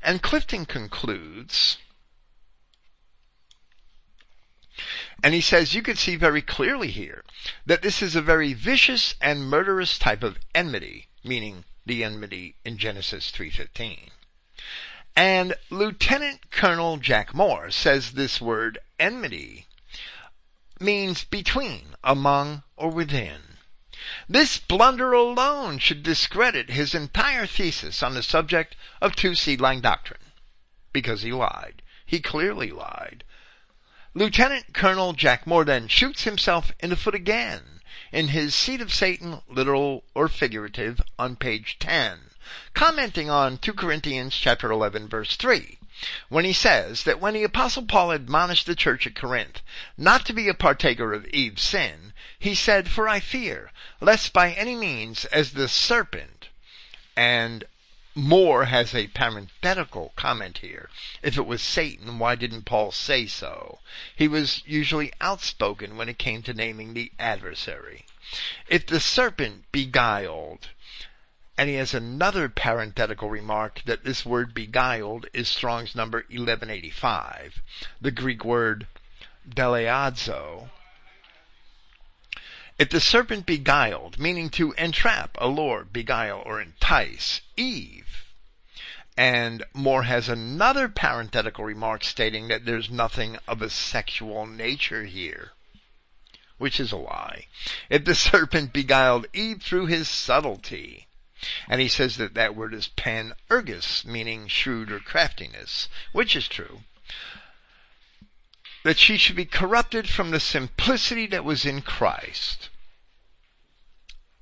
And 0.02 0.22
Clifton 0.22 0.64
concludes, 0.64 1.78
and 5.22 5.34
he 5.34 5.40
says 5.40 5.74
you 5.74 5.82
can 5.82 5.96
see 5.96 6.16
very 6.16 6.40
clearly 6.40 6.88
here 6.88 7.24
that 7.66 7.82
this 7.82 8.00
is 8.00 8.16
a 8.16 8.22
very 8.22 8.54
vicious 8.54 9.14
and 9.20 9.44
murderous 9.44 9.98
type 9.98 10.22
of 10.22 10.38
enmity, 10.54 11.08
meaning 11.22 11.64
the 11.84 12.02
enmity 12.02 12.56
in 12.64 12.78
Genesis 12.78 13.30
3:15. 13.30 14.10
And 15.16 15.54
Lieutenant 15.68 16.50
Colonel 16.50 16.96
Jack 16.96 17.34
Moore 17.34 17.70
says 17.70 18.12
this 18.12 18.40
word 18.40 18.78
enmity 18.98 19.66
means 20.78 21.24
between, 21.24 21.94
among, 22.02 22.62
or 22.76 22.90
within. 22.90 23.49
This 24.28 24.56
blunder 24.56 25.12
alone 25.12 25.80
should 25.80 26.04
discredit 26.04 26.70
his 26.70 26.94
entire 26.94 27.44
thesis 27.44 28.04
on 28.04 28.14
the 28.14 28.22
subject 28.22 28.76
of 29.00 29.16
two 29.16 29.32
seedline 29.32 29.82
doctrine. 29.82 30.30
Because 30.92 31.22
he 31.22 31.32
lied. 31.32 31.82
He 32.06 32.20
clearly 32.20 32.70
lied. 32.70 33.24
Lieutenant 34.14 34.74
Colonel 34.74 35.12
Jack 35.12 35.44
Moore 35.44 35.64
then 35.64 35.88
shoots 35.88 36.22
himself 36.22 36.70
in 36.78 36.90
the 36.90 36.96
foot 36.96 37.16
again 37.16 37.80
in 38.12 38.28
his 38.28 38.54
Seed 38.54 38.80
of 38.80 38.94
Satan, 38.94 39.42
literal 39.48 40.04
or 40.14 40.28
figurative, 40.28 41.00
on 41.18 41.34
page 41.34 41.76
10, 41.80 42.30
commenting 42.74 43.28
on 43.28 43.58
2 43.58 43.72
Corinthians 43.72 44.36
chapter 44.36 44.70
11 44.70 45.08
verse 45.08 45.34
3 45.36 45.78
when 46.28 46.44
he 46.44 46.52
says 46.52 47.04
that 47.04 47.20
when 47.20 47.34
the 47.34 47.44
apostle 47.44 47.84
Paul 47.84 48.10
admonished 48.10 48.66
the 48.66 48.74
church 48.74 49.06
at 49.06 49.14
Corinth 49.14 49.60
not 49.98 50.24
to 50.26 50.32
be 50.32 50.48
a 50.48 50.54
partaker 50.54 51.12
of 51.12 51.26
Eve's 51.26 51.62
sin, 51.62 52.14
he 52.40 52.54
said, 52.54 52.90
For 52.90 53.06
I 53.06 53.20
fear, 53.20 53.70
lest 54.00 54.32
by 54.32 54.52
any 54.52 54.74
means 54.74 55.26
as 55.26 55.52
the 55.52 55.68
serpent, 55.68 56.48
and 57.14 57.64
Moore 58.14 58.64
has 58.64 58.94
a 58.94 59.08
parenthetical 59.08 60.14
comment 60.16 60.58
here. 60.58 60.88
If 61.22 61.36
it 61.36 61.44
was 61.46 61.60
Satan, 61.60 62.18
why 62.18 62.36
didn't 62.36 62.62
Paul 62.62 62.92
say 62.92 63.26
so? 63.26 63.80
He 64.16 64.26
was 64.26 64.62
usually 64.64 65.12
outspoken 65.20 65.98
when 65.98 66.08
it 66.08 66.18
came 66.18 66.42
to 66.44 66.54
naming 66.54 66.94
the 66.94 67.12
adversary. 67.18 68.06
If 68.68 68.86
the 68.86 69.00
serpent 69.00 69.70
beguiled, 69.70 70.70
and 71.58 71.68
he 71.68 71.74
has 71.74 71.92
another 71.92 72.48
parenthetical 72.48 73.28
remark 73.28 73.82
that 73.84 74.04
this 74.04 74.24
word 74.24 74.54
beguiled 74.54 75.26
is 75.34 75.46
Strong's 75.46 75.94
number 75.94 76.24
1185. 76.30 77.60
The 78.00 78.10
Greek 78.10 78.46
word 78.46 78.86
deleazo 79.46 80.70
If 82.80 82.88
the 82.88 82.98
serpent 82.98 83.44
beguiled, 83.44 84.18
meaning 84.18 84.48
to 84.52 84.72
entrap, 84.78 85.36
allure, 85.38 85.84
beguile, 85.84 86.42
or 86.46 86.62
entice, 86.62 87.42
Eve, 87.54 88.24
and 89.18 89.62
Moore 89.74 90.04
has 90.04 90.30
another 90.30 90.88
parenthetical 90.88 91.62
remark 91.62 92.04
stating 92.04 92.48
that 92.48 92.64
there's 92.64 92.88
nothing 92.88 93.36
of 93.46 93.60
a 93.60 93.68
sexual 93.68 94.46
nature 94.46 95.04
here, 95.04 95.52
which 96.56 96.80
is 96.80 96.90
a 96.90 96.96
lie. 96.96 97.48
If 97.90 98.06
the 98.06 98.14
serpent 98.30 98.72
beguiled 98.72 99.26
Eve 99.34 99.60
through 99.60 99.84
his 99.84 100.08
subtlety, 100.08 101.06
and 101.68 101.82
he 101.82 101.88
says 101.88 102.16
that 102.16 102.32
that 102.32 102.56
word 102.56 102.72
is 102.72 102.88
pan 102.88 103.34
ergus, 103.50 104.06
meaning 104.06 104.48
shrewd 104.48 104.90
or 104.90 105.00
craftiness, 105.00 105.90
which 106.12 106.34
is 106.34 106.48
true 106.48 106.80
that 108.82 108.98
she 108.98 109.16
should 109.16 109.36
be 109.36 109.44
corrupted 109.44 110.08
from 110.08 110.30
the 110.30 110.40
simplicity 110.40 111.26
that 111.26 111.44
was 111.44 111.66
in 111.66 111.82
Christ. 111.82 112.69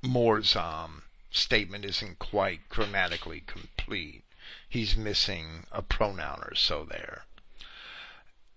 Moore's 0.01 0.55
um, 0.55 1.03
statement 1.29 1.83
isn't 1.83 2.19
quite 2.19 2.69
grammatically 2.69 3.41
complete. 3.45 4.23
He's 4.67 4.95
missing 4.95 5.65
a 5.71 5.81
pronoun 5.81 6.41
or 6.43 6.55
so 6.55 6.85
there. 6.85 7.25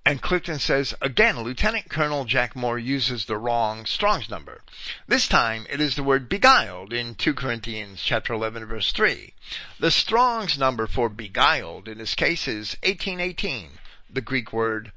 And 0.05 0.20
Clifton 0.20 0.59
says, 0.59 0.95
again, 1.01 1.40
Lieutenant 1.40 1.88
Colonel 1.88 2.24
Jack 2.24 2.57
Moore 2.57 2.78
uses 2.78 3.24
the 3.24 3.36
wrong 3.36 3.86
Strong's 3.86 4.28
number. 4.28 4.62
This 5.07 5.28
time 5.28 5.64
it 5.70 5.80
is 5.80 5.95
the 5.95 6.03
word 6.03 6.28
beguiled 6.28 6.93
in 6.93 7.14
2 7.14 7.34
Corinthians 7.34 8.03
chapter 8.03 8.32
11 8.32 8.64
verse 8.66 8.90
3. 8.90 9.32
The 9.78 9.93
Strong's 9.93 10.59
number 10.59 10.88
for 10.88 11.09
beguiled 11.09 11.86
in 11.86 11.99
this 11.99 12.16
case 12.16 12.49
is 12.49 12.76
1818, 12.82 13.78
the 14.11 14.20
Greek 14.20 14.53
word 14.53 14.90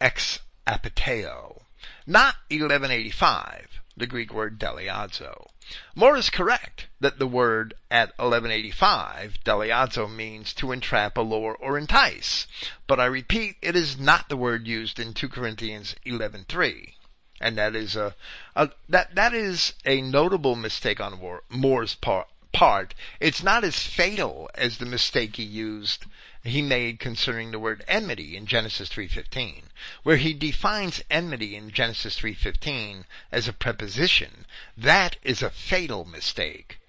ex 0.00 0.38
apateo, 0.66 1.62
not 2.06 2.36
1185, 2.48 3.80
the 3.96 4.06
Greek 4.06 4.32
word 4.32 4.58
deleazo. 4.58 5.48
Moore 5.94 6.16
is 6.16 6.28
correct 6.28 6.88
that 7.00 7.18
the 7.18 7.26
word 7.26 7.74
at 7.90 8.08
1185, 8.18 9.38
deleazo, 9.44 10.06
means 10.06 10.52
to 10.54 10.72
entrap, 10.72 11.16
allure, 11.16 11.56
or 11.58 11.78
entice. 11.78 12.46
But 12.86 13.00
I 13.00 13.06
repeat, 13.06 13.56
it 13.62 13.74
is 13.74 13.98
not 13.98 14.28
the 14.28 14.36
word 14.36 14.66
used 14.66 15.00
in 15.00 15.14
2 15.14 15.28
Corinthians 15.28 15.94
11.3. 16.04 16.94
And 17.40 17.56
that 17.56 17.74
is 17.74 17.96
a, 17.96 18.14
a, 18.54 18.70
that, 18.88 19.14
that 19.14 19.32
is 19.32 19.72
a 19.84 20.00
notable 20.00 20.54
mistake 20.54 21.00
on 21.00 21.18
Moore's 21.48 21.94
part, 21.94 22.28
part. 22.54 22.94
It's 23.20 23.42
not 23.42 23.64
as 23.64 23.82
fatal 23.82 24.48
as 24.54 24.78
the 24.78 24.86
mistake 24.86 25.36
he 25.36 25.42
used 25.42 26.06
he 26.46 26.60
made 26.60 27.00
concerning 27.00 27.50
the 27.50 27.58
word 27.58 27.82
enmity 27.88 28.36
in 28.36 28.46
Genesis 28.46 28.90
3:15, 28.90 29.70
where 30.02 30.18
he 30.18 30.34
defines 30.34 31.02
enmity 31.10 31.56
in 31.56 31.70
Genesis 31.70 32.18
3:15 32.18 33.06
as 33.32 33.48
a 33.48 33.52
preposition. 33.54 34.44
That 34.76 35.16
is 35.22 35.40
a 35.42 35.48
fatal 35.48 36.04
mistake. 36.04 36.80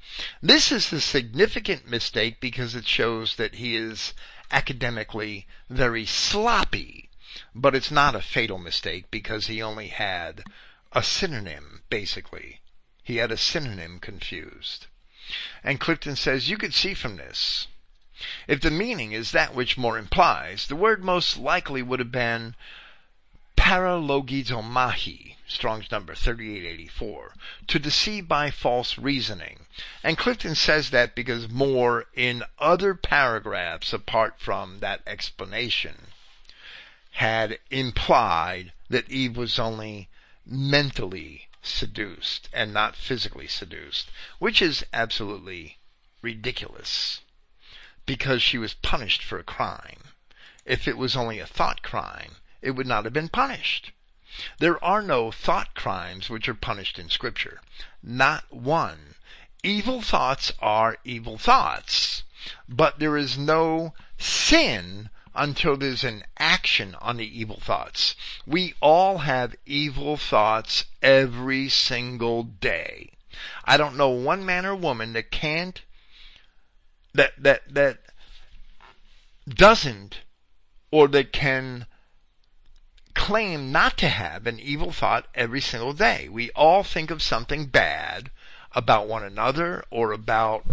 This 0.41 0.73
is 0.73 0.91
a 0.91 0.99
significant 0.99 1.87
mistake 1.87 2.41
because 2.41 2.75
it 2.75 2.85
shows 2.85 3.37
that 3.37 3.55
he 3.55 3.77
is 3.77 4.13
academically 4.51 5.47
very 5.69 6.05
sloppy, 6.05 7.09
but 7.53 7.73
it's 7.73 7.91
not 7.91 8.13
a 8.13 8.21
fatal 8.21 8.57
mistake 8.57 9.09
because 9.09 9.47
he 9.47 9.61
only 9.61 9.87
had 9.87 10.43
a 10.91 11.01
synonym 11.01 11.83
basically. 11.89 12.59
He 13.03 13.17
had 13.17 13.31
a 13.31 13.37
synonym 13.37 14.01
confused. 14.01 14.87
And 15.63 15.79
Clifton 15.79 16.15
says 16.15 16.49
you 16.49 16.57
could 16.57 16.73
see 16.73 16.93
from 16.93 17.17
this 17.17 17.67
if 18.47 18.61
the 18.61 18.71
meaning 18.71 19.11
is 19.11 19.31
that 19.31 19.53
which 19.53 19.77
Moore 19.77 19.97
implies, 19.97 20.67
the 20.67 20.75
word 20.75 21.03
most 21.03 21.37
likely 21.37 21.81
would 21.81 21.99
have 21.99 22.13
been 22.13 22.55
paralogizomai, 23.57 25.35
Strong's 25.47 25.91
number 25.91 26.15
3884, 26.15 27.33
to 27.67 27.77
deceive 27.77 28.27
by 28.27 28.51
false 28.51 28.97
reasoning. 28.97 29.65
And 30.01 30.17
Clifton 30.17 30.55
says 30.55 30.91
that 30.91 31.13
because 31.13 31.49
Moore, 31.49 32.05
in 32.13 32.43
other 32.57 32.95
paragraphs 32.95 33.91
apart 33.91 34.39
from 34.39 34.79
that 34.79 35.01
explanation, 35.05 36.07
had 37.11 37.59
implied 37.69 38.71
that 38.89 39.09
Eve 39.09 39.35
was 39.35 39.59
only 39.59 40.07
mentally 40.45 41.44
seduced 41.65 42.49
and 42.53 42.73
not 42.73 42.95
physically 42.95 43.47
seduced, 43.47 44.11
which 44.39 44.61
is 44.61 44.85
absolutely 44.93 45.77
ridiculous 46.21 47.21
because 48.05 48.41
she 48.41 48.57
was 48.57 48.73
punished 48.73 49.23
for 49.23 49.39
a 49.39 49.43
crime. 49.43 50.13
If 50.63 50.87
it 50.87 50.97
was 50.97 51.15
only 51.15 51.39
a 51.39 51.47
thought 51.47 51.81
crime, 51.81 52.37
it 52.61 52.71
would 52.71 52.87
not 52.87 53.03
have 53.03 53.13
been 53.13 53.29
punished. 53.29 53.91
There 54.59 54.83
are 54.83 55.01
no 55.01 55.31
thought 55.31 55.73
crimes 55.75 56.29
which 56.29 56.49
are 56.49 56.53
punished 56.53 56.99
in 56.99 57.09
scripture. 57.09 57.61
Not 58.03 58.51
one. 58.51 59.15
Evil 59.63 60.01
thoughts 60.01 60.51
are 60.59 60.97
evil 61.03 61.37
thoughts. 61.37 62.23
But 62.67 62.99
there 62.99 63.17
is 63.17 63.37
no 63.37 63.93
sin 64.17 65.09
until 65.35 65.77
there's 65.77 66.03
an 66.03 66.23
action 66.37 66.95
on 67.01 67.17
the 67.17 67.39
evil 67.39 67.59
thoughts. 67.59 68.15
We 68.45 68.73
all 68.81 69.19
have 69.19 69.55
evil 69.65 70.17
thoughts 70.17 70.85
every 71.01 71.69
single 71.69 72.43
day. 72.43 73.11
I 73.65 73.77
don't 73.77 73.97
know 73.97 74.09
one 74.09 74.45
man 74.45 74.65
or 74.65 74.75
woman 74.75 75.13
that 75.13 75.31
can't 75.31 75.81
that 77.13 77.31
that 77.37 77.73
that 77.73 77.99
doesn't 79.47 80.21
or 80.91 81.07
that 81.09 81.31
can 81.31 81.85
claim 83.13 83.71
not 83.71 83.97
to 83.97 84.09
have 84.09 84.45
an 84.45 84.59
evil 84.59 84.91
thought 84.91 85.27
every 85.33 85.61
single 85.61 85.93
day. 85.93 86.29
We 86.29 86.51
all 86.51 86.83
think 86.83 87.11
of 87.11 87.21
something 87.21 87.65
bad 87.65 88.29
about 88.73 89.07
one 89.07 89.23
another 89.23 89.83
or 89.89 90.11
about 90.11 90.65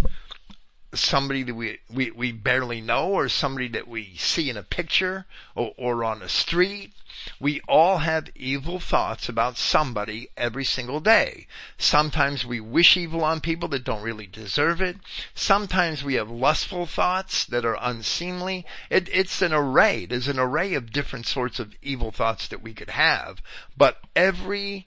somebody 0.94 1.42
that 1.42 1.54
we, 1.54 1.78
we, 1.92 2.10
we 2.10 2.32
barely 2.32 2.80
know 2.80 3.08
or 3.08 3.28
somebody 3.28 3.68
that 3.68 3.88
we 3.88 4.14
see 4.16 4.50
in 4.50 4.56
a 4.56 4.62
picture 4.62 5.26
or, 5.54 5.72
or 5.76 6.04
on 6.04 6.20
the 6.20 6.28
street. 6.28 6.92
We 7.38 7.60
all 7.68 7.98
have 7.98 8.30
evil 8.34 8.80
thoughts 8.80 9.28
about 9.28 9.56
somebody 9.56 10.28
every 10.36 10.64
single 10.64 10.98
day. 10.98 11.46
Sometimes 11.78 12.44
we 12.44 12.58
wish 12.58 12.96
evil 12.96 13.22
on 13.22 13.40
people 13.40 13.68
that 13.68 13.84
don't 13.84 14.02
really 14.02 14.26
deserve 14.26 14.80
it. 14.80 14.96
Sometimes 15.34 16.02
we 16.02 16.14
have 16.14 16.30
lustful 16.30 16.86
thoughts 16.86 17.44
that 17.44 17.64
are 17.64 17.78
unseemly. 17.80 18.66
It, 18.90 19.08
it's 19.12 19.40
an 19.40 19.52
array. 19.52 20.04
There's 20.04 20.28
an 20.28 20.38
array 20.38 20.74
of 20.74 20.92
different 20.92 21.26
sorts 21.26 21.60
of 21.60 21.74
evil 21.80 22.10
thoughts 22.10 22.48
that 22.48 22.62
we 22.62 22.74
could 22.74 22.90
have. 22.90 23.40
But 23.76 23.98
every 24.16 24.86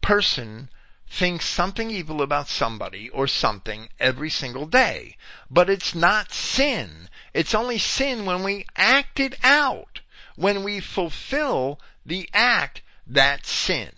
person 0.00 0.70
thinks 1.12 1.44
something 1.44 1.90
evil 1.90 2.22
about 2.22 2.48
somebody 2.48 3.10
or 3.10 3.26
something 3.26 3.88
every 3.98 4.30
single 4.30 4.64
day. 4.64 5.16
But 5.50 5.68
it's 5.68 5.92
not 5.92 6.32
sin. 6.32 7.08
It's 7.34 7.54
only 7.54 7.78
sin 7.78 8.24
when 8.24 8.44
we 8.44 8.64
act 8.76 9.18
it 9.18 9.36
out. 9.42 10.00
When 10.36 10.62
we 10.62 10.78
fulfill 10.78 11.80
the 12.06 12.30
act, 12.32 12.82
that's 13.06 13.50
sin. 13.50 13.90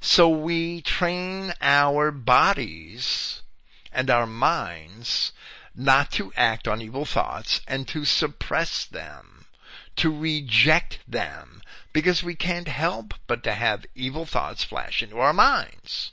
So 0.00 0.28
we 0.28 0.80
train 0.80 1.52
our 1.60 2.12
bodies 2.12 3.42
and 3.92 4.08
our 4.08 4.26
minds 4.26 5.32
not 5.74 6.12
to 6.12 6.32
act 6.36 6.68
on 6.68 6.80
evil 6.80 7.04
thoughts 7.04 7.60
and 7.66 7.86
to 7.88 8.04
suppress 8.04 8.84
them, 8.84 9.46
to 9.96 10.16
reject 10.16 11.00
them, 11.06 11.62
because 11.92 12.22
we 12.22 12.36
can't 12.36 12.68
help 12.68 13.14
but 13.26 13.42
to 13.42 13.52
have 13.52 13.86
evil 13.94 14.24
thoughts 14.24 14.62
flash 14.62 15.02
into 15.02 15.18
our 15.18 15.32
minds. 15.32 16.12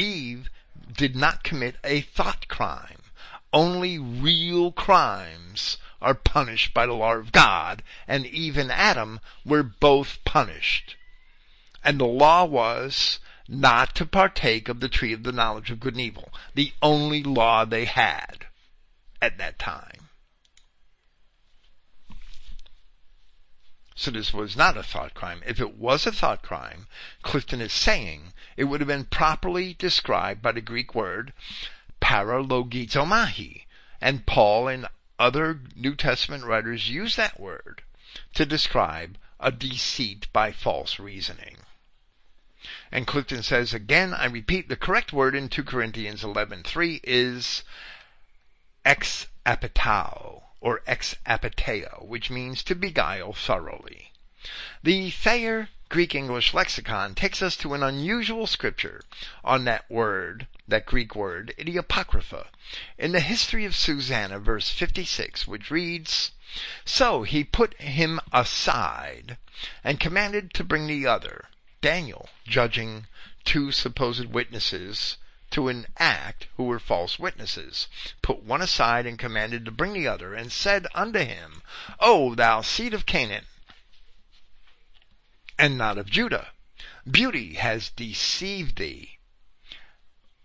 Eve 0.00 0.48
did 0.90 1.14
not 1.14 1.42
commit 1.42 1.76
a 1.84 2.00
thought 2.00 2.48
crime. 2.48 3.02
Only 3.52 3.98
real 3.98 4.72
crimes 4.72 5.76
are 6.00 6.14
punished 6.14 6.72
by 6.72 6.86
the 6.86 6.94
law 6.94 7.16
of 7.16 7.32
God, 7.32 7.82
and 8.08 8.24
Eve 8.24 8.56
and 8.56 8.72
Adam 8.72 9.20
were 9.44 9.62
both 9.62 10.24
punished. 10.24 10.96
And 11.84 12.00
the 12.00 12.06
law 12.06 12.46
was 12.46 13.18
not 13.46 13.94
to 13.96 14.06
partake 14.06 14.70
of 14.70 14.80
the 14.80 14.88
tree 14.88 15.12
of 15.12 15.22
the 15.22 15.32
knowledge 15.32 15.70
of 15.70 15.80
good 15.80 15.94
and 15.94 16.00
evil, 16.00 16.32
the 16.54 16.72
only 16.80 17.22
law 17.22 17.66
they 17.66 17.84
had 17.84 18.46
at 19.20 19.36
that 19.36 19.58
time. 19.58 19.99
So 24.00 24.10
this 24.10 24.32
was 24.32 24.56
not 24.56 24.78
a 24.78 24.82
thought 24.82 25.12
crime. 25.12 25.42
If 25.46 25.60
it 25.60 25.76
was 25.76 26.06
a 26.06 26.10
thought 26.10 26.40
crime, 26.40 26.86
Clifton 27.20 27.60
is 27.60 27.74
saying 27.74 28.32
it 28.56 28.64
would 28.64 28.80
have 28.80 28.88
been 28.88 29.04
properly 29.04 29.74
described 29.74 30.40
by 30.40 30.52
the 30.52 30.62
Greek 30.62 30.94
word 30.94 31.34
paralogizomai. 32.00 33.66
And 34.00 34.24
Paul 34.24 34.68
and 34.68 34.88
other 35.18 35.60
New 35.76 35.94
Testament 35.94 36.44
writers 36.44 36.88
use 36.88 37.16
that 37.16 37.38
word 37.38 37.82
to 38.32 38.46
describe 38.46 39.18
a 39.38 39.52
deceit 39.52 40.28
by 40.32 40.50
false 40.50 40.98
reasoning. 40.98 41.58
And 42.90 43.06
Clifton 43.06 43.42
says 43.42 43.74
again, 43.74 44.14
I 44.14 44.24
repeat, 44.24 44.70
the 44.70 44.76
correct 44.76 45.12
word 45.12 45.34
in 45.34 45.50
2 45.50 45.62
Corinthians 45.62 46.22
11:3 46.22 47.00
is 47.04 47.64
ex 48.82 49.26
or 50.60 50.82
ex 50.86 51.14
apateo, 51.26 52.04
which 52.04 52.30
means 52.30 52.62
to 52.62 52.74
beguile 52.74 53.32
thoroughly. 53.32 54.12
The 54.82 55.10
Thayer 55.10 55.68
Greek 55.90 56.14
English 56.14 56.54
lexicon 56.54 57.16
takes 57.16 57.42
us 57.42 57.56
to 57.56 57.74
an 57.74 57.82
unusual 57.82 58.46
scripture 58.46 59.02
on 59.42 59.64
that 59.64 59.90
word, 59.90 60.46
that 60.68 60.86
Greek 60.86 61.16
word, 61.16 61.52
idiopocrypha, 61.58 62.46
in 62.96 63.10
the 63.10 63.20
history 63.20 63.64
of 63.64 63.74
Susanna, 63.74 64.38
verse 64.38 64.68
56, 64.68 65.48
which 65.48 65.68
reads, 65.68 66.30
So 66.84 67.24
he 67.24 67.42
put 67.42 67.74
him 67.80 68.20
aside 68.32 69.36
and 69.82 69.98
commanded 69.98 70.54
to 70.54 70.62
bring 70.62 70.86
the 70.86 71.08
other, 71.08 71.48
Daniel, 71.80 72.28
judging 72.46 73.08
two 73.44 73.72
supposed 73.72 74.26
witnesses 74.26 75.16
to 75.50 75.68
an 75.68 75.86
act 75.98 76.46
who 76.56 76.62
were 76.62 76.78
false 76.78 77.18
witnesses, 77.18 77.88
put 78.22 78.42
one 78.42 78.62
aside 78.62 79.04
and 79.04 79.18
commanded 79.18 79.64
to 79.64 79.70
bring 79.72 79.92
the 79.92 80.06
other, 80.06 80.32
and 80.32 80.52
said 80.52 80.86
unto 80.94 81.18
him, 81.18 81.60
O 81.98 82.36
thou 82.36 82.60
seed 82.60 82.94
of 82.94 83.04
Canaan, 83.04 83.46
and 85.58 85.76
not 85.76 85.98
of 85.98 86.08
Judah. 86.08 86.52
Beauty 87.10 87.54
has 87.54 87.90
deceived 87.90 88.76
thee. 88.76 89.18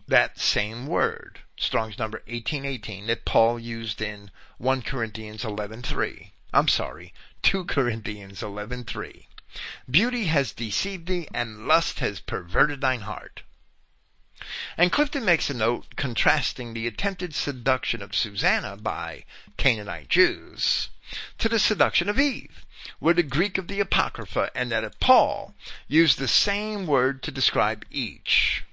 That 0.07 0.39
same 0.39 0.87
word, 0.87 1.41
Strong's 1.55 1.99
number 1.99 2.17
1818, 2.25 3.07
that 3.07 3.25
Paul 3.25 3.59
used 3.59 4.01
in 4.01 4.31
1 4.57 4.81
Corinthians 4.81 5.43
11.3. 5.43 6.31
I'm 6.51 6.67
sorry, 6.67 7.13
2 7.43 7.65
Corinthians 7.65 8.41
11.3. 8.41 9.27
Beauty 9.89 10.25
has 10.25 10.51
deceived 10.51 11.07
thee, 11.07 11.27
and 11.33 11.67
lust 11.67 11.99
has 11.99 12.19
perverted 12.19 12.81
thine 12.81 13.01
heart. 13.01 13.43
And 14.77 14.91
Clifton 14.91 15.25
makes 15.25 15.49
a 15.49 15.55
note 15.55 15.95
contrasting 15.95 16.75
the 16.75 16.85
attempted 16.85 17.33
seduction 17.33 18.03
of 18.03 18.13
Susanna 18.13 18.77
by 18.77 19.25
Canaanite 19.57 20.07
Jews 20.07 20.89
to 21.39 21.49
the 21.49 21.57
seduction 21.57 22.09
of 22.09 22.19
Eve 22.19 22.63
where 22.99 23.15
the 23.15 23.23
Greek 23.23 23.57
of 23.57 23.67
the 23.67 23.79
Apocrypha 23.79 24.51
and 24.53 24.71
that 24.71 24.83
of 24.83 24.99
Paul 24.99 25.55
use 25.87 26.15
the 26.15 26.27
same 26.27 26.85
word 26.85 27.23
to 27.23 27.31
describe 27.31 27.85
each, 27.89 28.63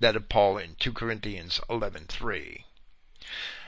that 0.00 0.16
of 0.16 0.28
Paul 0.28 0.58
in 0.58 0.74
2 0.80 0.92
Corinthians 0.92 1.60
11.3. 1.70 2.64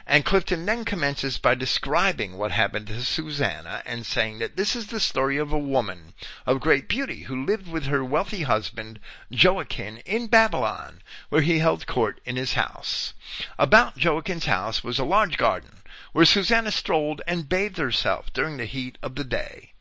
And 0.04 0.24
Clifton 0.24 0.66
then 0.66 0.84
commences 0.84 1.38
by 1.38 1.54
describing 1.54 2.36
what 2.36 2.50
happened 2.50 2.88
to 2.88 3.04
Susanna 3.04 3.84
and 3.86 4.04
saying 4.04 4.40
that 4.40 4.56
this 4.56 4.74
is 4.74 4.88
the 4.88 4.98
story 4.98 5.36
of 5.36 5.52
a 5.52 5.58
woman 5.58 6.14
of 6.44 6.58
great 6.58 6.88
beauty 6.88 7.22
who 7.22 7.44
lived 7.44 7.68
with 7.68 7.86
her 7.86 8.04
wealthy 8.04 8.42
husband 8.42 8.98
Joachim 9.30 10.00
in 10.04 10.26
Babylon, 10.26 11.02
where 11.28 11.42
he 11.42 11.60
held 11.60 11.86
court 11.86 12.20
in 12.24 12.34
his 12.34 12.54
house. 12.54 13.14
About 13.60 13.96
Joachim's 13.96 14.46
house 14.46 14.82
was 14.82 14.98
a 14.98 15.04
large 15.04 15.36
garden, 15.36 15.82
where 16.10 16.24
Susanna 16.24 16.72
strolled 16.72 17.22
and 17.28 17.48
bathed 17.48 17.78
herself 17.78 18.32
during 18.32 18.56
the 18.56 18.66
heat 18.66 18.98
of 19.02 19.14
the 19.14 19.22
day. 19.22 19.72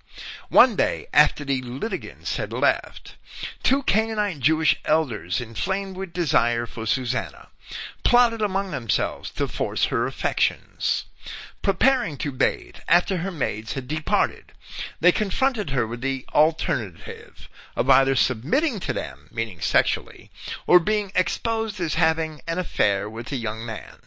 One 0.49 0.75
day, 0.75 1.07
after 1.13 1.43
the 1.43 1.63
litigants 1.63 2.35
had 2.35 2.53
left, 2.53 3.15
two 3.63 3.81
Canaanite 3.83 4.39
Jewish 4.39 4.79
elders, 4.85 5.41
inflamed 5.41 5.97
with 5.97 6.13
desire 6.13 6.67
for 6.67 6.85
Susanna, 6.85 7.47
plotted 8.03 8.41
among 8.41 8.71
themselves 8.71 9.29
to 9.31 9.47
force 9.47 9.85
her 9.85 10.05
affections. 10.05 11.05
Preparing 11.61 12.17
to 12.17 12.31
bathe 12.31 12.77
after 12.87 13.17
her 13.17 13.31
maids 13.31 13.73
had 13.73 13.87
departed, 13.87 14.53
they 14.99 15.11
confronted 15.11 15.69
her 15.69 15.85
with 15.85 16.01
the 16.01 16.25
alternative 16.33 17.47
of 17.75 17.89
either 17.89 18.15
submitting 18.15 18.79
to 18.79 18.93
them, 18.93 19.29
meaning 19.31 19.61
sexually, 19.61 20.31
or 20.65 20.79
being 20.79 21.11
exposed 21.13 21.79
as 21.79 21.93
having 21.93 22.41
an 22.47 22.57
affair 22.57 23.09
with 23.09 23.31
a 23.31 23.35
young 23.35 23.65
man. 23.65 23.99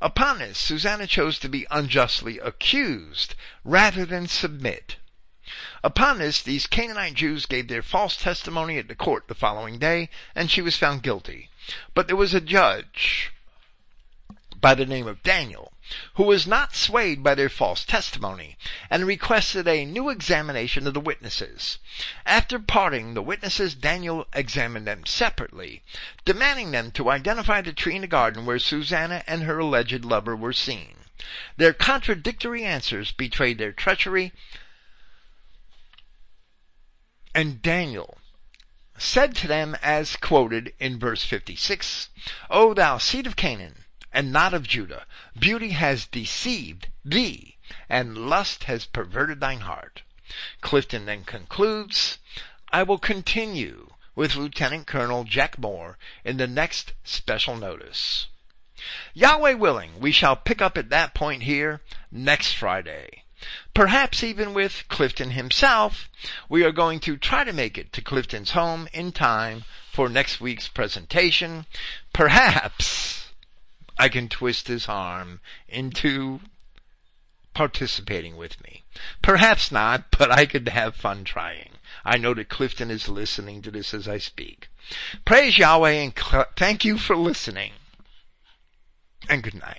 Upon 0.00 0.40
this, 0.40 0.58
Susanna 0.58 1.06
chose 1.06 1.38
to 1.38 1.48
be 1.48 1.68
unjustly 1.70 2.40
accused 2.40 3.36
rather 3.62 4.04
than 4.04 4.26
submit. 4.26 4.96
Upon 5.82 6.18
this, 6.18 6.40
these 6.40 6.68
Canaanite 6.68 7.14
Jews 7.14 7.46
gave 7.46 7.66
their 7.66 7.82
false 7.82 8.16
testimony 8.16 8.78
at 8.78 8.86
the 8.86 8.94
court 8.94 9.26
the 9.26 9.34
following 9.34 9.80
day, 9.80 10.08
and 10.36 10.48
she 10.48 10.62
was 10.62 10.76
found 10.76 11.02
guilty. 11.02 11.50
But 11.94 12.06
there 12.06 12.14
was 12.14 12.32
a 12.32 12.40
judge 12.40 13.32
by 14.60 14.76
the 14.76 14.86
name 14.86 15.08
of 15.08 15.24
Daniel, 15.24 15.72
who 16.14 16.22
was 16.22 16.46
not 16.46 16.76
swayed 16.76 17.24
by 17.24 17.34
their 17.34 17.48
false 17.48 17.84
testimony, 17.84 18.56
and 18.88 19.04
requested 19.04 19.66
a 19.66 19.84
new 19.84 20.10
examination 20.10 20.86
of 20.86 20.94
the 20.94 21.00
witnesses. 21.00 21.78
After 22.24 22.60
parting 22.60 23.14
the 23.14 23.20
witnesses, 23.20 23.74
Daniel 23.74 24.28
examined 24.32 24.86
them 24.86 25.04
separately, 25.04 25.82
demanding 26.24 26.70
them 26.70 26.92
to 26.92 27.10
identify 27.10 27.60
the 27.60 27.72
tree 27.72 27.96
in 27.96 28.02
the 28.02 28.06
garden 28.06 28.46
where 28.46 28.60
Susanna 28.60 29.24
and 29.26 29.42
her 29.42 29.58
alleged 29.58 30.04
lover 30.04 30.36
were 30.36 30.52
seen. 30.52 30.94
Their 31.56 31.72
contradictory 31.72 32.62
answers 32.62 33.10
betrayed 33.10 33.58
their 33.58 33.72
treachery 33.72 34.32
and 37.34 37.62
Daniel 37.62 38.18
said 38.98 39.34
to 39.36 39.48
them 39.48 39.76
as 39.82 40.16
quoted 40.16 40.72
in 40.78 40.98
verse 40.98 41.24
56, 41.24 42.10
O 42.50 42.74
thou 42.74 42.98
seed 42.98 43.26
of 43.26 43.36
Canaan, 43.36 43.84
and 44.12 44.30
not 44.30 44.52
of 44.52 44.68
Judah, 44.68 45.06
beauty 45.38 45.70
has 45.70 46.06
deceived 46.06 46.88
thee, 47.04 47.56
and 47.88 48.16
lust 48.16 48.64
has 48.64 48.84
perverted 48.84 49.40
thine 49.40 49.60
heart. 49.60 50.02
Clifton 50.60 51.06
then 51.06 51.24
concludes, 51.24 52.18
I 52.70 52.82
will 52.82 52.98
continue 52.98 53.90
with 54.14 54.36
Lieutenant 54.36 54.86
Colonel 54.86 55.24
Jack 55.24 55.58
Moore 55.58 55.98
in 56.24 56.36
the 56.36 56.46
next 56.46 56.92
special 57.02 57.56
notice. 57.56 58.26
Yahweh 59.14 59.54
willing, 59.54 60.00
we 60.00 60.12
shall 60.12 60.36
pick 60.36 60.60
up 60.60 60.76
at 60.76 60.90
that 60.90 61.14
point 61.14 61.44
here 61.44 61.80
next 62.10 62.52
Friday. 62.52 63.21
Perhaps 63.74 64.22
even 64.22 64.54
with 64.54 64.84
Clifton 64.88 65.30
himself, 65.30 66.08
we 66.48 66.64
are 66.64 66.72
going 66.72 67.00
to 67.00 67.16
try 67.16 67.44
to 67.44 67.52
make 67.52 67.76
it 67.78 67.92
to 67.92 68.02
Clifton's 68.02 68.52
home 68.52 68.88
in 68.92 69.12
time 69.12 69.64
for 69.92 70.08
next 70.08 70.40
week's 70.40 70.68
presentation. 70.68 71.66
Perhaps 72.12 73.28
I 73.98 74.08
can 74.08 74.28
twist 74.28 74.68
his 74.68 74.88
arm 74.88 75.40
into 75.68 76.40
participating 77.54 78.36
with 78.36 78.62
me. 78.62 78.84
Perhaps 79.20 79.70
not, 79.70 80.10
but 80.16 80.30
I 80.30 80.46
could 80.46 80.68
have 80.68 80.96
fun 80.96 81.24
trying. 81.24 81.70
I 82.04 82.16
know 82.16 82.34
that 82.34 82.48
Clifton 82.48 82.90
is 82.90 83.08
listening 83.08 83.62
to 83.62 83.70
this 83.70 83.94
as 83.94 84.08
I 84.08 84.18
speak. 84.18 84.68
Praise 85.24 85.58
Yahweh 85.58 85.90
and 85.90 86.12
cl- 86.18 86.46
thank 86.56 86.84
you 86.84 86.98
for 86.98 87.16
listening. 87.16 87.72
And 89.28 89.42
good 89.42 89.54
night. 89.54 89.78